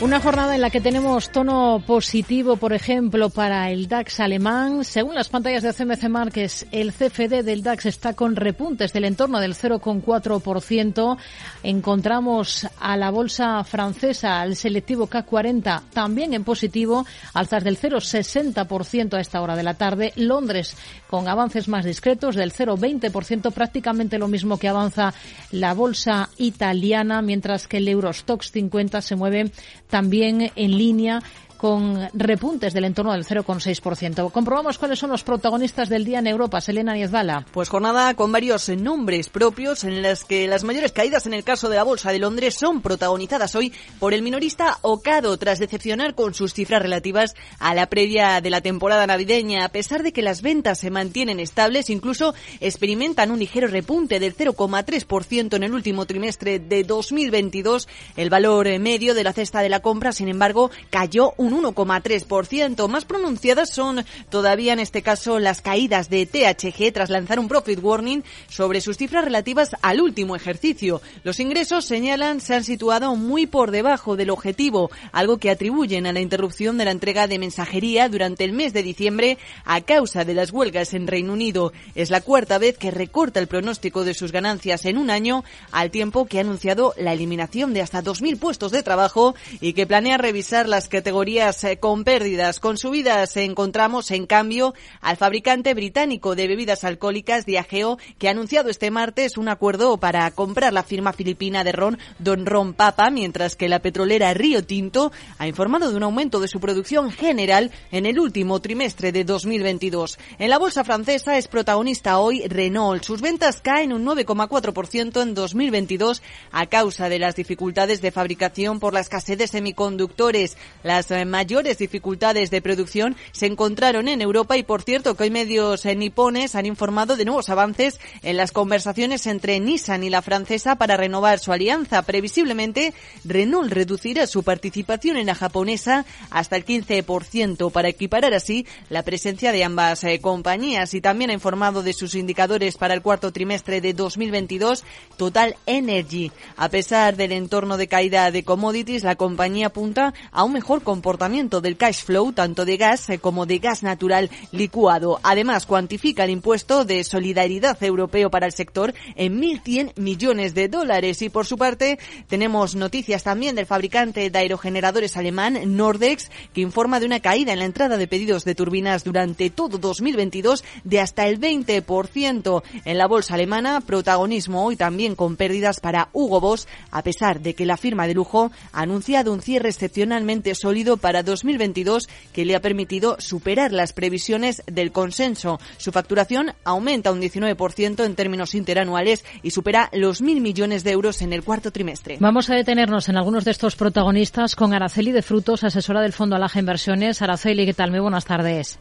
Una 0.00 0.20
jornada 0.20 0.54
en 0.54 0.60
la 0.60 0.70
que 0.70 0.80
tenemos 0.80 1.32
tono 1.32 1.82
positivo, 1.84 2.56
por 2.56 2.72
ejemplo, 2.72 3.30
para 3.30 3.72
el 3.72 3.88
DAX 3.88 4.20
alemán. 4.20 4.84
Según 4.84 5.16
las 5.16 5.28
pantallas 5.28 5.64
de 5.64 5.74
CMC 5.74 6.08
Markets, 6.08 6.66
el 6.70 6.92
CFD 6.92 7.42
del 7.42 7.64
DAX 7.64 7.86
está 7.86 8.12
con 8.14 8.36
repuntes 8.36 8.92
del 8.92 9.06
entorno 9.06 9.40
del 9.40 9.56
0,4%. 9.56 11.18
Encontramos 11.64 12.68
a 12.78 12.96
la 12.96 13.10
bolsa 13.10 13.64
francesa, 13.64 14.40
al 14.40 14.54
selectivo 14.54 15.08
K40, 15.08 15.82
también 15.92 16.32
en 16.32 16.44
positivo, 16.44 17.04
alzas 17.34 17.64
del 17.64 17.76
0,60% 17.76 19.14
a 19.14 19.20
esta 19.20 19.42
hora 19.42 19.56
de 19.56 19.64
la 19.64 19.74
tarde. 19.74 20.12
Londres 20.14 20.76
con 21.08 21.26
avances 21.26 21.66
más 21.66 21.84
discretos 21.84 22.36
del 22.36 22.52
0,20%, 22.52 23.50
prácticamente 23.50 24.18
lo 24.18 24.28
mismo 24.28 24.58
que 24.58 24.68
avanza 24.68 25.12
la 25.50 25.74
bolsa 25.74 26.28
italiana, 26.36 27.20
mientras 27.20 27.66
que 27.66 27.78
el 27.78 27.88
Eurostox 27.88 28.52
50 28.52 29.00
se 29.00 29.16
mueve 29.16 29.50
también 29.88 30.52
en 30.54 30.78
línea 30.78 31.22
con 31.58 32.08
repuntes 32.14 32.72
del 32.72 32.84
entorno 32.84 33.12
del 33.12 33.26
0,6%. 33.26 34.30
Comprobamos 34.30 34.78
cuáles 34.78 34.98
son 34.98 35.10
los 35.10 35.24
protagonistas 35.24 35.88
del 35.88 36.04
día 36.04 36.20
en 36.20 36.28
Europa. 36.28 36.60
Selena 36.60 36.94
Niezbala. 36.94 37.44
Pues 37.52 37.68
jornada 37.68 38.14
con 38.14 38.32
varios 38.32 38.68
nombres 38.68 39.28
propios 39.28 39.84
en 39.84 40.00
las 40.00 40.24
que 40.24 40.46
las 40.46 40.64
mayores 40.64 40.92
caídas 40.92 41.26
en 41.26 41.34
el 41.34 41.44
caso 41.44 41.68
de 41.68 41.76
la 41.76 41.82
Bolsa 41.82 42.12
de 42.12 42.20
Londres 42.20 42.54
son 42.54 42.80
protagonizadas 42.80 43.54
hoy 43.56 43.72
por 43.98 44.14
el 44.14 44.22
minorista 44.22 44.78
Ocado 44.82 45.36
tras 45.36 45.58
decepcionar 45.58 46.14
con 46.14 46.32
sus 46.32 46.54
cifras 46.54 46.80
relativas 46.80 47.34
a 47.58 47.74
la 47.74 47.86
previa 47.86 48.40
de 48.40 48.50
la 48.50 48.60
temporada 48.60 49.06
navideña. 49.06 49.64
A 49.64 49.70
pesar 49.70 50.02
de 50.02 50.12
que 50.12 50.22
las 50.22 50.42
ventas 50.42 50.78
se 50.78 50.90
mantienen 50.90 51.40
estables, 51.40 51.90
incluso 51.90 52.34
experimentan 52.60 53.32
un 53.32 53.40
ligero 53.40 53.66
repunte 53.66 54.20
del 54.20 54.36
0,3% 54.36 55.56
en 55.56 55.62
el 55.64 55.74
último 55.74 56.06
trimestre 56.06 56.60
de 56.60 56.84
2022. 56.84 57.88
El 58.16 58.30
valor 58.30 58.66
medio 58.78 59.14
de 59.14 59.24
la 59.24 59.32
cesta 59.32 59.60
de 59.60 59.68
la 59.68 59.80
compra, 59.80 60.12
sin 60.12 60.28
embargo, 60.28 60.70
cayó 60.90 61.32
un 61.36 61.47
un 61.52 61.64
1,3%. 61.64 62.88
Más 62.88 63.04
pronunciadas 63.04 63.70
son 63.70 64.04
todavía 64.30 64.72
en 64.72 64.80
este 64.80 65.02
caso 65.02 65.38
las 65.38 65.60
caídas 65.60 66.10
de 66.10 66.26
THG 66.26 66.92
tras 66.92 67.10
lanzar 67.10 67.38
un 67.38 67.48
profit 67.48 67.78
warning 67.82 68.22
sobre 68.48 68.80
sus 68.80 68.96
cifras 68.96 69.24
relativas 69.24 69.76
al 69.82 70.00
último 70.00 70.36
ejercicio. 70.36 71.00
Los 71.24 71.40
ingresos, 71.40 71.84
señalan, 71.84 72.40
se 72.40 72.54
han 72.54 72.64
situado 72.64 73.14
muy 73.16 73.46
por 73.46 73.70
debajo 73.70 74.16
del 74.16 74.30
objetivo, 74.30 74.90
algo 75.12 75.38
que 75.38 75.50
atribuyen 75.50 76.06
a 76.06 76.12
la 76.12 76.20
interrupción 76.20 76.78
de 76.78 76.84
la 76.84 76.90
entrega 76.90 77.26
de 77.26 77.38
mensajería 77.38 78.08
durante 78.08 78.44
el 78.44 78.52
mes 78.52 78.72
de 78.72 78.82
diciembre 78.82 79.38
a 79.64 79.80
causa 79.80 80.24
de 80.24 80.34
las 80.34 80.52
huelgas 80.52 80.94
en 80.94 81.06
Reino 81.06 81.32
Unido. 81.32 81.72
Es 81.94 82.10
la 82.10 82.20
cuarta 82.20 82.58
vez 82.58 82.76
que 82.78 82.90
recorta 82.90 83.40
el 83.40 83.46
pronóstico 83.46 84.04
de 84.04 84.14
sus 84.14 84.32
ganancias 84.32 84.84
en 84.84 84.98
un 84.98 85.10
año, 85.10 85.44
al 85.72 85.90
tiempo 85.90 86.26
que 86.26 86.38
ha 86.38 86.42
anunciado 86.42 86.94
la 86.96 87.12
eliminación 87.12 87.74
de 87.74 87.82
hasta 87.82 88.02
2.000 88.02 88.38
puestos 88.38 88.72
de 88.72 88.82
trabajo 88.82 89.34
y 89.60 89.72
que 89.72 89.86
planea 89.86 90.18
revisar 90.18 90.68
las 90.68 90.88
categorías 90.88 91.37
eh, 91.38 91.78
con 91.78 92.02
pérdidas. 92.02 92.58
Con 92.58 92.78
subidas 92.78 93.36
encontramos, 93.36 94.10
en 94.10 94.26
cambio, 94.26 94.74
al 95.00 95.16
fabricante 95.16 95.72
británico 95.72 96.34
de 96.34 96.48
bebidas 96.48 96.82
alcohólicas 96.82 97.46
Diageo, 97.46 97.96
que 98.18 98.26
ha 98.26 98.32
anunciado 98.32 98.70
este 98.70 98.90
martes 98.90 99.36
un 99.38 99.48
acuerdo 99.48 99.98
para 99.98 100.28
comprar 100.32 100.72
la 100.72 100.82
firma 100.82 101.12
filipina 101.12 101.62
de 101.62 101.70
ron 101.70 101.98
Don 102.18 102.44
Ron 102.44 102.74
Papa, 102.74 103.10
mientras 103.10 103.54
que 103.54 103.68
la 103.68 103.78
petrolera 103.78 104.34
Río 104.34 104.64
Tinto 104.64 105.12
ha 105.38 105.46
informado 105.46 105.90
de 105.90 105.96
un 105.96 106.02
aumento 106.02 106.40
de 106.40 106.48
su 106.48 106.58
producción 106.58 107.12
general 107.12 107.70
en 107.92 108.06
el 108.06 108.18
último 108.18 108.60
trimestre 108.60 109.12
de 109.12 109.22
2022. 109.22 110.18
En 110.40 110.50
la 110.50 110.58
bolsa 110.58 110.82
francesa 110.82 111.38
es 111.38 111.46
protagonista 111.46 112.18
hoy 112.18 112.42
Renault. 112.48 113.04
Sus 113.04 113.20
ventas 113.20 113.60
caen 113.60 113.92
un 113.92 114.04
9,4% 114.04 115.22
en 115.22 115.34
2022 115.34 116.20
a 116.50 116.66
causa 116.66 117.08
de 117.08 117.20
las 117.20 117.36
dificultades 117.36 118.00
de 118.00 118.10
fabricación 118.10 118.80
por 118.80 118.92
la 118.92 119.00
escasez 119.00 119.38
de 119.38 119.46
semiconductores. 119.46 120.56
Las 120.82 121.12
eh, 121.12 121.27
mayores 121.28 121.78
dificultades 121.78 122.50
de 122.50 122.62
producción 122.62 123.16
se 123.32 123.46
encontraron 123.46 124.08
en 124.08 124.22
Europa 124.22 124.56
y 124.56 124.62
por 124.62 124.82
cierto 124.82 125.14
que 125.14 125.24
hoy 125.24 125.30
medios 125.30 125.84
eh, 125.84 125.94
nipones 125.94 126.54
han 126.54 126.66
informado 126.66 127.16
de 127.16 127.24
nuevos 127.24 127.48
avances 127.48 128.00
en 128.22 128.36
las 128.36 128.52
conversaciones 128.52 129.26
entre 129.26 129.60
Nissan 129.60 130.04
y 130.04 130.10
la 130.10 130.22
francesa 130.22 130.76
para 130.76 130.96
renovar 130.96 131.38
su 131.38 131.52
alianza. 131.52 132.02
Previsiblemente, 132.02 132.94
Renault 133.24 133.70
reducirá 133.70 134.26
su 134.26 134.42
participación 134.42 135.16
en 135.16 135.26
la 135.26 135.34
japonesa 135.34 136.06
hasta 136.30 136.56
el 136.56 136.64
15% 136.64 137.70
para 137.70 137.88
equiparar 137.88 138.32
así 138.34 138.66
la 138.88 139.02
presencia 139.02 139.52
de 139.52 139.64
ambas 139.64 140.04
eh, 140.04 140.20
compañías 140.20 140.94
y 140.94 141.00
también 141.00 141.30
ha 141.30 141.34
informado 141.34 141.82
de 141.82 141.92
sus 141.92 142.14
indicadores 142.14 142.76
para 142.76 142.94
el 142.94 143.02
cuarto 143.02 143.32
trimestre 143.32 143.80
de 143.80 143.92
2022 143.92 144.84
Total 145.16 145.56
Energy. 145.66 146.32
A 146.56 146.68
pesar 146.68 147.16
del 147.16 147.32
entorno 147.32 147.76
de 147.76 147.88
caída 147.88 148.30
de 148.30 148.44
commodities, 148.44 149.04
la 149.04 149.16
compañía 149.16 149.66
apunta 149.66 150.14
a 150.32 150.44
un 150.44 150.52
mejor 150.52 150.82
comportamiento 150.82 151.17
del 151.18 151.76
cash 151.76 152.04
flow 152.04 152.32
tanto 152.32 152.64
de 152.64 152.76
gas 152.76 153.10
eh, 153.10 153.18
como 153.18 153.44
de 153.44 153.58
gas 153.58 153.82
natural 153.82 154.30
licuado. 154.52 155.18
Además, 155.24 155.66
cuantifica 155.66 156.22
el 156.22 156.30
impuesto 156.30 156.84
de 156.84 157.02
solidaridad 157.02 157.82
europeo 157.82 158.30
para 158.30 158.46
el 158.46 158.52
sector 158.52 158.94
en 159.16 159.40
1.100 159.40 159.92
millones 159.96 160.54
de 160.54 160.68
dólares. 160.68 161.20
Y 161.22 161.28
por 161.28 161.44
su 161.44 161.58
parte, 161.58 161.98
tenemos 162.28 162.76
noticias 162.76 163.24
también 163.24 163.56
del 163.56 163.66
fabricante 163.66 164.30
de 164.30 164.38
aerogeneradores 164.38 165.16
alemán 165.16 165.58
Nordex, 165.76 166.30
que 166.54 166.60
informa 166.60 167.00
de 167.00 167.06
una 167.06 167.20
caída 167.20 167.52
en 167.52 167.58
la 167.58 167.64
entrada 167.64 167.96
de 167.96 168.06
pedidos 168.06 168.44
de 168.44 168.54
turbinas 168.54 169.02
durante 169.02 169.50
todo 169.50 169.78
2022 169.78 170.62
de 170.84 171.00
hasta 171.00 171.26
el 171.26 171.40
20%. 171.40 172.62
En 172.84 172.96
la 172.96 173.08
bolsa 173.08 173.34
alemana, 173.34 173.80
protagonismo 173.80 174.64
hoy 174.64 174.76
también 174.76 175.16
con 175.16 175.36
pérdidas 175.36 175.80
para 175.80 176.10
Hugo 176.12 176.40
Boss, 176.40 176.68
a 176.92 177.02
pesar 177.02 177.40
de 177.40 177.54
que 177.54 177.66
la 177.66 177.76
firma 177.76 178.06
de 178.06 178.14
lujo 178.14 178.52
ha 178.72 178.82
anunciado 178.82 179.32
un 179.32 179.42
cierre 179.42 179.68
excepcionalmente 179.68 180.54
sólido 180.54 180.96
para 180.96 181.07
2022 181.12 182.08
que 182.32 182.44
le 182.44 182.54
ha 182.54 182.60
permitido 182.60 183.16
superar 183.18 183.72
las 183.72 183.92
previsiones 183.92 184.62
del 184.66 184.92
consenso. 184.92 185.58
Su 185.76 185.92
facturación 185.92 186.52
aumenta 186.64 187.12
un 187.12 187.20
19% 187.20 188.04
en 188.04 188.14
términos 188.14 188.54
interanuales 188.54 189.24
y 189.42 189.50
supera 189.50 189.90
los 189.92 190.22
mil 190.22 190.40
millones 190.40 190.84
de 190.84 190.92
euros 190.92 191.22
en 191.22 191.32
el 191.32 191.42
cuarto 191.42 191.70
trimestre. 191.70 192.16
Vamos 192.20 192.50
a 192.50 192.54
detenernos 192.54 193.08
en 193.08 193.16
algunos 193.16 193.44
de 193.44 193.50
estos 193.50 193.76
protagonistas 193.76 194.56
con 194.56 194.72
Araceli 194.74 195.12
de 195.12 195.22
Frutos, 195.22 195.64
asesora 195.64 196.00
del 196.00 196.12
Fondo 196.12 196.36
Alaja 196.36 196.60
Inversiones. 196.60 197.22
Araceli, 197.22 197.66
¿qué 197.66 197.74
tal? 197.74 197.90
Muy 197.90 198.00
buenas 198.00 198.24
tardes. 198.24 198.78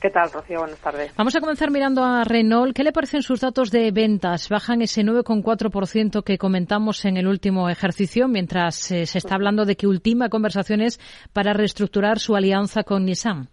¿Qué 0.00 0.08
tal, 0.08 0.32
Rocío? 0.32 0.60
Buenas 0.60 0.78
tardes. 0.78 1.14
Vamos 1.14 1.36
a 1.36 1.40
comenzar 1.40 1.70
mirando 1.70 2.02
a 2.02 2.24
Renault. 2.24 2.74
¿Qué 2.74 2.84
le 2.84 2.92
parecen 2.92 3.22
sus 3.22 3.40
datos 3.40 3.70
de 3.70 3.90
ventas? 3.90 4.48
Bajan 4.48 4.80
ese 4.80 5.02
9,4% 5.02 6.24
que 6.24 6.38
comentamos 6.38 7.04
en 7.04 7.18
el 7.18 7.28
último 7.28 7.68
ejercicio, 7.68 8.26
mientras 8.26 8.90
eh, 8.90 9.04
se 9.04 9.18
está 9.18 9.34
hablando 9.34 9.66
de 9.66 9.76
que 9.76 9.86
ultima 9.86 10.30
conversaciones 10.30 10.98
para 11.34 11.52
reestructurar 11.52 12.18
su 12.18 12.34
alianza 12.34 12.82
con 12.82 13.04
Nissan. 13.04 13.48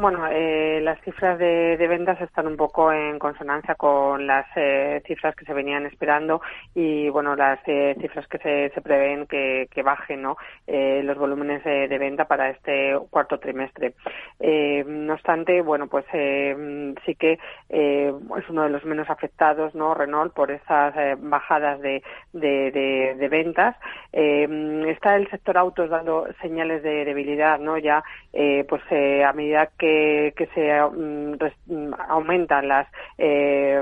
Bueno, 0.00 0.26
eh, 0.30 0.80
las 0.82 0.98
cifras 1.02 1.38
de, 1.38 1.76
ventas 1.86 2.18
están 2.22 2.46
un 2.46 2.56
poco 2.56 2.90
en 2.90 3.18
consonancia 3.18 3.74
con 3.74 4.26
las 4.26 4.46
eh, 4.56 5.02
cifras 5.06 5.36
que 5.36 5.44
se 5.44 5.52
venían 5.52 5.84
esperando 5.84 6.40
y, 6.74 7.10
bueno, 7.10 7.36
las 7.36 7.58
eh, 7.66 7.94
cifras 8.00 8.26
que 8.26 8.38
se, 8.38 8.70
se 8.70 8.80
prevén 8.80 9.26
que, 9.26 9.68
bajen, 9.84 10.22
¿no? 10.22 10.38
los 10.66 11.18
volúmenes 11.18 11.62
de, 11.64 11.98
venta 11.98 12.24
para 12.24 12.48
este 12.48 12.96
cuarto 13.10 13.38
trimestre. 13.38 13.92
no 14.86 15.12
obstante, 15.12 15.60
bueno, 15.60 15.86
pues 15.88 16.06
sí 17.04 17.14
que 17.16 17.38
es 17.68 18.48
uno 18.48 18.62
de 18.62 18.70
los 18.70 18.84
menos 18.86 19.10
afectados, 19.10 19.74
¿no? 19.74 19.94
Renault 19.94 20.32
por 20.32 20.50
esas 20.50 20.94
bajadas 21.20 21.80
de, 21.80 22.02
de 22.32 23.28
ventas. 23.28 23.76
está 24.12 25.16
el 25.16 25.28
sector 25.28 25.58
autos 25.58 25.90
dando 25.90 26.26
señales 26.40 26.82
de 26.82 27.04
debilidad, 27.04 27.58
¿no? 27.58 27.76
Ya, 27.76 28.02
pues 28.32 28.82
a 28.90 29.32
medida 29.32 29.68
que 29.78 29.89
que, 30.36 30.48
se 30.54 30.80
mm, 30.80 31.36
mm, 31.66 31.94
aumentan 32.08 32.68
las 32.68 32.86
eh, 33.18 33.80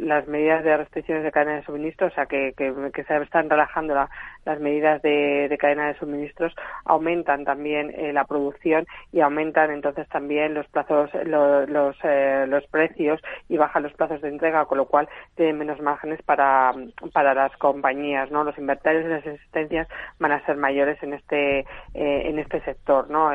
las 0.00 0.26
medidas 0.28 0.64
de 0.64 0.76
restricciones 0.76 1.24
de 1.24 1.32
cadena 1.32 1.56
de 1.56 1.64
suministro, 1.64 2.08
o 2.08 2.10
sea 2.10 2.26
que, 2.26 2.52
se 2.56 3.16
están 3.22 3.48
relajando 3.48 3.94
las 3.94 4.60
medidas 4.60 5.00
de, 5.02 5.56
cadena 5.58 5.88
de 5.88 5.98
suministros, 5.98 6.54
aumentan 6.84 7.44
también 7.44 7.92
eh, 7.96 8.12
la 8.12 8.24
producción 8.24 8.86
y 9.12 9.20
aumentan 9.20 9.70
entonces 9.70 10.08
también 10.08 10.54
los 10.54 10.66
plazos, 10.68 11.10
los, 11.24 11.96
eh, 12.02 12.44
los 12.48 12.66
precios 12.66 13.20
y 13.48 13.56
bajan 13.56 13.82
los 13.82 13.92
plazos 13.92 14.20
de 14.20 14.28
entrega, 14.28 14.66
con 14.66 14.78
lo 14.78 14.86
cual 14.86 15.08
tienen 15.36 15.58
menos 15.58 15.80
márgenes 15.80 16.20
para, 16.22 16.74
para 17.12 17.34
las 17.34 17.56
compañías, 17.56 18.30
¿no? 18.30 18.44
Los 18.44 18.58
inventarios 18.58 19.04
y 19.04 19.08
las 19.08 19.26
existencias 19.26 19.88
van 20.18 20.32
a 20.32 20.44
ser 20.46 20.56
mayores 20.56 21.02
en 21.02 21.14
este 21.14 21.66
en 21.94 22.38
este 22.38 22.60
sector, 22.62 23.08
¿no? 23.08 23.30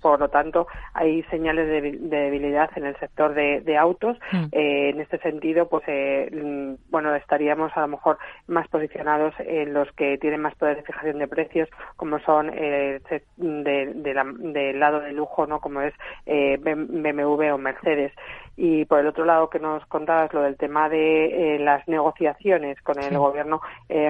por 0.00 0.20
lo 0.20 0.28
tanto, 0.28 0.66
hay 0.94 1.22
señales 1.24 1.45
de, 1.54 1.98
debilidad 2.00 2.70
en 2.76 2.86
el 2.86 2.96
sector 2.98 3.34
de, 3.34 3.76
autos. 3.78 4.16
Mm. 4.32 4.44
Eh, 4.52 4.90
en 4.90 5.00
este 5.00 5.18
sentido, 5.18 5.68
pues 5.68 5.84
eh, 5.86 6.30
mm, 6.32 6.90
bueno, 6.90 7.14
estaríamos 7.14 7.70
a 7.76 7.82
lo 7.82 7.88
mejor 7.88 8.18
más 8.46 8.66
posicionados 8.68 9.34
en 9.38 9.74
los 9.74 9.90
que 9.92 10.18
tienen 10.18 10.40
más 10.40 10.54
poder 10.54 10.76
de 10.76 10.82
fijación 10.82 11.18
de 11.18 11.28
precios, 11.28 11.68
como 11.96 12.18
son 12.20 12.50
eh, 12.54 13.00
del 13.36 14.80
lado 14.80 15.00
de 15.00 15.12
lujo, 15.12 15.46
no, 15.46 15.60
como 15.60 15.80
es 15.82 15.94
BMW 16.26 17.52
o 17.52 17.58
Mercedes. 17.58 18.12
Y 18.56 18.86
por 18.86 19.00
el 19.00 19.06
otro 19.06 19.26
lado 19.26 19.50
que 19.50 19.58
nos 19.58 19.84
contabas 19.86 20.32
lo 20.32 20.40
del 20.40 20.56
tema 20.56 20.88
de 20.88 21.58
las 21.60 21.86
negociaciones 21.88 22.80
con 22.80 22.98
el 23.02 23.18
gobierno 23.18 23.60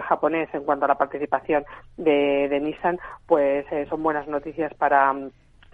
japonés 0.05 0.49
en 0.55 0.62
cuanto 0.62 0.84
a 0.84 0.89
la 0.89 0.99
participación 0.99 1.64
de, 1.97 2.49
de 2.49 2.61
Nissan, 2.61 3.01
pues 3.26 3.66
son 3.89 4.05
buenas 4.05 4.28
noticias 4.28 4.72
para 4.74 5.12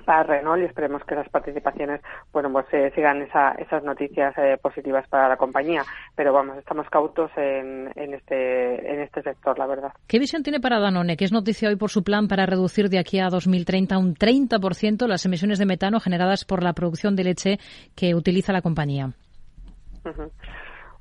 para 0.03 0.23
Renault 0.23 0.63
y 0.63 0.67
esperemos 0.67 1.03
que 1.05 1.15
las 1.15 1.29
participaciones 1.29 2.01
bueno 2.33 2.53
pues 2.53 2.67
eh, 2.73 2.93
sigan 2.95 3.23
esas 3.23 3.85
noticias 3.85 4.37
eh, 4.39 4.59
positivas 4.61 5.07
para 5.09 5.29
la 5.29 5.37
compañía. 5.37 5.83
Pero 6.15 6.33
vamos 6.33 6.59
estamos 6.59 6.89
cautos 6.91 7.31
en, 7.37 7.91
este 7.97 8.93
en 8.93 9.01
este 9.01 9.23
sector 9.23 9.59
la 9.59 9.67
verdad. 9.67 9.93
Qué 10.07 10.19
visión 10.19 10.43
tiene 10.43 10.61
para 10.61 10.79
Danone 10.79 11.17
que 11.17 11.25
es 11.25 11.33
noticia 11.33 11.69
hoy 11.69 11.77
por 11.77 11.91
su 11.91 12.03
plan 12.03 12.29
para 12.29 12.47
reducir 12.47 12.89
de 12.89 12.99
aquí 12.99 13.21
a 13.21 13.29
2030 13.29 13.99
un 13.99 14.15
30% 14.15 15.07
las 15.07 15.25
emisiones 15.25 15.59
de 15.59 15.67
metano 15.67 16.01
generadas 16.01 16.45
por 16.45 16.63
la 16.63 16.73
producción 16.73 17.17
de 17.17 17.25
leche 17.25 17.59
que 17.97 18.15
utiliza 18.15 18.53
la 18.53 18.63
compañía 18.63 19.11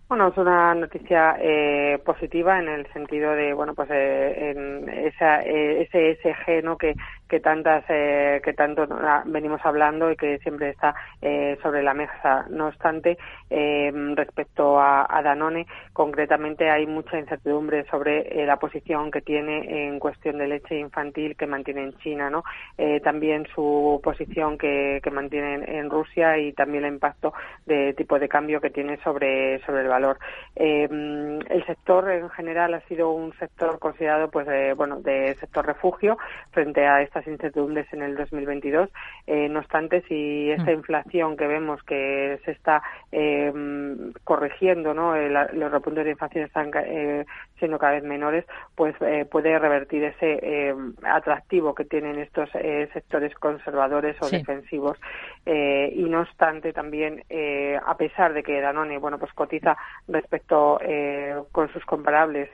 Bueno, 0.07 0.27
es 0.27 0.37
una 0.37 0.75
noticia 0.75 1.37
eh, 1.39 1.97
positiva 2.03 2.59
en 2.59 2.67
el 2.67 2.85
sentido 2.91 3.31
de, 3.31 3.53
bueno, 3.53 3.73
pues 3.73 3.89
en 3.91 4.89
esa, 4.89 5.39
ese 5.39 6.17
SG, 6.21 6.61
¿no? 6.65 6.77
Que, 6.77 6.95
que 7.32 7.39
tantas 7.39 7.86
eh, 7.88 8.41
que 8.43 8.51
tanto 8.51 8.86
venimos 9.23 9.61
hablando 9.63 10.11
y 10.11 10.17
que 10.17 10.38
siempre 10.39 10.71
está 10.71 10.93
eh, 11.21 11.57
sobre 11.63 11.82
la 11.82 11.93
mesa. 11.93 12.45
No 12.49 12.67
obstante, 12.67 13.17
eh, 13.49 13.89
respecto 14.17 14.77
a, 14.82 15.21
Danone, 15.23 15.65
concretamente 15.93 16.69
hay 16.69 16.86
mucha 16.88 17.17
incertidumbre 17.17 17.86
sobre 17.86 18.45
la 18.45 18.57
posición 18.57 19.11
que 19.11 19.21
tiene 19.21 19.88
en 19.88 19.97
cuestión 19.99 20.39
de 20.39 20.47
leche 20.47 20.77
infantil 20.77 21.38
que 21.38 21.47
mantiene 21.47 21.84
en 21.84 21.97
China, 21.99 22.29
¿no? 22.29 22.43
también 23.03 23.47
su 23.55 24.01
posición 24.03 24.57
que, 24.57 24.99
que 25.01 25.11
mantiene 25.11 25.77
en, 25.77 25.89
Rusia 25.89 26.38
y 26.38 26.51
también 26.51 26.84
el 26.84 26.93
impacto 26.93 27.34
de 27.65 27.93
tipo 27.93 28.19
de 28.19 28.27
cambio 28.27 28.59
que 28.59 28.71
tiene 28.71 28.97
sobre 29.03 29.59
sobre 29.65 29.84
el 29.84 29.88
valor. 29.88 30.17
el 30.55 31.63
sector 31.65 32.11
en 32.11 32.29
general 32.32 32.73
ha 32.73 32.82
sido 32.88 33.11
un 33.11 33.32
sector 33.38 33.79
considerado, 33.79 34.29
pues, 34.29 34.47
bueno, 34.75 34.99
de 35.01 35.36
sector 35.36 35.65
refugio 35.65 36.17
frente 36.51 36.86
a 36.86 37.01
estas 37.22 37.28
incertidumbres 37.28 37.91
en 37.93 38.01
el 38.01 38.15
2022. 38.15 38.89
Eh, 39.28 39.47
no 39.49 39.59
obstante, 39.59 40.03
si 40.07 40.51
esta 40.51 40.72
mm. 40.72 40.76
inflación 40.76 41.38
que 41.38 41.47
vemos 41.47 41.82
que 41.84 42.39
se 42.45 42.51
está 42.51 42.82
eh, 43.11 43.51
corrigiendo, 44.24 44.93
¿no? 44.93 45.15
los 45.15 45.72
repuntes 45.72 46.05
de 46.05 46.11
inflación 46.11 46.45
están 46.45 46.72
eh, 46.76 47.26
siendo 47.57 47.78
cada 47.80 47.93
vez 47.93 48.03
menores, 48.03 48.45
pues 48.76 48.95
puede 49.30 49.57
revertir 49.59 50.03
ese 50.03 50.74
atractivo 51.03 51.76
que 51.76 51.86
tienen 51.86 52.17
estos 52.19 52.49
sectores 52.93 53.34
conservadores 53.36 54.17
o 54.22 54.30
defensivos. 54.30 54.97
y 55.45 56.03
no 56.09 56.22
obstante, 56.22 56.74
también, 56.74 57.24
a 57.86 57.95
pesar 57.97 58.34
de 58.34 58.41
que 58.41 58.61
Danone, 58.61 58.97
bueno, 58.97 59.19
pues 59.19 59.32
cotiza 59.34 59.78
respecto 60.07 60.80
con 61.51 61.72
sus 61.72 61.86
comparables 61.86 62.49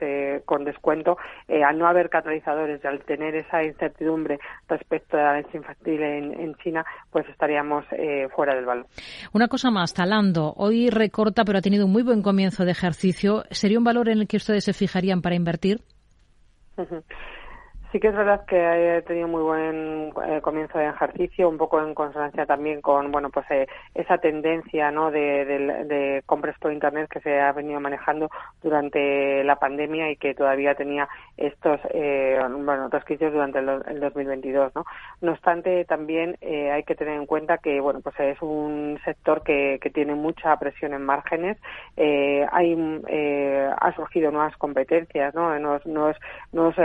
con 0.45 0.65
descuento, 0.65 1.17
al 1.47 1.77
no 1.77 1.87
haber 1.87 2.09
catalizadores 2.09 2.81
y 2.83 2.87
al 2.87 2.99
tener 3.01 3.35
esa 3.35 3.63
incertidumbre 3.63 4.39
respecto 4.67 5.17
a 5.17 5.21
la 5.21 5.37
leche 5.37 5.57
infantil 5.57 6.01
en, 6.01 6.55
China, 6.55 6.85
pues 7.11 7.27
estaríamos 7.29 7.85
eh, 7.91 8.27
fuera 8.35 8.55
del 8.55 8.65
valor. 8.65 8.87
Una 9.33 9.47
cosa 9.47 9.71
más, 9.71 9.93
Talando, 9.93 10.53
hoy 10.57 10.89
recorta, 10.89 11.45
pero 11.45 11.59
ha 11.59 11.61
tenido 11.61 11.85
un 11.85 11.91
muy 11.91 12.03
buen 12.03 12.21
comienzo 12.21 12.65
de 12.65 12.71
ejercicio. 12.71 13.43
¿Sería 13.51 13.77
un 13.77 13.83
valor 13.83 14.09
en 14.09 14.19
el 14.19 14.27
que 14.27 14.37
ustedes 14.37 14.65
se 14.65 14.73
fijarían 14.73 15.21
para 15.21 15.35
invertir? 15.35 15.81
Sí 17.91 18.01
que 18.01 18.09
es 18.09 18.15
verdad 18.15 18.45
que 18.45 18.65
ha 18.65 19.01
tenido 19.03 19.29
muy 19.29 19.41
buen 19.41 20.11
eh, 20.25 20.41
comienzo 20.41 20.77
de 20.77 20.89
ejercicio, 20.89 21.47
un 21.47 21.57
poco 21.57 21.81
en 21.81 21.93
consonancia 21.93 22.45
también 22.45 22.81
con, 22.81 23.13
bueno, 23.13 23.29
pues 23.29 23.45
eh, 23.49 23.65
esa 23.95 24.17
tendencia, 24.17 24.91
¿no? 24.91 25.09
De, 25.09 25.45
de, 25.45 26.21
compras 26.25 26.57
por 26.59 26.73
internet 26.73 27.09
que 27.09 27.21
se 27.21 27.39
ha 27.39 27.53
venido 27.53 27.79
manejando 27.79 28.29
durante 28.61 29.41
la 29.45 29.55
pandemia 29.55 30.11
y 30.11 30.17
que 30.17 30.33
todavía 30.33 30.75
tenía 30.75 31.07
estos, 31.37 31.79
eh, 31.93 32.37
bueno, 32.41 32.89
resquicios 32.89 33.31
durante 33.31 33.59
el, 33.59 33.99
2022, 34.01 34.75
¿no? 34.75 34.83
No 35.21 35.31
obstante, 35.31 35.85
también 35.85 36.37
eh, 36.41 36.71
hay 36.71 36.83
que 36.83 36.95
tener 36.95 37.13
en 37.15 37.25
cuenta 37.25 37.57
que, 37.57 37.79
bueno, 37.79 38.01
pues 38.01 38.19
es 38.19 38.41
un 38.41 38.99
sector 39.05 39.43
que, 39.43 39.79
que 39.81 39.91
tiene 39.91 40.13
mucha 40.13 40.57
presión 40.57 40.93
en 40.93 41.03
márgenes, 41.05 41.57
hay, 41.95 43.01
ha 43.79 43.93
surgido 43.95 44.31
nuevas 44.31 44.57
competencias, 44.57 45.33
¿no? 45.33 45.57
Nuevos, 45.57 45.85
nuevos, 45.85 46.17
nuevos 46.51 46.75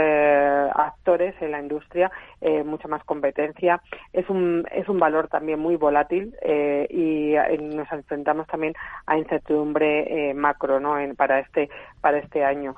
actores 0.93 1.35
en 1.41 1.51
la 1.51 1.59
industria, 1.59 2.11
eh, 2.41 2.63
mucha 2.63 2.87
más 2.87 3.03
competencia. 3.03 3.81
Es 4.11 4.29
un, 4.29 4.65
es 4.71 4.87
un 4.87 4.99
valor 4.99 5.27
también 5.27 5.59
muy 5.59 5.75
volátil 5.75 6.35
eh, 6.41 6.87
y 6.89 7.35
eh, 7.35 7.57
nos 7.57 7.91
enfrentamos 7.91 8.47
también 8.47 8.73
a 9.05 9.17
incertidumbre 9.17 10.33
macro 10.33 10.79
¿no? 10.79 10.95
para, 11.15 11.39
este, 11.39 11.69
para 12.01 12.19
este 12.19 12.43
año. 12.43 12.75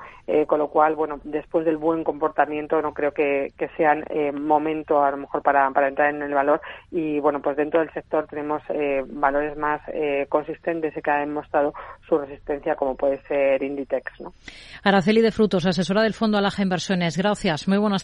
con 0.48 0.60
lo 0.60 0.70
cual, 0.70 0.96
bueno, 0.96 1.20
después 1.24 1.66
del 1.66 1.78
buen 1.78 2.04
comportamiento 2.04 2.82
no 2.82 2.94
creo 2.94 3.12
que, 3.12 3.52
que 3.58 3.70
sean 3.78 4.04
momento 4.42 5.04
a 5.04 5.12
lo 5.12 5.18
mejor 5.18 5.42
para, 5.42 5.70
para 5.72 5.88
entrar 5.88 6.10
en 6.10 6.22
el 6.22 6.34
valor 6.34 6.62
y 6.92 7.20
bueno, 7.20 7.42
pues 7.42 7.58
dentro 7.58 7.80
del 7.80 7.92
sector 7.92 8.28
tenemos 8.28 8.62
valores 9.08 9.56
más 9.58 9.82
consistentes 10.30 10.96
y 10.98 11.02
que 11.02 11.12
han 11.12 11.28
demostrado 11.28 11.74
su 12.08 12.18
resistencia 12.18 12.76
como 12.76 12.96
puede 12.96 13.22
ser 13.24 13.62
Inditex. 13.62 14.20
¿no? 14.20 14.34
Araceli 14.84 15.22
de 15.22 15.32
Frutos, 15.32 15.66
asesora 15.66 16.02
del 16.04 16.14
Fondo 16.14 16.38
Alaja 16.38 16.62
Inversiones. 16.62 17.18
Gracias. 17.18 17.68
Muy 17.68 17.78
buenas 17.78 18.04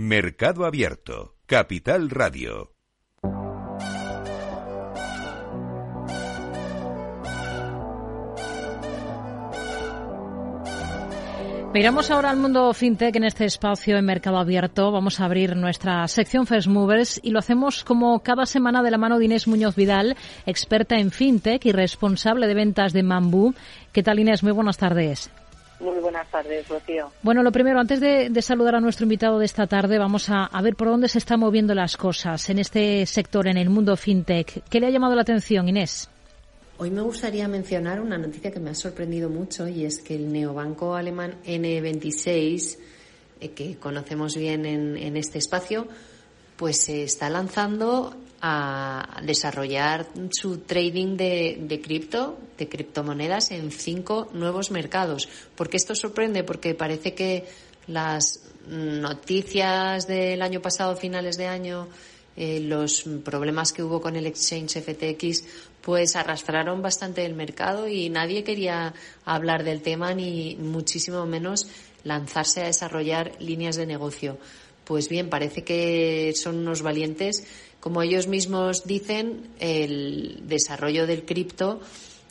Mercado 0.00 0.64
Abierto, 0.64 1.34
Capital 1.44 2.08
Radio. 2.08 2.72
Miramos 11.74 12.12
ahora 12.12 12.30
al 12.30 12.36
mundo 12.36 12.72
fintech 12.72 13.16
en 13.16 13.24
este 13.24 13.44
espacio 13.44 13.96
en 13.96 14.04
Mercado 14.04 14.38
Abierto. 14.38 14.92
Vamos 14.92 15.18
a 15.18 15.24
abrir 15.24 15.56
nuestra 15.56 16.06
sección 16.06 16.46
First 16.46 16.68
Movers 16.68 17.18
y 17.24 17.32
lo 17.32 17.40
hacemos 17.40 17.82
como 17.82 18.20
cada 18.20 18.46
semana 18.46 18.84
de 18.84 18.92
la 18.92 18.98
mano 18.98 19.18
de 19.18 19.24
Inés 19.24 19.48
Muñoz 19.48 19.74
Vidal, 19.74 20.16
experta 20.46 20.96
en 20.96 21.10
fintech 21.10 21.66
y 21.66 21.72
responsable 21.72 22.46
de 22.46 22.54
ventas 22.54 22.92
de 22.92 23.02
Mambú. 23.02 23.52
¿Qué 23.90 24.04
tal 24.04 24.20
Inés? 24.20 24.44
Muy 24.44 24.52
buenas 24.52 24.78
tardes. 24.78 25.28
Muy 25.80 26.00
buenas 26.00 26.28
tardes, 26.28 26.68
Rocío. 26.68 27.12
Bueno, 27.22 27.42
lo 27.42 27.52
primero, 27.52 27.78
antes 27.78 28.00
de, 28.00 28.42
saludar 28.42 28.74
a 28.74 28.80
nuestro 28.80 29.04
invitado 29.04 29.38
de 29.38 29.44
esta 29.44 29.66
tarde, 29.66 29.98
vamos 29.98 30.28
a, 30.28 30.48
ver 30.60 30.74
por 30.74 30.88
dónde 30.88 31.08
se 31.08 31.18
están 31.18 31.40
moviendo 31.40 31.74
las 31.74 31.96
cosas 31.96 32.50
en 32.50 32.58
este 32.58 33.06
sector, 33.06 33.46
en 33.46 33.56
el 33.56 33.70
mundo 33.70 33.96
fintech. 33.96 34.64
¿Qué 34.68 34.80
le 34.80 34.88
ha 34.88 34.90
llamado 34.90 35.14
la 35.14 35.22
atención, 35.22 35.68
Inés? 35.68 36.08
Hoy 36.78 36.90
me 36.90 37.00
gustaría 37.00 37.46
mencionar 37.48 38.00
una 38.00 38.18
noticia 38.18 38.50
que 38.50 38.60
me 38.60 38.70
ha 38.70 38.74
sorprendido 38.74 39.28
mucho 39.28 39.68
y 39.68 39.84
es 39.84 40.00
que 40.00 40.16
el 40.16 40.32
neobanco 40.32 40.94
alemán 40.94 41.34
N26, 41.44 42.78
eh, 43.40 43.50
que 43.50 43.76
conocemos 43.76 44.36
bien 44.36 44.66
en, 44.66 44.96
en 44.96 45.16
este 45.16 45.38
espacio, 45.38 45.86
pues 46.56 46.80
se 46.80 47.04
está 47.04 47.30
lanzando 47.30 48.16
a 48.40 49.20
desarrollar 49.24 50.06
su 50.30 50.58
trading 50.58 51.16
de, 51.16 51.58
de 51.60 51.80
cripto, 51.80 52.38
de 52.56 52.68
criptomonedas 52.68 53.50
en 53.50 53.70
cinco 53.70 54.28
nuevos 54.32 54.70
mercados. 54.70 55.28
¿Por 55.56 55.68
qué 55.68 55.76
esto 55.76 55.94
sorprende? 55.94 56.44
Porque 56.44 56.74
parece 56.74 57.14
que 57.14 57.46
las 57.86 58.40
noticias 58.68 60.06
del 60.06 60.42
año 60.42 60.60
pasado, 60.60 60.96
finales 60.96 61.36
de 61.36 61.46
año, 61.46 61.88
eh, 62.36 62.60
los 62.60 63.02
problemas 63.24 63.72
que 63.72 63.82
hubo 63.82 64.00
con 64.00 64.14
el 64.14 64.26
exchange 64.26 64.80
FTX, 64.80 65.44
pues 65.82 66.14
arrastraron 66.14 66.82
bastante 66.82 67.24
el 67.24 67.34
mercado 67.34 67.88
y 67.88 68.10
nadie 68.10 68.44
quería 68.44 68.94
hablar 69.24 69.64
del 69.64 69.82
tema 69.82 70.14
ni 70.14 70.54
muchísimo 70.56 71.26
menos 71.26 71.66
lanzarse 72.04 72.62
a 72.62 72.66
desarrollar 72.66 73.32
líneas 73.40 73.76
de 73.76 73.86
negocio. 73.86 74.38
Pues 74.84 75.08
bien, 75.08 75.28
parece 75.28 75.64
que 75.64 76.32
son 76.36 76.58
unos 76.58 76.82
valientes 76.82 77.44
como 77.80 78.02
ellos 78.02 78.26
mismos 78.26 78.84
dicen, 78.86 79.50
el 79.60 80.42
desarrollo 80.48 81.06
del 81.06 81.24
cripto 81.24 81.80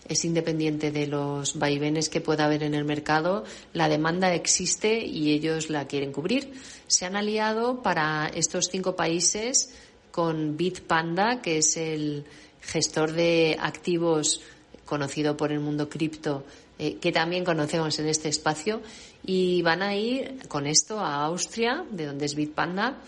es 0.07 0.23
independiente 0.25 0.91
de 0.91 1.07
los 1.07 1.57
vaivenes 1.59 2.09
que 2.09 2.21
pueda 2.21 2.45
haber 2.45 2.63
en 2.63 2.73
el 2.73 2.85
mercado. 2.85 3.43
La 3.73 3.89
demanda 3.89 4.33
existe 4.33 5.05
y 5.05 5.31
ellos 5.31 5.69
la 5.69 5.87
quieren 5.87 6.11
cubrir. 6.11 6.53
Se 6.87 7.05
han 7.05 7.15
aliado 7.15 7.81
para 7.81 8.27
estos 8.33 8.69
cinco 8.71 8.95
países 8.95 9.73
con 10.11 10.57
Bitpanda, 10.57 11.41
que 11.41 11.57
es 11.57 11.77
el 11.77 12.25
gestor 12.61 13.11
de 13.11 13.57
activos 13.59 14.41
conocido 14.85 15.35
por 15.35 15.51
el 15.51 15.59
mundo 15.59 15.89
cripto, 15.89 16.45
eh, 16.79 16.95
que 16.95 17.11
también 17.11 17.43
conocemos 17.43 17.99
en 17.99 18.07
este 18.07 18.29
espacio, 18.29 18.81
y 19.25 19.61
van 19.61 19.81
a 19.81 19.95
ir 19.95 20.47
con 20.47 20.65
esto 20.65 20.99
a 20.99 21.25
Austria, 21.25 21.83
de 21.91 22.05
donde 22.05 22.25
es 22.25 22.35
Bitpanda, 22.35 23.01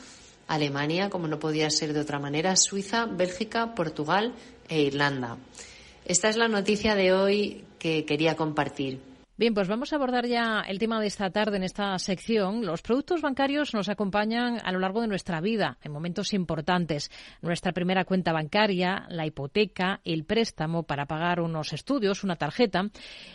Alemania, 0.49 1.09
como 1.09 1.27
no 1.27 1.39
podía 1.39 1.69
ser 1.69 1.93
de 1.93 2.01
otra 2.01 2.19
manera, 2.19 2.55
Suiza, 2.55 3.05
Bélgica, 3.05 3.75
Portugal 3.75 4.33
e 4.67 4.81
Irlanda. 4.81 5.37
Esta 6.05 6.27
es 6.27 6.37
la 6.37 6.47
noticia 6.47 6.95
de 6.95 7.13
hoy 7.13 7.63
que 7.77 8.03
quería 8.03 8.35
compartir. 8.35 9.08
Bien, 9.39 9.53
pues 9.53 9.69
vamos 9.69 9.93
a 9.93 9.95
abordar 9.95 10.25
ya 10.25 10.65
el 10.67 10.79
tema 10.79 10.99
de 10.99 11.07
esta 11.07 11.29
tarde 11.29 11.55
en 11.55 11.63
esta 11.63 11.97
sección. 11.97 12.65
Los 12.65 12.81
productos 12.81 13.21
bancarios 13.21 13.73
nos 13.73 13.87
acompañan 13.87 14.59
a 14.61 14.73
lo 14.73 14.79
largo 14.79 14.99
de 14.99 15.07
nuestra 15.07 15.39
vida 15.39 15.77
en 15.81 15.93
momentos 15.93 16.33
importantes. 16.33 17.09
Nuestra 17.41 17.71
primera 17.71 18.03
cuenta 18.03 18.33
bancaria, 18.33 19.05
la 19.07 19.25
hipoteca, 19.25 20.01
el 20.03 20.25
préstamo 20.25 20.83
para 20.83 21.05
pagar 21.05 21.39
unos 21.39 21.71
estudios, 21.71 22.25
una 22.25 22.35
tarjeta. 22.35 22.89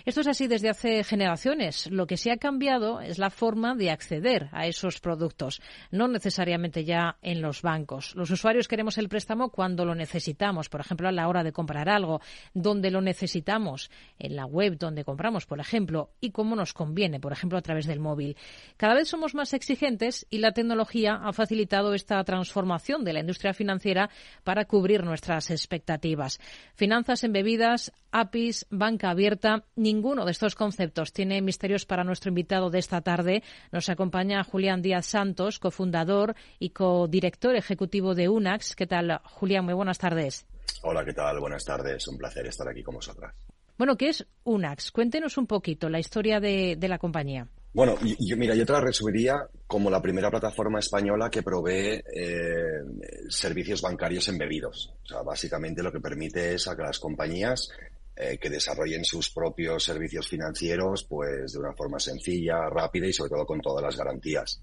Esto 0.04 0.20
es 0.20 0.26
así 0.26 0.46
desde 0.46 0.68
hace 0.68 1.04
generaciones. 1.04 1.90
Lo 1.90 2.06
que 2.06 2.18
sí 2.18 2.28
ha 2.28 2.36
cambiado 2.36 3.00
es 3.00 3.18
la 3.18 3.30
forma 3.30 3.74
de 3.74 3.90
acceder 3.90 4.50
a 4.52 4.66
esos 4.66 5.00
productos, 5.00 5.62
no 5.90 6.06
necesariamente 6.06 6.84
ya 6.84 7.16
en 7.22 7.40
los 7.40 7.62
bancos. 7.62 8.14
Los 8.14 8.30
usuarios 8.30 8.68
queremos 8.68 8.98
el 8.98 9.08
préstamo 9.08 9.48
cuando 9.48 9.86
lo 9.86 9.94
necesitamos, 9.94 10.68
por 10.68 10.82
ejemplo, 10.82 11.08
a 11.08 11.12
la 11.12 11.28
hora 11.28 11.42
de 11.42 11.52
comprar 11.52 11.88
algo, 11.88 12.20
donde 12.52 12.90
lo 12.90 13.00
necesitamos, 13.00 13.90
en 14.18 14.36
la 14.36 14.44
web 14.44 14.76
donde 14.76 15.02
compramos, 15.02 15.46
por 15.46 15.60
ejemplo 15.60 15.93
y 16.20 16.30
cómo 16.30 16.56
nos 16.56 16.72
conviene, 16.72 17.20
por 17.20 17.32
ejemplo, 17.32 17.58
a 17.58 17.62
través 17.62 17.86
del 17.86 18.00
móvil. 18.00 18.36
Cada 18.76 18.94
vez 18.94 19.08
somos 19.08 19.34
más 19.34 19.54
exigentes 19.54 20.26
y 20.30 20.38
la 20.38 20.52
tecnología 20.52 21.20
ha 21.22 21.32
facilitado 21.32 21.94
esta 21.94 22.22
transformación 22.24 23.04
de 23.04 23.12
la 23.12 23.20
industria 23.20 23.54
financiera 23.54 24.10
para 24.42 24.64
cubrir 24.64 25.04
nuestras 25.04 25.50
expectativas. 25.50 26.40
Finanzas 26.74 27.24
embebidas, 27.24 27.92
APIs, 28.10 28.66
banca 28.70 29.10
abierta, 29.10 29.64
ninguno 29.76 30.24
de 30.24 30.32
estos 30.32 30.54
conceptos 30.54 31.12
tiene 31.12 31.40
misterios 31.42 31.86
para 31.86 32.04
nuestro 32.04 32.30
invitado 32.30 32.70
de 32.70 32.78
esta 32.78 33.00
tarde. 33.00 33.42
Nos 33.72 33.88
acompaña 33.88 34.44
Julián 34.44 34.82
Díaz 34.82 35.06
Santos, 35.06 35.58
cofundador 35.58 36.34
y 36.58 36.70
codirector 36.70 37.56
ejecutivo 37.56 38.14
de 38.14 38.28
UNAX. 38.28 38.76
¿Qué 38.76 38.86
tal, 38.86 39.20
Julián? 39.24 39.64
Muy 39.64 39.74
buenas 39.74 39.98
tardes. 39.98 40.46
Hola, 40.82 41.04
¿qué 41.04 41.12
tal? 41.12 41.40
Buenas 41.40 41.64
tardes. 41.64 42.06
Un 42.08 42.18
placer 42.18 42.46
estar 42.46 42.68
aquí 42.68 42.82
con 42.82 42.94
vosotras. 42.94 43.34
Bueno, 43.76 43.96
¿qué 43.96 44.08
es 44.08 44.24
UNAX? 44.44 44.92
Cuéntenos 44.92 45.36
un 45.36 45.46
poquito 45.46 45.88
la 45.88 45.98
historia 45.98 46.38
de, 46.38 46.76
la 46.80 46.98
compañía. 46.98 47.48
Bueno, 47.72 47.96
yo, 48.20 48.36
mira, 48.36 48.54
yo 48.54 48.64
te 48.64 48.72
la 48.72 48.80
resumiría 48.80 49.48
como 49.66 49.90
la 49.90 50.00
primera 50.00 50.30
plataforma 50.30 50.78
española 50.78 51.28
que 51.28 51.42
provee 51.42 52.00
eh, 52.14 52.82
servicios 53.28 53.82
bancarios 53.82 54.28
embebidos. 54.28 54.94
O 55.02 55.06
sea, 55.06 55.22
básicamente 55.22 55.82
lo 55.82 55.90
que 55.90 55.98
permite 55.98 56.54
es 56.54 56.68
a 56.68 56.76
que 56.76 56.82
las 56.82 57.00
compañías 57.00 57.68
eh, 58.16 58.38
que 58.38 58.48
desarrollen 58.48 59.04
sus 59.04 59.30
propios 59.30 59.82
servicios 59.82 60.28
financieros, 60.28 61.02
pues 61.02 61.52
de 61.52 61.58
una 61.58 61.72
forma 61.72 61.98
sencilla, 61.98 62.70
rápida 62.70 63.08
y 63.08 63.12
sobre 63.12 63.30
todo 63.30 63.44
con 63.44 63.60
todas 63.60 63.82
las 63.82 63.96
garantías. 63.96 64.62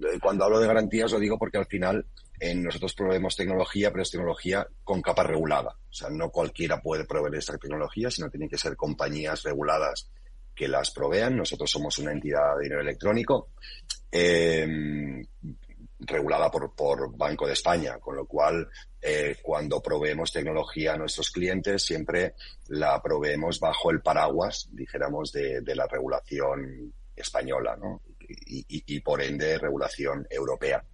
Eh, 0.00 0.18
cuando 0.20 0.44
hablo 0.44 0.60
de 0.60 0.66
garantías 0.66 1.12
lo 1.12 1.18
digo 1.18 1.38
porque 1.38 1.58
al 1.58 1.66
final 1.66 2.06
nosotros 2.54 2.94
proveemos 2.94 3.36
tecnología, 3.36 3.90
pero 3.90 4.02
es 4.02 4.10
tecnología 4.10 4.66
con 4.82 5.02
capa 5.02 5.22
regulada. 5.22 5.76
O 5.90 5.92
sea, 5.92 6.08
no 6.08 6.30
cualquiera 6.30 6.80
puede 6.80 7.04
proveer 7.04 7.34
esta 7.34 7.58
tecnología, 7.58 8.10
sino 8.10 8.30
tienen 8.30 8.48
que 8.48 8.56
ser 8.56 8.76
compañías 8.76 9.42
reguladas 9.42 10.08
que 10.54 10.68
las 10.68 10.90
provean. 10.90 11.36
Nosotros 11.36 11.70
somos 11.70 11.98
una 11.98 12.12
entidad 12.12 12.56
de 12.56 12.64
dinero 12.64 12.80
electrónico 12.80 13.50
em, 14.10 15.24
regulada 16.00 16.50
por, 16.50 16.74
por, 16.74 17.16
Banco 17.16 17.46
de 17.46 17.52
España, 17.52 17.98
con 17.98 18.16
lo 18.16 18.26
cual 18.26 18.68
eh, 19.00 19.36
cuando 19.42 19.82
proveemos 19.82 20.32
tecnología 20.32 20.94
a 20.94 20.96
nuestros 20.96 21.30
clientes 21.30 21.82
siempre 21.82 22.34
la 22.68 23.00
proveemos 23.02 23.60
bajo 23.60 23.90
el 23.90 24.00
paraguas, 24.00 24.68
dijéramos, 24.72 25.32
de, 25.32 25.62
la 25.74 25.86
regulación 25.86 26.92
española 27.16 27.76
¿no? 27.76 28.02
Y 28.46 29.00
por 29.00 29.22
ende 29.22 29.58
regulación 29.58 30.26
europea. 30.30 30.84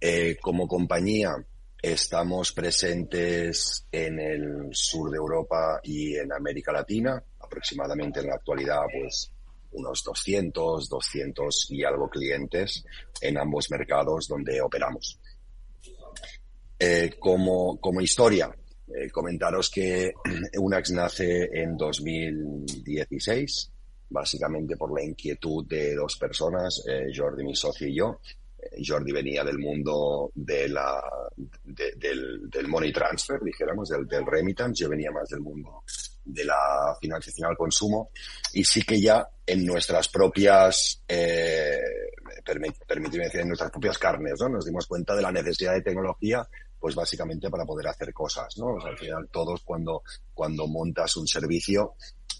Eh, 0.00 0.36
como 0.40 0.68
compañía 0.68 1.34
estamos 1.80 2.52
presentes 2.52 3.86
en 3.90 4.18
el 4.18 4.68
sur 4.72 5.10
de 5.10 5.16
Europa 5.16 5.80
y 5.82 6.16
en 6.16 6.32
América 6.32 6.72
Latina, 6.72 7.22
aproximadamente 7.40 8.20
en 8.20 8.26
la 8.26 8.34
actualidad 8.34 8.80
pues 8.92 9.32
unos 9.72 10.02
200, 10.04 10.88
200 10.88 11.70
y 11.70 11.84
algo 11.84 12.08
clientes 12.08 12.84
en 13.20 13.38
ambos 13.38 13.70
mercados 13.70 14.28
donde 14.28 14.60
operamos. 14.60 15.18
Eh, 16.78 17.16
como, 17.18 17.80
como 17.80 18.00
historia, 18.02 18.54
eh, 18.88 19.10
comentaros 19.10 19.70
que 19.70 20.12
UNAX 20.58 20.92
nace 20.92 21.48
en 21.52 21.76
2016, 21.76 23.72
básicamente 24.08 24.76
por 24.76 24.92
la 24.92 25.04
inquietud 25.04 25.66
de 25.66 25.94
dos 25.94 26.16
personas, 26.16 26.82
Jordi, 27.14 27.44
mi 27.44 27.54
socio 27.54 27.88
y 27.88 27.96
yo, 27.96 28.20
Jordi 28.84 29.12
venía 29.12 29.44
del 29.44 29.58
mundo 29.58 30.30
de 30.34 30.68
la, 30.68 31.02
del, 31.64 32.68
money 32.68 32.92
transfer, 32.92 33.40
dijéramos, 33.42 33.88
del, 33.88 34.06
del 34.06 34.26
remittance. 34.26 34.82
Yo 34.82 34.88
venía 34.88 35.10
más 35.10 35.28
del 35.28 35.40
mundo 35.40 35.82
de 36.24 36.44
la 36.44 36.96
financiación 37.00 37.48
al 37.48 37.56
consumo 37.56 38.10
y 38.52 38.64
sí 38.64 38.82
que 38.82 39.00
ya 39.00 39.26
en 39.46 39.64
nuestras 39.64 40.08
propias, 40.08 41.02
eh, 41.06 41.78
decir, 42.44 43.40
en 43.40 43.48
nuestras 43.48 43.70
propias 43.70 43.98
carnes, 43.98 44.34
¿no? 44.40 44.48
Nos 44.48 44.64
dimos 44.64 44.86
cuenta 44.86 45.14
de 45.14 45.22
la 45.22 45.30
necesidad 45.30 45.74
de 45.74 45.82
tecnología 45.82 46.46
pues 46.78 46.94
básicamente 46.94 47.48
para 47.48 47.64
poder 47.64 47.88
hacer 47.88 48.12
cosas, 48.12 48.56
¿no? 48.58 48.76
al 48.84 48.98
final 48.98 49.28
todos 49.32 49.62
cuando, 49.62 50.02
cuando 50.34 50.66
montas 50.66 51.16
un 51.16 51.26
servicio, 51.26 51.94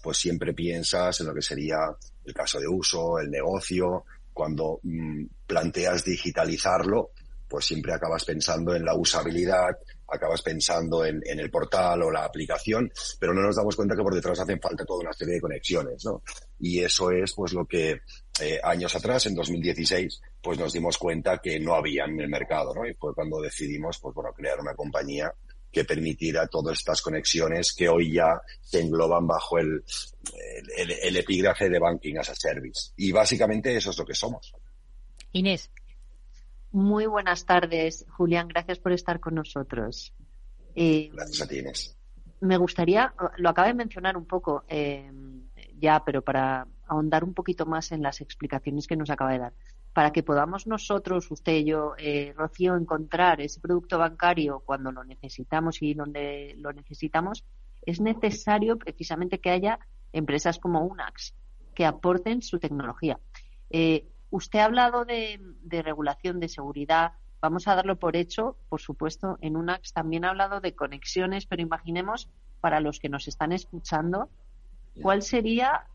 pues 0.07 0.19
siempre 0.19 0.53
piensas 0.53 1.19
en 1.19 1.27
lo 1.27 1.33
que 1.33 1.41
sería 1.41 1.79
el 2.23 2.33
caso 2.33 2.61
de 2.61 2.67
uso, 2.69 3.19
el 3.19 3.29
negocio, 3.29 4.05
cuando 4.31 4.79
mm, 4.81 5.25
planteas 5.45 6.05
digitalizarlo, 6.05 7.11
pues 7.45 7.65
siempre 7.65 7.93
acabas 7.93 8.23
pensando 8.23 8.73
en 8.73 8.85
la 8.85 8.95
usabilidad, 8.95 9.77
acabas 10.07 10.41
pensando 10.41 11.03
en, 11.03 11.21
el 11.25 11.51
portal 11.51 12.03
o 12.03 12.09
la 12.09 12.23
aplicación, 12.23 12.89
pero 13.19 13.33
no 13.33 13.41
nos 13.41 13.57
damos 13.57 13.75
cuenta 13.75 13.97
que 13.97 14.01
por 14.01 14.15
detrás 14.15 14.39
hacen 14.39 14.61
falta 14.61 14.85
toda 14.85 15.01
una 15.01 15.11
serie 15.11 15.33
de 15.33 15.41
conexiones, 15.41 16.05
¿no? 16.05 16.23
Y 16.57 16.79
eso 16.79 17.11
es 17.11 17.33
pues 17.33 17.51
lo 17.51 17.65
que 17.65 17.99
eh, 18.39 18.61
años 18.63 18.95
atrás, 18.95 19.25
en 19.25 19.35
2016, 19.35 20.21
pues 20.41 20.57
nos 20.57 20.71
dimos 20.71 20.97
cuenta 20.97 21.39
que 21.39 21.59
no 21.59 21.75
había 21.75 22.05
en 22.05 22.17
el 22.17 22.29
mercado, 22.29 22.73
¿no? 22.73 22.87
Y 22.87 22.93
fue 22.93 23.13
cuando 23.13 23.41
decidimos, 23.41 23.99
pues 23.99 24.15
bueno, 24.15 24.31
crear 24.31 24.57
una 24.57 24.73
compañía 24.73 25.33
que 25.71 25.85
permitiera 25.85 26.47
todas 26.47 26.77
estas 26.77 27.01
conexiones 27.01 27.73
que 27.73 27.89
hoy 27.89 28.13
ya 28.13 28.41
se 28.61 28.81
engloban 28.81 29.27
bajo 29.27 29.57
el, 29.57 29.83
el, 30.77 31.17
epígrafe 31.17 31.69
de 31.69 31.79
Banking 31.79 32.17
as 32.17 32.29
a 32.29 32.35
Service. 32.35 32.91
Y 32.95 33.11
básicamente 33.11 33.75
eso 33.75 33.91
es 33.91 33.97
lo 33.97 34.05
que 34.05 34.15
somos. 34.15 34.53
Inés. 35.33 35.69
Muy 36.71 37.05
buenas 37.05 37.45
tardes, 37.45 38.05
Julián. 38.09 38.47
Gracias 38.47 38.79
por 38.79 38.91
estar 38.91 39.19
con 39.19 39.35
nosotros. 39.35 40.13
Eh, 40.75 41.09
gracias 41.13 41.41
a 41.41 41.47
ti, 41.47 41.59
Inés. 41.59 41.97
Me 42.39 42.57
gustaría, 42.57 43.13
lo 43.37 43.49
acaba 43.49 43.67
de 43.67 43.73
mencionar 43.73 44.15
un 44.15 44.25
poco 44.25 44.63
eh, 44.67 45.09
ya, 45.79 46.03
pero 46.05 46.21
para 46.21 46.67
ahondar 46.87 47.23
un 47.23 47.33
poquito 47.33 47.65
más 47.65 47.91
en 47.91 48.01
las 48.01 48.21
explicaciones 48.21 48.87
que 48.87 48.95
nos 48.95 49.09
acaba 49.09 49.31
de 49.31 49.39
dar 49.39 49.53
para 49.97 50.11
que 50.11 50.21
podamos 50.21 50.67
nosotros, 50.67 51.31
usted 51.31 51.53
y 51.53 51.63
yo, 51.63 51.95
eh, 51.97 52.31
Rocío, 52.37 52.75
encontrar 52.75 53.41
ese 53.41 53.59
producto 53.59 53.97
bancario 53.97 54.61
cuando 54.63 54.91
lo 54.91 55.03
necesitamos 55.03 55.81
y 55.81 55.95
donde 55.95 56.53
lo 56.59 56.71
necesitamos, 56.71 57.43
es 57.81 57.99
necesario 57.99 58.77
precisamente 58.77 59.39
que 59.39 59.49
haya 59.49 59.79
empresas 60.13 60.59
como 60.59 60.85
UNAX 60.85 61.33
que 61.73 61.83
aporten 61.83 62.43
su 62.43 62.59
tecnología. 62.59 63.19
Eh, 63.71 64.05
usted 64.29 64.59
ha 64.59 64.65
hablado 64.65 65.03
de, 65.03 65.39
regulación 65.67 66.39
de 66.39 66.49
seguridad. 66.49 67.13
Vamos 67.41 67.67
a 67.67 67.73
darlo 67.73 67.95
por 67.95 68.15
hecho, 68.15 68.55
por 68.69 68.79
supuesto. 68.79 69.39
En 69.41 69.57
UNAX 69.57 69.93
también 69.93 70.25
ha 70.25 70.29
hablado 70.29 70.61
de 70.61 70.75
conexiones, 70.75 71.47
pero 71.47 71.63
imaginemos 71.63 72.29
para 72.61 72.81
los 72.81 72.99
que 72.99 73.09
nos 73.09 73.27
están 73.27 73.51
escuchando, 73.51 74.29
¿cuál 75.01 75.23
sería 75.23 75.87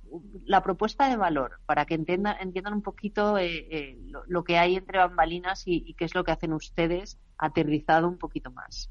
la 0.44 0.62
propuesta 0.62 1.08
de 1.08 1.16
valor 1.16 1.60
para 1.66 1.86
que 1.86 1.94
entiendan, 1.94 2.36
entiendan 2.40 2.74
un 2.74 2.82
poquito 2.82 3.38
eh, 3.38 3.66
eh, 3.70 3.98
lo, 4.26 4.44
que 4.44 4.58
hay 4.58 4.76
entre 4.76 4.98
bambalinas 4.98 5.62
y, 5.66 5.94
qué 5.94 6.04
es 6.04 6.14
lo 6.14 6.24
que 6.24 6.32
hacen 6.32 6.52
ustedes 6.52 7.18
aterrizado 7.38 8.08
un 8.08 8.18
poquito 8.18 8.50
más. 8.50 8.90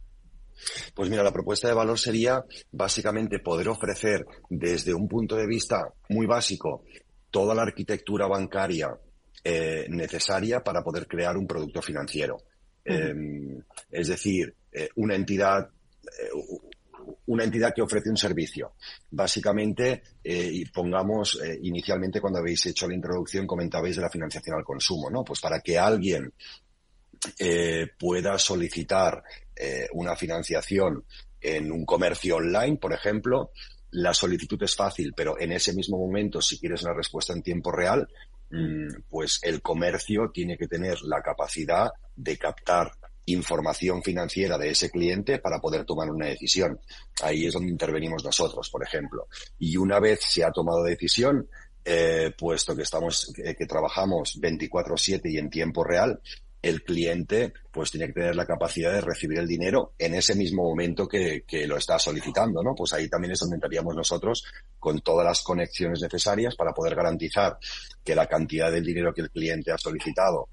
Pues 0.94 1.10
mira, 1.10 1.24
la 1.24 1.32
propuesta 1.32 1.68
de 1.68 1.74
valor 1.74 1.98
sería 1.98 2.44
básicamente 2.72 3.40
poder 3.40 3.70
ofrecer 3.70 4.26
desde 4.50 4.94
un 4.94 5.08
punto 5.08 5.36
de 5.36 5.48
vista 5.48 5.94
muy 6.10 6.26
básico 6.26 6.84
toda 7.30 7.56
la 7.56 7.64
arquitectura 7.64 8.28
bancaria 8.28 8.90
eh, 9.44 9.88
necesaria 9.90 10.60
para 10.60 10.84
poder 10.84 11.08
crear 11.08 11.38
un 11.38 11.48
producto 11.48 11.82
financiero. 11.82 12.38
Em, 12.84 13.62
es 13.90 14.08
decir, 14.08 14.56
una 14.96 15.16
entidad, 15.16 15.70
una 17.32 17.46
entidad 17.46 17.74
que 17.74 17.82
ofrece 17.82 18.10
un 18.10 18.18
servicio. 18.18 18.74
Básicamente, 19.10 20.04
eh, 20.22 20.64
pongamos, 20.74 21.40
eh, 21.42 21.60
inicialmente 21.64 22.20
cuando 22.20 22.40
habéis 22.40 22.66
hecho 22.66 22.88
la 22.90 22.96
introducción 22.96 23.48
comentabais 23.48 23.96
de 23.96 24.02
la 24.02 24.10
financiación 24.10 24.58
al 24.58 24.66
consumo, 24.66 25.10
¿no? 25.10 25.24
Pues 25.24 25.40
para 25.40 25.62
que 25.62 25.80
alguien 25.80 26.34
eh, 27.40 27.88
pueda 27.98 28.38
solicitar 28.38 29.24
una 29.94 30.16
financiación 30.16 31.06
en 31.40 31.72
un 31.72 31.86
comercio 31.86 32.38
online, 32.38 32.78
por 32.78 32.94
ejemplo, 32.94 33.52
la 33.92 34.12
solicitud 34.12 34.62
es 34.64 34.76
fácil, 34.76 35.14
pero 35.16 35.40
en 35.40 35.52
ese 35.52 35.72
mismo 35.72 36.00
momento, 36.00 36.42
si 36.42 36.58
quieres 36.58 36.82
una 36.82 36.96
respuesta 36.96 37.34
en 37.34 37.44
tiempo 37.44 37.72
real, 37.72 38.08
mm, 38.50 39.04
pues 39.08 39.40
el 39.44 39.62
comercio 39.62 40.32
tiene 40.34 40.58
que 40.58 40.68
tener 40.68 41.00
la 41.04 41.22
capacidad 41.22 41.92
de 42.16 42.38
captar 42.40 42.92
información 43.26 44.02
financiera 44.04 44.58
de 44.58 44.70
ese 44.70 44.90
cliente 44.90 45.40
para 45.40 45.60
poder 45.60 45.86
tomar 45.86 46.10
una 46.10 46.28
decisión. 46.28 46.80
Ahí 47.22 47.46
es 47.46 47.54
donde 47.54 47.72
intervenimos 47.72 48.24
nosotros, 48.24 48.70
por 48.70 48.84
ejemplo. 48.84 49.28
Y 49.60 49.78
una 49.78 50.00
vez 50.00 50.22
se 50.24 50.44
ha 50.44 50.52
tomado 50.52 50.84
decisión, 50.84 51.48
eh, 51.84 52.32
puesto 52.38 52.76
que 52.76 52.84
estamos, 52.84 53.32
que, 53.34 53.66
trabajamos 53.66 54.40
24/7 54.40 55.32
y 55.32 55.38
en 55.38 55.50
tiempo 55.50 55.84
real, 55.84 56.20
el 56.62 56.84
cliente 56.84 57.54
pues 57.72 57.90
tiene 57.90 58.08
que 58.08 58.14
tener 58.14 58.36
la 58.36 58.46
capacidad 58.46 58.92
de 58.92 59.02
recibir 59.02 59.40
el 59.40 59.48
dinero 59.48 59.94
en 59.98 60.14
ese 60.14 60.36
mismo 60.36 60.64
momento 60.64 61.08
que, 61.08 61.44
lo 61.66 61.78
está 61.78 61.98
solicitando, 61.98 62.62
¿no? 62.62 62.76
Pues 62.76 62.94
ahí 62.94 63.10
también 63.10 63.32
es 63.32 63.40
donde 63.40 63.56
entraríamos 63.56 63.96
nosotros 63.96 64.44
con 64.78 65.00
todas 65.00 65.26
las 65.26 65.42
conexiones 65.42 66.02
necesarias 66.02 66.56
para 66.56 66.72
poder 66.72 66.96
garantizar 66.96 67.58
que 68.04 68.14
la 68.14 68.28
cantidad 68.28 68.72
del 68.72 68.86
dinero 68.86 69.14
que 69.14 69.22
el 69.22 69.32
cliente 69.32 69.72
ha 69.72 69.78
solicitado 69.78 70.50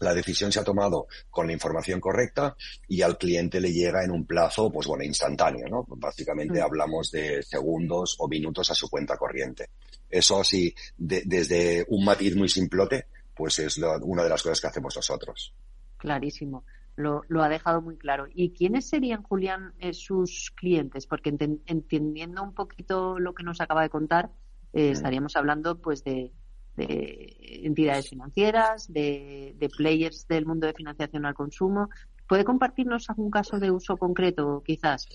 la 0.00 0.14
decisión 0.14 0.52
se 0.52 0.60
ha 0.60 0.64
tomado 0.64 1.06
con 1.30 1.46
la 1.46 1.52
información 1.52 2.00
correcta 2.00 2.56
y 2.86 3.02
al 3.02 3.18
cliente 3.18 3.60
le 3.60 3.72
llega 3.72 4.04
en 4.04 4.10
un 4.10 4.26
plazo, 4.26 4.70
pues 4.70 4.86
bueno, 4.86 5.04
instantáneo, 5.04 5.68
¿no? 5.68 5.84
Básicamente 5.88 6.60
mm. 6.60 6.62
hablamos 6.62 7.10
de 7.10 7.42
segundos 7.42 8.16
o 8.18 8.28
minutos 8.28 8.70
a 8.70 8.74
su 8.74 8.88
cuenta 8.88 9.16
corriente. 9.16 9.70
Eso 10.08 10.40
así, 10.40 10.74
desde 10.96 11.84
un 11.88 12.04
matiz 12.04 12.34
muy 12.34 12.48
simplote, 12.48 13.06
pues 13.34 13.58
es 13.58 13.78
una 13.78 14.22
de 14.22 14.28
las 14.28 14.42
cosas 14.42 14.60
que 14.60 14.66
hacemos 14.66 14.96
nosotros. 14.96 15.54
Clarísimo. 15.98 16.64
Lo, 16.96 17.22
ha 17.42 17.48
dejado 17.48 17.80
muy 17.80 17.96
claro. 17.96 18.26
¿Y 18.34 18.50
quiénes 18.50 18.88
serían, 18.88 19.22
Julián, 19.22 19.72
eh, 19.78 19.92
sus 19.92 20.50
clientes? 20.56 21.06
Porque 21.06 21.28
entendiendo 21.66 22.42
un 22.42 22.54
poquito 22.54 23.20
lo 23.20 23.34
que 23.34 23.44
nos 23.44 23.60
acaba 23.60 23.82
de 23.82 23.88
contar, 23.88 24.30
eh, 24.72 24.88
mm. 24.88 24.92
estaríamos 24.92 25.36
hablando 25.36 25.80
pues 25.80 26.02
de 26.02 26.32
de 26.78 27.36
entidades 27.64 28.08
financieras, 28.08 28.90
de, 28.92 29.54
players 29.76 30.26
del 30.28 30.46
mundo 30.46 30.66
de 30.66 30.72
financiación 30.72 31.26
al 31.26 31.34
consumo. 31.34 31.90
¿Puede 32.26 32.44
compartirnos 32.44 33.08
algún 33.10 33.30
caso 33.30 33.58
de 33.58 33.70
uso 33.70 33.96
concreto, 33.96 34.62
quizás? 34.64 35.08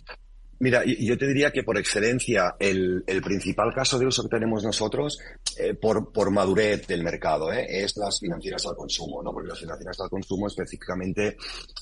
Mira, 0.59 0.83
yo 0.85 1.17
te 1.17 1.27
diría 1.27 1.51
que 1.51 1.63
por 1.63 1.77
excelencia 1.77 2.55
el, 2.57 3.03
principal 3.23 3.73
caso 3.73 3.99
de 3.99 4.05
uso 4.05 4.23
que 4.23 4.29
tenemos 4.29 4.63
nosotros, 4.63 5.19
eh, 5.57 5.73
por, 5.73 6.13
por, 6.13 6.31
madurez 6.31 6.87
del 6.87 7.03
mercado, 7.03 7.51
eh, 7.51 7.65
es 7.83 7.97
las 7.97 8.19
financieras 8.19 8.65
al 8.67 8.75
consumo, 8.75 9.21
¿no? 9.21 9.33
Porque 9.33 9.49
las 9.49 9.59
financieras 9.59 9.99
al 9.99 10.09
consumo 10.09 10.47
específicamente, 10.47 11.35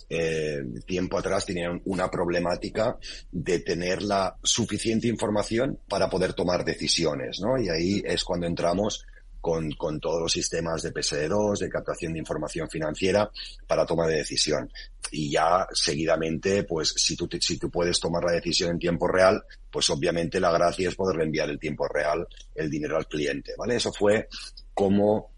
eh, 0.09 0.63
tiempo 0.85 1.19
atrás 1.19 1.45
tenían 1.45 1.79
una 1.85 2.09
problemática 2.09 2.97
de 3.31 3.59
tener 3.59 4.01
la 4.01 4.35
suficiente 4.41 5.07
información 5.07 5.79
para 5.87 6.09
poder 6.09 6.33
tomar 6.33 6.65
decisiones, 6.65 7.39
¿no? 7.39 7.61
Y 7.61 7.69
ahí 7.69 8.01
es 8.03 8.23
cuando 8.23 8.47
entramos 8.47 9.05
con, 9.41 9.71
con, 9.71 9.99
todos 9.99 10.21
los 10.21 10.31
sistemas 10.31 10.81
de 10.83 10.93
PSD2, 10.93 11.59
de 11.59 11.69
captación 11.69 12.13
de 12.13 12.19
información 12.19 12.69
financiera 12.69 13.29
para 13.67 13.85
toma 13.85 14.07
de 14.07 14.17
decisión. 14.17 14.71
Y 15.11 15.31
ya 15.31 15.67
seguidamente, 15.73 16.63
pues 16.63 16.93
si 16.95 17.15
tú, 17.15 17.27
si 17.39 17.57
tú 17.57 17.69
puedes 17.69 17.99
tomar 17.99 18.23
la 18.23 18.33
decisión 18.33 18.71
en 18.71 18.79
tiempo 18.79 19.07
real, 19.07 19.43
pues 19.69 19.89
obviamente 19.89 20.39
la 20.39 20.51
gracia 20.51 20.87
es 20.87 20.95
poder 20.95 21.21
enviar 21.21 21.49
el 21.49 21.59
tiempo 21.59 21.87
real 21.87 22.27
el 22.55 22.69
dinero 22.69 22.97
al 22.97 23.07
cliente, 23.07 23.53
¿vale? 23.57 23.75
Eso 23.75 23.91
fue 23.91 24.27
como 24.73 25.31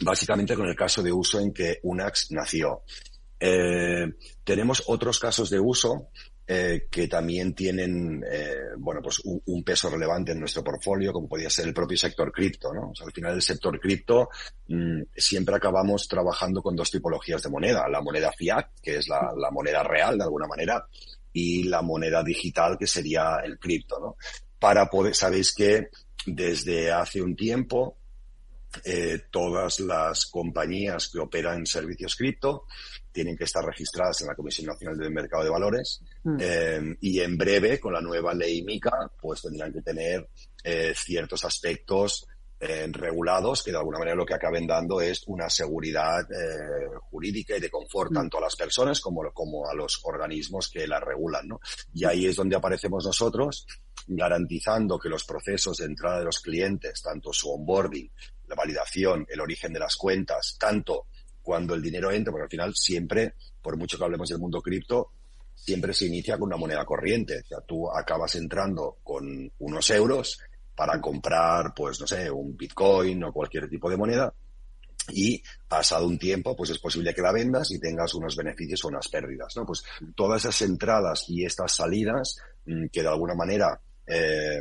básicamente 0.00 0.54
con 0.54 0.66
el 0.66 0.76
caso 0.76 1.02
de 1.02 1.12
uso 1.12 1.40
en 1.40 1.52
que 1.52 1.80
Unax 1.82 2.32
nació. 2.32 2.82
Eh, 3.38 4.12
tenemos 4.44 4.82
otros 4.86 5.18
casos 5.18 5.50
de 5.50 5.60
uso 5.60 6.08
eh, 6.48 6.86
que 6.88 7.08
también 7.08 7.54
tienen, 7.54 8.24
eh, 8.30 8.54
bueno, 8.78 9.02
pues 9.02 9.20
un, 9.24 9.64
peso 9.64 9.90
relevante 9.90 10.30
en 10.30 10.38
nuestro 10.38 10.62
portfolio, 10.62 11.12
como 11.12 11.28
podría 11.28 11.50
ser 11.50 11.66
el 11.66 11.74
propio 11.74 11.98
sector 11.98 12.30
cripto, 12.30 12.72
¿no? 12.72 12.90
O 12.90 12.94
sea, 12.94 13.04
al 13.04 13.12
final 13.12 13.34
el 13.34 13.42
sector 13.42 13.80
cripto 13.80 14.28
mm, 14.68 15.02
siempre 15.16 15.56
acabamos 15.56 16.06
trabajando 16.06 16.62
con 16.62 16.76
dos 16.76 16.88
tipologías 16.88 17.42
de 17.42 17.50
moneda, 17.50 17.88
la 17.88 18.00
moneda 18.00 18.30
fiat, 18.30 18.68
que 18.80 18.98
es 18.98 19.08
la, 19.08 19.50
moneda 19.50 19.82
real 19.82 20.18
de 20.18 20.22
alguna 20.22 20.46
manera, 20.46 20.86
y 21.32 21.64
la 21.64 21.82
moneda 21.82 22.22
digital, 22.22 22.78
que 22.78 22.86
sería 22.86 23.40
el 23.44 23.58
cripto, 23.58 23.98
¿no? 23.98 24.16
Para 24.60 24.88
poder, 24.88 25.16
sabéis 25.16 25.52
que 25.52 25.88
desde 26.26 26.92
hace 26.92 27.22
un 27.22 27.34
tiempo, 27.34 27.96
eh, 28.84 29.22
todas 29.32 29.80
las 29.80 30.26
compañías 30.26 31.08
que 31.08 31.18
operan 31.18 31.66
servicios 31.66 32.14
cripto 32.14 32.66
tienen 33.16 33.34
que 33.34 33.44
estar 33.44 33.64
registradas 33.64 34.20
en 34.20 34.26
la 34.26 34.34
Comisión 34.34 34.66
Nacional 34.66 34.98
del 34.98 35.10
Mercado 35.10 35.42
de 35.42 35.48
Valores 35.48 36.02
mm. 36.22 36.36
eh, 36.38 36.96
y 37.00 37.20
en 37.20 37.38
breve, 37.38 37.80
con 37.80 37.94
la 37.94 38.02
nueva 38.02 38.34
ley 38.34 38.62
MICA, 38.62 39.10
pues 39.18 39.40
tendrán 39.40 39.72
que 39.72 39.80
tener 39.80 40.28
eh, 40.62 40.92
ciertos 40.94 41.42
aspectos 41.46 42.26
eh, 42.60 42.86
regulados 42.90 43.62
que 43.62 43.70
de 43.70 43.78
alguna 43.78 43.98
manera 43.98 44.16
lo 44.16 44.26
que 44.26 44.34
acaben 44.34 44.66
dando 44.66 45.00
es 45.00 45.22
una 45.28 45.48
seguridad 45.48 46.26
jurídica 47.10 47.56
y 47.56 47.60
de 47.60 47.70
confort 47.70 48.10
mm. 48.10 48.14
tanto 48.16 48.36
a 48.36 48.42
las 48.42 48.54
personas 48.54 49.00
como, 49.00 49.22
como 49.32 49.66
a 49.66 49.74
los 49.74 49.98
organismos 50.04 50.68
que 50.68 50.86
la 50.86 51.00
regulan. 51.00 51.48
¿no? 51.48 51.60
Y 51.94 52.04
ahí 52.04 52.26
es 52.26 52.36
donde 52.36 52.56
aparecemos 52.56 53.06
nosotros 53.06 53.66
garantizando 54.08 54.98
que 54.98 55.08
los 55.08 55.24
procesos 55.24 55.78
de 55.78 55.86
entrada 55.86 56.18
de 56.18 56.26
los 56.26 56.40
clientes, 56.40 57.00
tanto 57.00 57.32
su 57.32 57.50
onboarding, 57.50 58.10
la 58.46 58.54
validación, 58.54 59.24
el 59.26 59.40
origen 59.40 59.72
de 59.72 59.80
las 59.80 59.96
cuentas, 59.96 60.56
tanto 60.60 61.06
cuando 61.46 61.74
el 61.74 61.80
dinero 61.80 62.10
entra, 62.10 62.32
porque 62.32 62.42
al 62.42 62.50
final 62.50 62.74
siempre, 62.74 63.34
por 63.62 63.76
mucho 63.76 63.96
que 63.96 64.02
hablemos 64.02 64.28
del 64.28 64.40
mundo 64.40 64.60
cripto, 64.60 65.12
siempre 65.54 65.94
se 65.94 66.06
inicia 66.06 66.36
con 66.36 66.48
una 66.48 66.56
moneda 66.56 66.84
corriente. 66.84 67.38
O 67.38 67.46
sea, 67.46 67.60
tú 67.60 67.88
acabas 67.88 68.34
entrando 68.34 68.96
con 69.04 69.48
unos 69.60 69.90
euros 69.90 70.40
para 70.74 71.00
comprar, 71.00 71.72
pues 71.72 72.00
no 72.00 72.06
sé, 72.08 72.28
un 72.32 72.56
Bitcoin 72.56 73.22
o 73.22 73.32
cualquier 73.32 73.68
tipo 73.68 73.88
de 73.88 73.96
moneda 73.96 74.34
y 75.12 75.40
pasado 75.68 76.08
un 76.08 76.18
tiempo, 76.18 76.56
pues 76.56 76.70
es 76.70 76.80
posible 76.80 77.14
que 77.14 77.22
la 77.22 77.30
vendas 77.30 77.70
y 77.70 77.78
tengas 77.78 78.12
unos 78.14 78.34
beneficios 78.34 78.84
o 78.84 78.88
unas 78.88 79.06
pérdidas, 79.06 79.56
¿no? 79.56 79.64
Pues 79.64 79.84
todas 80.16 80.44
esas 80.44 80.62
entradas 80.62 81.26
y 81.28 81.44
estas 81.44 81.76
salidas 81.76 82.40
mm, 82.64 82.86
que 82.92 83.02
de 83.02 83.08
alguna 83.08 83.36
manera 83.36 83.80
eh, 84.04 84.58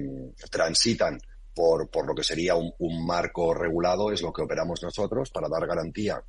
transitan 0.52 1.18
por, 1.52 1.90
por, 1.90 2.06
lo 2.06 2.14
que 2.14 2.24
sería 2.24 2.54
un, 2.54 2.72
un, 2.78 3.08
marco 3.08 3.56
regulado 3.56 4.12
es 4.12 4.22
lo 4.22 4.32
que 4.32 4.44
operamos 4.44 4.84
nosotros 4.84 5.32
para 5.32 5.50
dar 5.50 5.66
garantía 5.66 6.22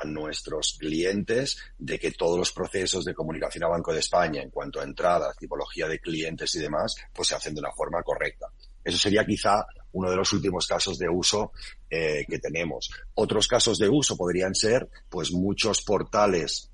a 0.00 0.06
nuestros 0.06 0.76
clientes 0.78 1.58
de 1.78 1.98
que 1.98 2.12
todos 2.12 2.38
los 2.38 2.52
procesos 2.52 3.04
de 3.04 3.14
comunicación 3.14 3.64
a 3.64 3.68
Banco 3.68 3.92
de 3.92 4.00
España 4.00 4.42
en 4.42 4.50
cuanto 4.50 4.80
a 4.80 4.84
entradas, 4.84 5.36
tipología 5.36 5.86
de 5.88 6.00
clientes 6.00 6.54
y 6.54 6.60
demás, 6.60 6.94
pues 7.12 7.28
se 7.28 7.34
hacen 7.34 7.54
de 7.54 7.60
una 7.60 7.72
forma 7.72 8.02
correcta. 8.02 8.46
Eso 8.84 8.98
sería 8.98 9.24
quizá 9.24 9.64
uno 9.92 10.10
de 10.10 10.16
los 10.16 10.32
últimos 10.32 10.66
casos 10.66 10.98
de 10.98 11.08
uso 11.08 11.52
eh, 11.88 12.24
que 12.28 12.38
tenemos. 12.38 12.90
Otros 13.14 13.46
casos 13.46 13.78
de 13.78 13.88
uso 13.88 14.16
podrían 14.16 14.54
ser, 14.54 14.88
pues, 15.08 15.30
muchos 15.30 15.82
portales 15.82 16.71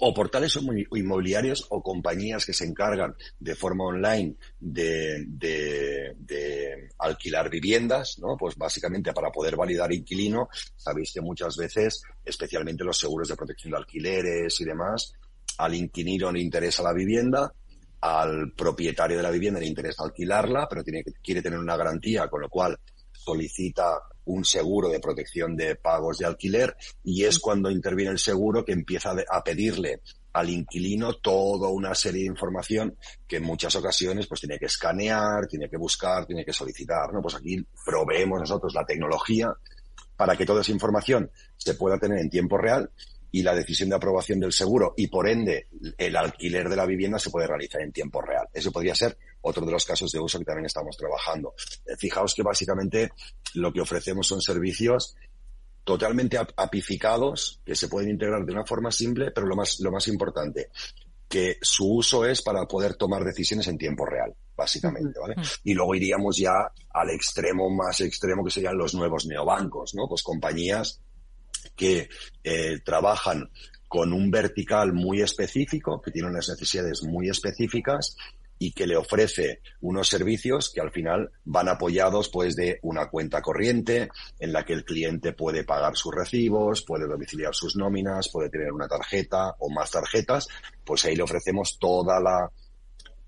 o 0.00 0.12
portales 0.12 0.56
inmobiliarios 0.56 1.66
o 1.70 1.82
compañías 1.82 2.44
que 2.44 2.52
se 2.52 2.64
encargan 2.64 3.14
de 3.38 3.54
forma 3.54 3.84
online 3.84 4.36
de, 4.60 5.24
de, 5.26 6.88
alquilar 6.98 7.48
viviendas, 7.48 8.18
¿no? 8.18 8.36
Pues 8.36 8.56
básicamente 8.56 9.12
para 9.12 9.30
poder 9.30 9.56
validar 9.56 9.92
inquilino, 9.92 10.48
sabéis 10.76 11.12
que 11.12 11.20
muchas 11.20 11.56
veces, 11.56 12.02
especialmente 12.24 12.84
los 12.84 12.98
seguros 12.98 13.28
de 13.28 13.36
protección 13.36 13.72
de 13.72 13.78
alquileres 13.78 14.60
y 14.60 14.64
demás, 14.64 15.14
al 15.58 15.74
inquilino 15.74 16.30
le 16.30 16.40
interesa 16.40 16.82
la 16.82 16.92
vivienda, 16.92 17.52
al 18.00 18.52
propietario 18.52 19.16
de 19.16 19.22
la 19.22 19.30
vivienda 19.30 19.60
le 19.60 19.66
interesa 19.66 20.04
alquilarla, 20.04 20.66
pero 20.68 20.84
tiene, 20.84 21.02
quiere 21.22 21.42
tener 21.42 21.58
una 21.58 21.76
garantía, 21.76 22.28
con 22.28 22.42
lo 22.42 22.48
cual 22.48 22.78
solicita 23.12 23.98
un 24.28 24.44
seguro 24.44 24.88
de 24.88 25.00
protección 25.00 25.56
de 25.56 25.74
pagos 25.74 26.18
de 26.18 26.26
alquiler 26.26 26.76
y 27.02 27.24
es 27.24 27.38
cuando 27.38 27.70
interviene 27.70 28.12
el 28.12 28.18
seguro 28.18 28.64
que 28.64 28.72
empieza 28.72 29.14
a 29.30 29.42
pedirle 29.42 30.00
al 30.32 30.50
inquilino 30.50 31.14
toda 31.14 31.68
una 31.68 31.94
serie 31.94 32.22
de 32.22 32.28
información 32.28 32.96
que 33.26 33.36
en 33.36 33.44
muchas 33.44 33.74
ocasiones 33.74 34.26
pues 34.26 34.40
tiene 34.40 34.58
que 34.58 34.66
escanear, 34.66 35.46
tiene 35.46 35.68
que 35.68 35.78
buscar, 35.78 36.26
tiene 36.26 36.44
que 36.44 36.52
solicitar, 36.52 37.12
¿no? 37.12 37.22
Pues 37.22 37.34
aquí 37.34 37.64
proveemos 37.84 38.38
nosotros 38.40 38.74
la 38.74 38.84
tecnología 38.84 39.52
para 40.16 40.36
que 40.36 40.44
toda 40.44 40.60
esa 40.60 40.72
información 40.72 41.30
se 41.56 41.74
pueda 41.74 41.98
tener 41.98 42.18
en 42.18 42.28
tiempo 42.28 42.58
real 42.58 42.90
y 43.30 43.42
la 43.42 43.54
decisión 43.54 43.88
de 43.88 43.96
aprobación 43.96 44.40
del 44.40 44.52
seguro 44.52 44.94
y 44.96 45.06
por 45.08 45.28
ende 45.28 45.68
el 45.96 46.16
alquiler 46.16 46.68
de 46.68 46.76
la 46.76 46.86
vivienda 46.86 47.18
se 47.18 47.30
puede 47.30 47.46
realizar 47.46 47.80
en 47.80 47.92
tiempo 47.92 48.20
real. 48.20 48.46
Eso 48.52 48.72
podría 48.72 48.94
ser 48.94 49.16
otro 49.40 49.64
de 49.64 49.72
los 49.72 49.84
casos 49.84 50.10
de 50.12 50.20
uso 50.20 50.38
que 50.38 50.44
también 50.44 50.66
estamos 50.66 50.96
trabajando. 50.96 51.54
Eh, 51.86 51.96
fijaos 51.98 52.34
que 52.34 52.42
básicamente 52.42 53.10
lo 53.54 53.72
que 53.72 53.80
ofrecemos 53.80 54.26
son 54.26 54.40
servicios 54.40 55.14
totalmente 55.84 56.38
apificados 56.56 57.60
que 57.64 57.74
se 57.74 57.88
pueden 57.88 58.10
integrar 58.10 58.44
de 58.44 58.52
una 58.52 58.66
forma 58.66 58.92
simple, 58.92 59.30
pero 59.30 59.46
lo 59.46 59.56
más, 59.56 59.80
lo 59.80 59.90
más 59.90 60.06
importante, 60.08 60.68
que 61.28 61.58
su 61.62 61.94
uso 61.94 62.26
es 62.26 62.42
para 62.42 62.66
poder 62.66 62.94
tomar 62.94 63.24
decisiones 63.24 63.68
en 63.68 63.78
tiempo 63.78 64.04
real, 64.04 64.34
básicamente, 64.54 65.18
¿vale? 65.18 65.36
Y 65.64 65.74
luego 65.74 65.94
iríamos 65.94 66.36
ya 66.36 66.52
al 66.90 67.10
extremo 67.10 67.70
más 67.70 68.00
extremo 68.00 68.44
que 68.44 68.50
serían 68.50 68.76
los 68.76 68.94
nuevos 68.94 69.26
neobancos, 69.26 69.94
¿no? 69.94 70.06
Pues 70.08 70.22
compañías 70.22 71.00
que 71.74 72.08
eh, 72.44 72.80
trabajan 72.84 73.50
con 73.88 74.12
un 74.12 74.30
vertical 74.30 74.92
muy 74.92 75.22
específico, 75.22 76.00
que 76.02 76.10
tiene 76.10 76.28
unas 76.28 76.48
necesidades 76.48 77.02
muy 77.02 77.30
específicas 77.30 78.16
y 78.58 78.72
que 78.72 78.86
le 78.86 78.96
ofrece 78.96 79.60
unos 79.80 80.08
servicios 80.08 80.70
que 80.74 80.80
al 80.80 80.90
final 80.90 81.30
van 81.44 81.68
apoyados 81.68 82.28
pues 82.28 82.56
de 82.56 82.78
una 82.82 83.08
cuenta 83.08 83.40
corriente 83.40 84.08
en 84.38 84.52
la 84.52 84.64
que 84.64 84.72
el 84.72 84.84
cliente 84.84 85.32
puede 85.32 85.64
pagar 85.64 85.96
sus 85.96 86.14
recibos, 86.14 86.82
puede 86.82 87.06
domiciliar 87.06 87.54
sus 87.54 87.76
nóminas, 87.76 88.28
puede 88.32 88.50
tener 88.50 88.72
una 88.72 88.88
tarjeta 88.88 89.54
o 89.58 89.70
más 89.70 89.90
tarjetas, 89.90 90.48
pues 90.84 91.04
ahí 91.04 91.16
le 91.16 91.22
ofrecemos 91.22 91.78
toda 91.78 92.20
la 92.20 92.50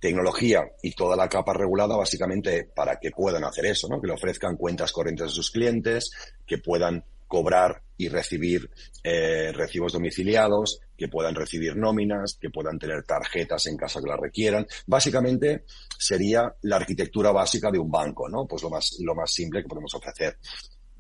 tecnología 0.01 0.65
y 0.83 0.93
toda 0.93 1.15
la 1.15 1.29
capa 1.29 1.53
regulada 1.53 1.97
básicamente 1.97 2.69
para 2.75 2.99
que 2.99 3.11
puedan 3.11 3.45
hacer 3.45 3.67
eso, 3.67 3.87
¿no? 3.89 4.01
Que 4.01 4.09
le 4.09 4.15
ofrezcan 4.15 4.57
cuentas 4.57 4.93
corrientes 4.93 5.27
a 5.27 5.31
sus 5.31 5.51
clientes, 5.51 6.11
que 6.47 6.59
puedan 6.59 7.05
cobrar 7.29 7.83
y 7.97 8.09
recibir 8.09 8.71
eh, 9.05 9.53
recibos 9.53 9.93
domiciliados, 9.93 10.81
que 11.01 11.09
puedan 11.09 11.35
recibir 11.35 11.75
nóminas, 11.77 12.37
que 12.39 12.51
puedan 12.51 12.79
tener 12.79 13.05
tarjetas 13.05 13.65
en 13.65 13.77
caso 13.79 14.03
que 14.03 14.09
las 14.11 14.21
requieran. 14.21 14.67
Básicamente 14.87 15.65
sería 15.99 16.55
la 16.61 16.77
arquitectura 16.77 17.33
básica 17.33 17.71
de 17.71 17.79
un 17.79 17.91
banco, 17.91 18.29
¿no? 18.29 18.47
Pues 18.47 18.63
lo 18.63 18.69
más, 18.69 18.99
lo 19.01 19.15
más 19.15 19.33
simple 19.33 19.63
que 19.63 19.69
podemos 19.69 19.95
ofrecer. 19.95 20.37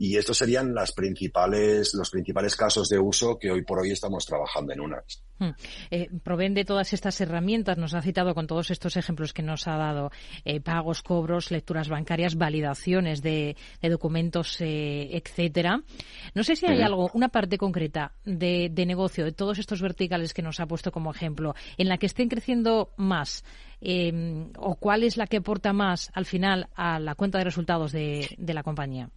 Y 0.02 0.16
estos 0.16 0.38
serían 0.38 0.74
las 0.74 0.92
principales, 0.92 1.92
los 1.92 2.08
principales 2.08 2.56
casos 2.56 2.88
de 2.88 2.98
uso 2.98 3.38
que 3.38 3.50
hoy 3.50 3.62
por 3.64 3.80
hoy 3.80 3.90
estamos 3.90 4.24
trabajando 4.24 4.72
en 4.72 4.80
UNAS. 4.80 5.22
Hmm. 5.38 5.50
Eh, 5.90 6.08
proveen 6.24 6.54
de 6.54 6.64
todas 6.64 6.94
estas 6.94 7.20
herramientas, 7.20 7.76
nos 7.76 7.92
ha 7.92 8.00
citado 8.00 8.34
con 8.34 8.46
todos 8.46 8.70
estos 8.70 8.96
ejemplos 8.96 9.34
que 9.34 9.42
nos 9.42 9.68
ha 9.68 9.76
dado, 9.76 10.10
eh, 10.46 10.58
pagos, 10.62 11.02
cobros, 11.02 11.50
lecturas 11.50 11.90
bancarias, 11.90 12.36
validaciones 12.36 13.20
de, 13.20 13.58
documentos, 13.82 14.58
eh, 14.62 15.10
etcétera. 15.12 15.82
No 16.34 16.44
sé 16.44 16.56
si 16.56 16.64
hay 16.64 16.80
algo, 16.80 17.10
una 17.12 17.28
parte 17.28 17.58
concreta 17.58 18.14
de, 18.24 18.70
de, 18.72 18.86
negocio, 18.86 19.26
de 19.26 19.32
todos 19.32 19.58
estos 19.58 19.82
verticales 19.82 20.32
que 20.32 20.40
nos 20.40 20.60
ha 20.60 20.66
puesto 20.66 20.92
como 20.92 21.10
ejemplo, 21.10 21.54
en 21.76 21.90
la 21.90 21.98
que 21.98 22.06
estén 22.06 22.30
creciendo 22.30 22.94
más, 22.96 23.44
o 24.56 24.76
cuál 24.76 25.04
es 25.04 25.18
la 25.18 25.26
que 25.26 25.36
aporta 25.36 25.74
más 25.74 26.10
al 26.14 26.24
final 26.24 26.70
a 26.74 26.98
la 26.98 27.14
cuenta 27.16 27.36
de 27.36 27.44
resultados 27.44 27.92
de 27.92 28.28
la 28.38 28.62
compañía. 28.62 29.10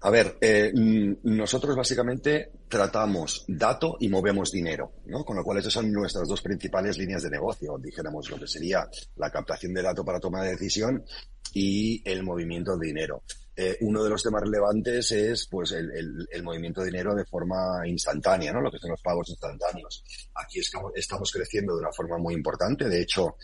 A 0.00 0.10
ver, 0.10 0.38
eh, 0.40 0.72
nosotros 0.74 1.76
básicamente 1.76 2.52
tratamos 2.68 3.44
dato 3.48 3.96
y 4.00 4.08
movemos 4.08 4.50
dinero, 4.50 4.92
¿no? 5.06 5.24
Con 5.24 5.36
lo 5.36 5.44
cual 5.44 5.58
esas 5.58 5.72
son 5.72 5.92
nuestras 5.92 6.28
dos 6.28 6.40
principales 6.42 6.98
líneas 6.98 7.22
de 7.22 7.30
negocio, 7.30 7.76
dijéramos 7.78 8.30
lo 8.30 8.38
que 8.38 8.46
sería 8.46 8.88
la 9.16 9.30
captación 9.30 9.74
de 9.74 9.82
datos 9.82 10.04
para 10.04 10.20
toma 10.20 10.42
de 10.42 10.50
decisión 10.50 11.04
y 11.52 12.02
el 12.08 12.22
movimiento 12.22 12.76
de 12.76 12.86
dinero. 12.86 13.22
Eh, 13.56 13.76
uno 13.82 14.02
de 14.02 14.08
los 14.08 14.22
temas 14.22 14.42
relevantes 14.42 15.12
es 15.12 15.46
pues 15.46 15.72
el, 15.72 16.42
movimiento 16.42 16.80
de 16.80 16.86
dinero 16.86 17.14
de 17.14 17.26
forma 17.26 17.86
instantánea, 17.86 18.52
¿no? 18.52 18.62
Lo 18.62 18.70
que 18.70 18.78
son 18.78 18.90
los 18.90 19.02
pagos 19.02 19.28
instantáneos. 19.28 20.02
Aquí 20.34 20.60
estamos 20.60 21.30
creciendo 21.30 21.74
de 21.74 21.80
una 21.80 21.92
forma 21.92 22.16
muy 22.16 22.34
importante. 22.34 22.88
De 22.88 23.02
hecho, 23.02 23.36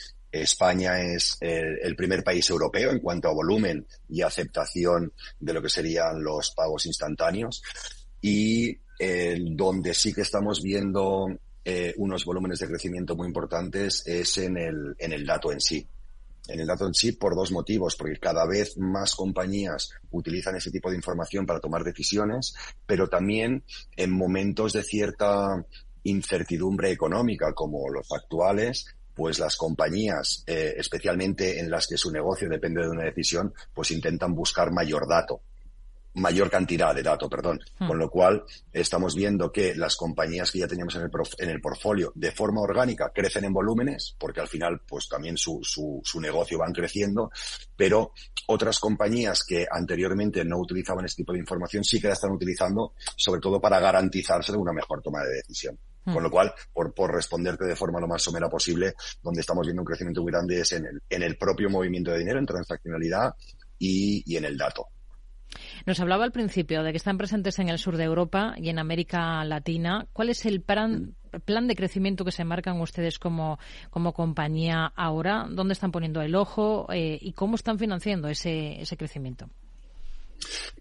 España 0.42 1.00
es 1.00 1.36
el, 1.40 1.94
primer 1.96 2.22
país 2.22 2.48
europeo 2.50 2.90
en 2.90 3.00
cuanto 3.00 3.28
a 3.28 3.34
volumen 3.34 3.86
y 4.08 4.22
aceptación 4.22 5.12
de 5.40 5.52
lo 5.52 5.62
que 5.62 5.68
serían 5.68 6.22
los 6.22 6.52
pagos 6.52 6.86
instantáneos. 6.86 7.62
Y 8.20 8.78
donde 9.54 9.92
sí 9.92 10.14
que 10.14 10.22
estamos 10.22 10.62
viendo 10.62 11.28
eh, 11.68 11.94
unos 11.96 12.24
volúmenes 12.24 12.60
de 12.60 12.68
crecimiento 12.68 13.16
muy 13.16 13.26
importantes 13.26 14.06
es 14.06 14.38
en 14.38 14.56
el, 14.56 14.94
en 15.00 15.12
el 15.12 15.26
dato 15.26 15.50
en 15.50 15.60
sí. 15.60 15.84
En 16.46 16.60
el 16.60 16.66
dato 16.68 16.86
en 16.86 16.94
sí 16.94 17.10
por 17.10 17.34
dos 17.34 17.50
motivos, 17.50 17.96
porque 17.96 18.20
cada 18.20 18.46
vez 18.46 18.78
más 18.78 19.16
compañías 19.16 19.90
utilizan 20.12 20.54
ese 20.54 20.70
tipo 20.70 20.90
de 20.90 20.96
información 20.96 21.44
para 21.44 21.58
tomar 21.58 21.82
decisiones, 21.82 22.54
pero 22.86 23.08
también 23.08 23.64
en 23.96 24.12
momentos 24.12 24.74
de 24.74 24.84
cierta 24.84 25.66
incertidumbre 26.04 26.92
económica 26.92 27.52
como 27.52 27.90
los 27.90 28.12
actuales, 28.12 28.86
pues 29.16 29.38
las 29.38 29.56
compañías, 29.56 30.44
eh, 30.46 30.74
especialmente 30.76 31.58
en 31.58 31.70
las 31.70 31.86
que 31.86 31.96
su 31.96 32.12
negocio 32.12 32.50
depende 32.50 32.82
de 32.82 32.90
una 32.90 33.04
decisión, 33.04 33.54
pues 33.72 33.90
intentan 33.90 34.34
buscar 34.34 34.70
mayor 34.70 35.08
dato, 35.08 35.40
mayor 36.16 36.50
cantidad 36.50 36.94
de 36.94 37.02
dato, 37.02 37.26
perdón. 37.28 37.58
Hmm. 37.78 37.88
Con 37.88 37.98
lo 37.98 38.10
cual, 38.10 38.44
estamos 38.70 39.14
viendo 39.14 39.50
que 39.50 39.74
las 39.74 39.96
compañías 39.96 40.52
que 40.52 40.58
ya 40.58 40.68
teníamos 40.68 40.94
en 40.96 41.02
el, 41.02 41.10
en 41.38 41.48
el 41.48 41.60
portfolio 41.62 42.12
de 42.14 42.30
forma 42.30 42.60
orgánica 42.60 43.10
crecen 43.14 43.44
en 43.44 43.54
volúmenes, 43.54 44.14
porque 44.18 44.42
al 44.42 44.48
final, 44.48 44.82
pues 44.86 45.08
también 45.08 45.38
su, 45.38 45.60
su, 45.62 46.02
su 46.04 46.20
negocio 46.20 46.58
van 46.58 46.74
creciendo, 46.74 47.30
pero 47.74 48.12
otras 48.48 48.78
compañías 48.78 49.44
que 49.44 49.66
anteriormente 49.70 50.44
no 50.44 50.58
utilizaban 50.58 51.06
este 51.06 51.22
tipo 51.22 51.32
de 51.32 51.38
información 51.38 51.82
sí 51.84 51.98
que 52.00 52.08
la 52.08 52.14
están 52.14 52.32
utilizando, 52.32 52.92
sobre 53.16 53.40
todo 53.40 53.58
para 53.60 53.80
garantizarse 53.80 54.52
de 54.52 54.58
una 54.58 54.74
mejor 54.74 55.00
toma 55.00 55.22
de 55.22 55.36
decisión. 55.36 55.78
Con 56.12 56.22
lo 56.22 56.30
cual, 56.30 56.52
por, 56.72 56.94
por 56.94 57.12
responderte 57.12 57.64
de 57.64 57.74
forma 57.74 58.00
lo 58.00 58.06
más 58.06 58.22
somera 58.22 58.48
posible, 58.48 58.94
donde 59.22 59.40
estamos 59.40 59.66
viendo 59.66 59.82
un 59.82 59.86
crecimiento 59.86 60.22
muy 60.22 60.30
grande 60.30 60.60
es 60.60 60.72
en 60.72 60.86
el, 60.86 61.02
en 61.08 61.22
el 61.22 61.36
propio 61.36 61.68
movimiento 61.68 62.12
de 62.12 62.18
dinero, 62.18 62.38
en 62.38 62.46
transaccionalidad 62.46 63.34
y, 63.78 64.22
y 64.24 64.36
en 64.36 64.44
el 64.44 64.56
dato. 64.56 64.88
Nos 65.84 66.00
hablaba 66.00 66.24
al 66.24 66.32
principio 66.32 66.82
de 66.82 66.90
que 66.90 66.96
están 66.96 67.18
presentes 67.18 67.58
en 67.58 67.68
el 67.68 67.78
sur 67.78 67.96
de 67.96 68.04
Europa 68.04 68.54
y 68.56 68.68
en 68.68 68.78
América 68.78 69.44
Latina. 69.44 70.06
¿Cuál 70.12 70.30
es 70.30 70.44
el 70.46 70.60
plan, 70.60 71.14
plan 71.44 71.66
de 71.66 71.76
crecimiento 71.76 72.24
que 72.24 72.32
se 72.32 72.44
marcan 72.44 72.80
ustedes 72.80 73.18
como, 73.18 73.58
como 73.90 74.12
compañía 74.12 74.92
ahora? 74.96 75.46
¿Dónde 75.48 75.72
están 75.72 75.92
poniendo 75.92 76.20
el 76.22 76.34
ojo 76.34 76.86
eh, 76.92 77.18
y 77.20 77.32
cómo 77.32 77.56
están 77.56 77.78
financiando 77.78 78.28
ese, 78.28 78.80
ese 78.80 78.96
crecimiento? 78.96 79.48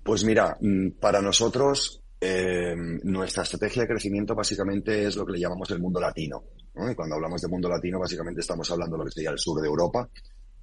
Pues 0.03 0.23
mira, 0.23 0.57
mm, 0.59 0.91
para 0.99 1.21
nosotros 1.21 2.01
eh, 2.19 2.75
nuestra 3.03 3.43
estrategia 3.43 3.83
de 3.83 3.87
crecimiento 3.89 4.35
básicamente 4.35 5.05
es 5.05 5.15
lo 5.15 5.25
que 5.25 5.33
le 5.33 5.39
llamamos 5.39 5.69
el 5.71 5.79
mundo 5.79 5.99
latino. 5.99 6.43
Y 6.89 6.95
cuando 6.95 7.15
hablamos 7.15 7.41
de 7.41 7.47
mundo 7.47 7.69
latino, 7.69 7.99
básicamente 7.99 8.41
estamos 8.41 8.69
hablando 8.71 8.95
de 8.95 8.99
lo 8.99 9.05
que 9.05 9.13
sería 9.13 9.31
el 9.31 9.39
sur 9.39 9.61
de 9.61 9.67
Europa, 9.67 10.09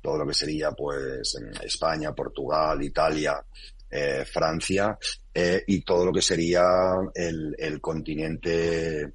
todo 0.00 0.18
lo 0.18 0.26
que 0.26 0.34
sería 0.34 0.72
pues 0.72 1.38
España, 1.62 2.14
Portugal, 2.14 2.82
Italia, 2.82 3.42
eh, 3.94 4.24
Francia 4.24 4.98
eh, 5.34 5.64
y 5.66 5.82
todo 5.82 6.06
lo 6.06 6.12
que 6.12 6.22
sería 6.22 6.62
el, 7.14 7.78
continente 7.80 9.02
eh, 9.02 9.10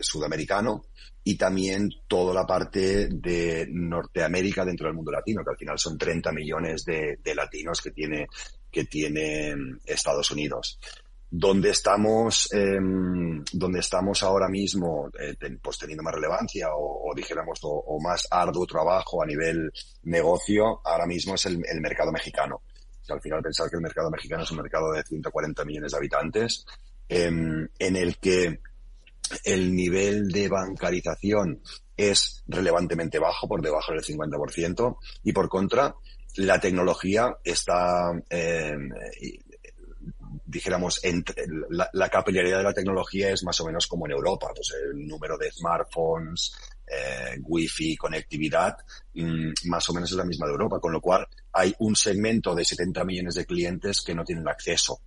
sudamericano 0.00 0.86
y 1.24 1.36
también 1.36 1.90
toda 2.06 2.32
la 2.32 2.46
parte 2.46 3.08
de 3.08 3.66
Norteamérica 3.70 4.64
dentro 4.64 4.86
del 4.86 4.94
mundo 4.94 5.10
latino, 5.10 5.42
que 5.42 5.50
al 5.50 5.56
final 5.56 5.78
son 5.78 5.98
30 5.98 6.30
millones 6.30 6.84
de, 6.84 7.18
de 7.22 7.34
latinos 7.34 7.80
que 7.80 7.90
tiene, 7.90 8.28
que 8.70 8.84
tiene 8.84 9.54
Estados 9.84 10.30
Unidos 10.30 10.78
donde 11.36 11.70
estamos, 11.70 12.48
em, 12.52 13.42
donde 13.52 13.80
estamos 13.80 14.22
ahora 14.22 14.48
mismo 14.48 15.10
eh, 15.18 15.34
pues 15.60 15.78
teniendo 15.78 16.04
más 16.04 16.14
relevancia 16.14 16.68
o, 16.72 17.12
dijéramos 17.12 17.58
o, 17.62 17.98
más 18.00 18.28
arduo 18.30 18.64
trabajo 18.66 19.20
a 19.20 19.26
nivel 19.26 19.72
negocio, 20.04 20.80
ahora 20.84 21.06
mismo 21.06 21.34
es 21.34 21.46
el, 21.46 21.58
mercado 21.80 22.12
mexicano. 22.12 22.62
al 23.08 23.20
final 23.20 23.42
pensar 23.42 23.68
que 23.68 23.76
el 23.76 23.82
mercado 23.82 24.10
mexicano 24.12 24.44
es 24.44 24.50
un 24.52 24.58
mercado 24.58 24.92
de 24.92 25.02
140 25.02 25.64
millones 25.64 25.90
de 25.90 25.98
habitantes, 25.98 26.64
em, 27.08 27.68
en 27.80 27.96
el 27.96 28.18
que 28.18 28.60
el 29.42 29.74
nivel 29.74 30.28
de 30.28 30.48
bancarización 30.48 31.60
es 31.96 32.44
relevantemente 32.46 33.18
bajo, 33.18 33.48
por 33.48 33.60
debajo 33.60 33.92
del 33.92 34.04
50%, 34.04 34.98
y 35.24 35.32
por 35.32 35.48
contra, 35.48 35.96
la 36.36 36.60
tecnología 36.60 37.36
está 37.42 38.12
eh, 38.30 38.72
dijéramos, 40.54 41.04
entre, 41.04 41.44
la, 41.70 41.90
la, 41.92 42.08
capilaridad 42.08 42.58
de 42.58 42.64
la 42.64 42.72
tecnología 42.72 43.30
es 43.30 43.42
más 43.42 43.60
o 43.60 43.66
menos 43.66 43.88
como 43.88 44.06
en 44.06 44.12
Europa, 44.12 44.52
pues 44.54 44.72
el 44.80 45.06
número 45.06 45.36
de 45.36 45.50
smartphones, 45.50 46.54
eh, 46.86 47.38
wifi, 47.42 47.96
conectividad, 47.96 48.76
mm, 49.14 49.52
más 49.64 49.88
o 49.90 49.94
menos 49.94 50.10
es 50.12 50.16
la 50.16 50.24
misma 50.24 50.46
de 50.46 50.52
Europa, 50.52 50.78
con 50.78 50.92
lo 50.92 51.00
cual 51.00 51.26
hay 51.52 51.74
un 51.80 51.96
segmento 51.96 52.54
de 52.54 52.64
70 52.64 53.04
millones 53.04 53.34
de 53.34 53.46
clientes 53.46 54.00
que 54.00 54.14
no 54.14 54.24
tienen 54.24 54.46
acceso 54.48 55.00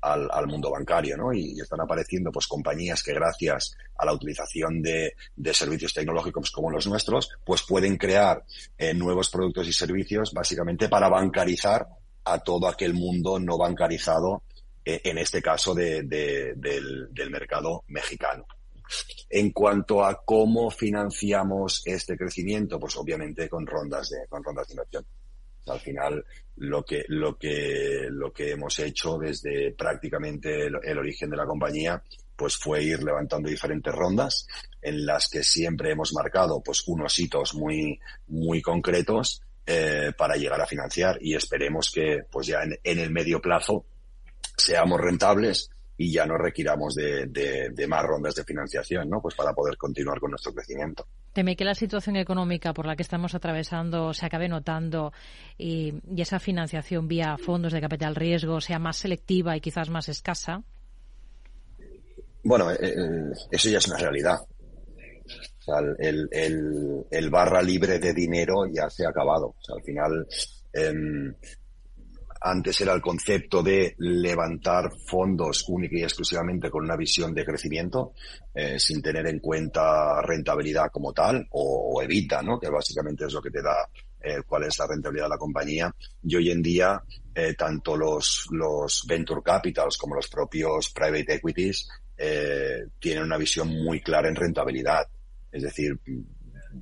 al, 0.00 0.46
mundo 0.46 0.70
bancario, 0.70 1.16
¿no? 1.16 1.32
Y, 1.32 1.60
están 1.60 1.80
apareciendo 1.80 2.30
pues 2.30 2.46
compañías 2.46 3.02
que 3.02 3.12
gracias 3.12 3.76
a 3.98 4.06
la 4.06 4.12
utilización 4.12 4.80
de, 4.80 5.14
servicios 5.52 5.92
tecnológicos 5.92 6.50
como 6.52 6.70
los 6.70 6.86
nuestros, 6.86 7.28
pues 7.44 7.64
pueden 7.68 7.96
crear 7.96 8.44
eh, 8.78 8.94
nuevos 8.94 9.28
productos 9.28 9.66
y 9.66 9.72
servicios 9.72 10.32
básicamente 10.32 10.88
para 10.88 11.08
bancarizar 11.08 11.88
a 12.24 12.38
todo 12.38 12.68
aquel 12.68 12.94
mundo 12.94 13.38
no 13.38 13.58
bancarizado 13.58 14.42
en 14.86 15.18
este 15.18 15.42
caso 15.42 15.74
de, 15.74 16.02
del, 16.04 17.30
mercado 17.30 17.82
mexicano. 17.88 18.46
En 19.28 19.50
cuanto 19.50 20.04
a 20.04 20.22
cómo 20.24 20.70
financiamos 20.70 21.82
este 21.84 22.16
crecimiento, 22.16 22.78
pues 22.78 22.96
obviamente 22.96 23.48
con 23.48 23.66
rondas 23.66 24.10
de, 24.10 24.28
con 24.28 24.44
rondas 24.44 24.68
de 24.68 24.74
inversión. 24.74 25.04
Al 25.66 25.80
final, 25.80 26.24
lo 26.58 26.84
que, 26.84 27.04
lo 27.08 27.36
que, 27.36 28.06
lo 28.08 28.32
que 28.32 28.52
hemos 28.52 28.78
hecho 28.78 29.18
desde 29.18 29.72
prácticamente 29.72 30.66
el, 30.66 30.98
origen 30.98 31.30
de 31.30 31.36
la 31.36 31.46
compañía, 31.46 32.00
pues 32.36 32.56
fue 32.56 32.84
ir 32.84 33.02
levantando 33.02 33.48
diferentes 33.48 33.92
rondas 33.92 34.46
en 34.80 35.04
las 35.04 35.28
que 35.28 35.42
siempre 35.42 35.90
hemos 35.90 36.12
marcado, 36.12 36.62
pues 36.64 36.86
unos 36.86 37.18
hitos 37.18 37.54
muy, 37.54 37.98
muy 38.28 38.62
concretos, 38.62 39.42
eh, 39.66 40.12
para 40.16 40.36
llegar 40.36 40.60
a 40.60 40.66
financiar 40.66 41.18
y 41.20 41.34
esperemos 41.34 41.90
que, 41.90 42.20
pues 42.30 42.46
ya 42.46 42.60
en 42.62 42.98
el 43.00 43.10
medio 43.10 43.40
plazo, 43.40 43.84
seamos 44.56 45.00
rentables 45.00 45.70
y 45.98 46.12
ya 46.12 46.26
no 46.26 46.36
requiramos 46.36 46.94
de, 46.94 47.26
de, 47.26 47.86
más 47.86 48.02
rondas 48.04 48.34
de 48.34 48.44
financiación, 48.44 49.08
¿no? 49.08 49.20
Pues 49.20 49.34
para 49.34 49.54
poder 49.54 49.76
continuar 49.76 50.20
con 50.20 50.30
nuestro 50.30 50.52
crecimiento. 50.52 51.06
Teme 51.32 51.56
que 51.56 51.64
la 51.64 51.74
situación 51.74 52.16
económica 52.16 52.74
por 52.74 52.86
la 52.86 52.96
que 52.96 53.02
estamos 53.02 53.34
atravesando 53.34 54.12
se 54.12 54.26
acabe 54.26 54.48
notando 54.48 55.12
y, 55.56 55.94
esa 56.16 56.38
financiación 56.38 57.08
vía 57.08 57.36
fondos 57.38 57.72
de 57.72 57.80
capital 57.80 58.14
riesgo 58.14 58.60
sea 58.60 58.78
más 58.78 58.98
selectiva 58.98 59.56
y 59.56 59.60
quizás 59.60 59.88
más 59.88 60.08
escasa. 60.08 60.62
Bueno, 62.44 62.70
eh, 62.70 62.76
eh, 62.80 63.32
eso 63.50 63.68
ya 63.70 63.78
es 63.78 63.88
una 63.88 63.98
realidad. 63.98 64.38
O 64.40 65.62
sea, 65.62 65.80
el, 65.98 66.28
el, 67.10 67.30
barra 67.30 67.60
libre 67.62 67.98
de 67.98 68.12
dinero 68.12 68.66
ya 68.72 68.88
se 68.88 69.04
ha 69.04 69.08
acabado. 69.08 69.48
O 69.58 69.62
sea, 69.62 69.76
al 69.76 69.82
final, 69.82 70.26
em, 70.72 71.34
antes 72.48 72.80
era 72.80 72.94
el 72.94 73.00
concepto 73.00 73.62
de 73.62 73.94
levantar 73.98 74.90
fondos 75.06 75.64
única 75.68 75.98
y 75.98 76.02
exclusivamente 76.02 76.70
con 76.70 76.84
una 76.84 76.96
visión 76.96 77.34
de 77.34 77.44
crecimiento, 77.44 78.12
eh, 78.54 78.78
sin 78.78 79.02
tener 79.02 79.26
en 79.26 79.40
cuenta 79.40 80.22
rentabilidad 80.22 80.90
como 80.92 81.12
tal, 81.12 81.46
o, 81.50 82.00
evita, 82.02 82.42
¿no? 82.42 82.58
Que 82.58 82.70
básicamente 82.70 83.26
es 83.26 83.32
lo 83.32 83.42
que 83.42 83.50
te 83.50 83.62
da 83.62 83.88
eh, 84.20 84.42
cuál 84.46 84.64
es 84.64 84.78
la 84.78 84.86
rentabilidad 84.86 85.26
de 85.26 85.30
la 85.30 85.38
compañía. 85.38 85.94
Y 86.22 86.36
hoy 86.36 86.50
en 86.50 86.62
día, 86.62 87.02
eh, 87.34 87.54
tanto 87.54 87.96
los, 87.96 88.46
los 88.50 89.04
venture 89.08 89.42
capitals 89.44 89.96
como 89.96 90.14
los 90.14 90.28
propios 90.28 90.90
private 90.90 91.34
equities 91.34 91.88
tienen 92.98 93.24
una 93.24 93.36
visión 93.36 93.68
muy 93.68 94.00
clara 94.00 94.28
en 94.28 94.36
rentabilidad. 94.36 95.06
Es 95.52 95.64
decir, 95.64 96.00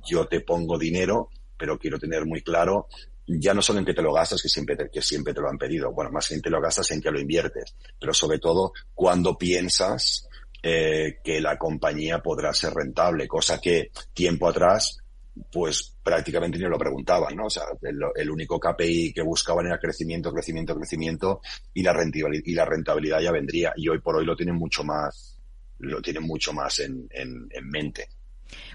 yo 0.07 0.27
te 0.27 0.39
pongo 0.39 0.77
dinero, 0.77 1.29
pero 1.57 1.77
quiero 1.77 1.99
tener 1.99 2.25
muy 2.25 2.41
claro 2.41 2.87
ya 3.27 3.53
no 3.53 3.61
solo 3.61 3.79
en 3.79 3.85
que 3.85 3.93
te 3.93 4.01
lo 4.01 4.13
gastas, 4.13 4.41
que 4.41 4.49
siempre 4.49 4.75
te, 4.75 4.89
que 4.89 5.01
siempre 5.01 5.33
te 5.33 5.41
lo 5.41 5.49
han 5.49 5.57
pedido, 5.57 5.91
bueno, 5.91 6.11
más 6.11 6.29
bien 6.29 6.41
te 6.41 6.49
lo 6.49 6.61
gastas 6.61 6.91
en 6.91 7.01
que 7.01 7.11
lo 7.11 7.19
inviertes, 7.19 7.75
pero 7.99 8.13
sobre 8.13 8.39
todo 8.39 8.73
cuando 8.93 9.37
piensas 9.37 10.27
eh, 10.61 11.17
que 11.23 11.41
la 11.41 11.57
compañía 11.57 12.19
podrá 12.19 12.53
ser 12.53 12.73
rentable, 12.73 13.27
cosa 13.27 13.59
que 13.59 13.91
tiempo 14.13 14.47
atrás 14.47 14.99
pues 15.51 15.97
prácticamente 16.01 16.57
ni 16.57 16.65
lo 16.65 16.77
preguntaban, 16.77 17.35
¿no? 17.35 17.47
O 17.47 17.49
sea, 17.49 17.63
el, 17.81 18.31
único 18.31 18.59
KPI 18.59 19.13
que 19.13 19.21
buscaban 19.21 19.67
era 19.67 19.79
crecimiento, 19.79 20.31
crecimiento, 20.31 20.75
crecimiento 20.75 21.41
y 21.73 21.83
la 21.83 21.93
rentabilidad, 21.93 22.43
y 22.45 22.53
la 22.53 22.65
rentabilidad 22.65 23.19
ya 23.19 23.31
vendría. 23.31 23.73
Y 23.75 23.89
hoy 23.89 23.99
por 23.99 24.15
hoy 24.15 24.25
lo 24.25 24.35
tienen 24.35 24.55
mucho 24.55 24.83
más, 24.83 25.37
lo 25.79 26.01
tienen 26.01 26.23
mucho 26.23 26.53
más 26.53 26.79
en, 26.79 27.07
en, 27.11 27.47
en 27.51 27.69
mente. 27.69 28.07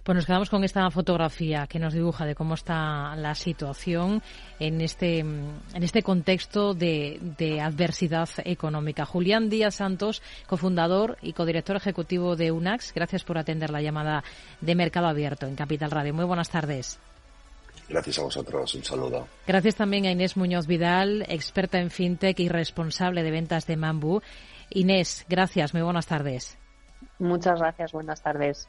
Pues 0.05 0.17
nos 0.17 0.27
quedamos 0.27 0.49
con 0.49 0.65
esta 0.65 0.91
fotografía 0.91 1.67
que 1.67 1.79
nos 1.79 1.93
dibuja 1.93 2.25
de 2.25 2.35
cómo 2.35 2.55
está 2.55 3.15
la 3.17 3.35
situación 3.35 4.23
en 4.59 4.81
este, 4.81 5.19
en 5.19 5.61
este 5.75 6.03
contexto 6.03 6.75
de, 6.75 7.61
adversidad 7.63 8.29
económica. 8.45 9.05
Julián 9.05 9.51
Díaz 9.51 9.77
Santos, 9.77 10.23
cofundador 10.47 11.19
y 11.21 11.35
codirector 11.35 11.77
ejecutivo 11.77 12.37
de 12.37 12.51
UNAX, 12.51 12.95
gracias 12.95 13.25
por 13.25 13.39
atender 13.39 13.71
la 13.71 13.83
llamada 13.83 14.25
de 14.61 14.75
Mercado 14.75 15.07
Abierto 15.07 15.47
en 15.47 15.57
Capital 15.57 15.91
Radio. 15.91 16.15
Muy 16.15 16.25
buenas 16.25 16.49
tardes. 16.49 16.99
Gracias 17.89 18.19
a 18.21 18.23
vosotros, 18.23 18.75
un 18.75 18.85
saludo. 18.85 19.27
Gracias 19.47 19.75
también 19.75 20.07
a 20.07 20.13
Inés 20.13 20.37
Muñoz 20.37 20.67
Vidal, 20.67 21.27
experta 21.29 21.81
en 21.81 21.91
fintech 21.91 22.39
y 22.39 22.49
responsable 22.49 23.23
de 23.23 23.31
ventas 23.33 23.67
de 23.67 23.77
Mambu. 23.77 24.23
Inés, 24.71 25.27
gracias, 25.29 25.75
muy 25.75 25.83
buenas 25.83 26.07
tardes. 26.07 26.57
Muchas 27.19 27.59
gracias, 27.59 27.93
buenas 27.93 28.23
tardes. 28.23 28.69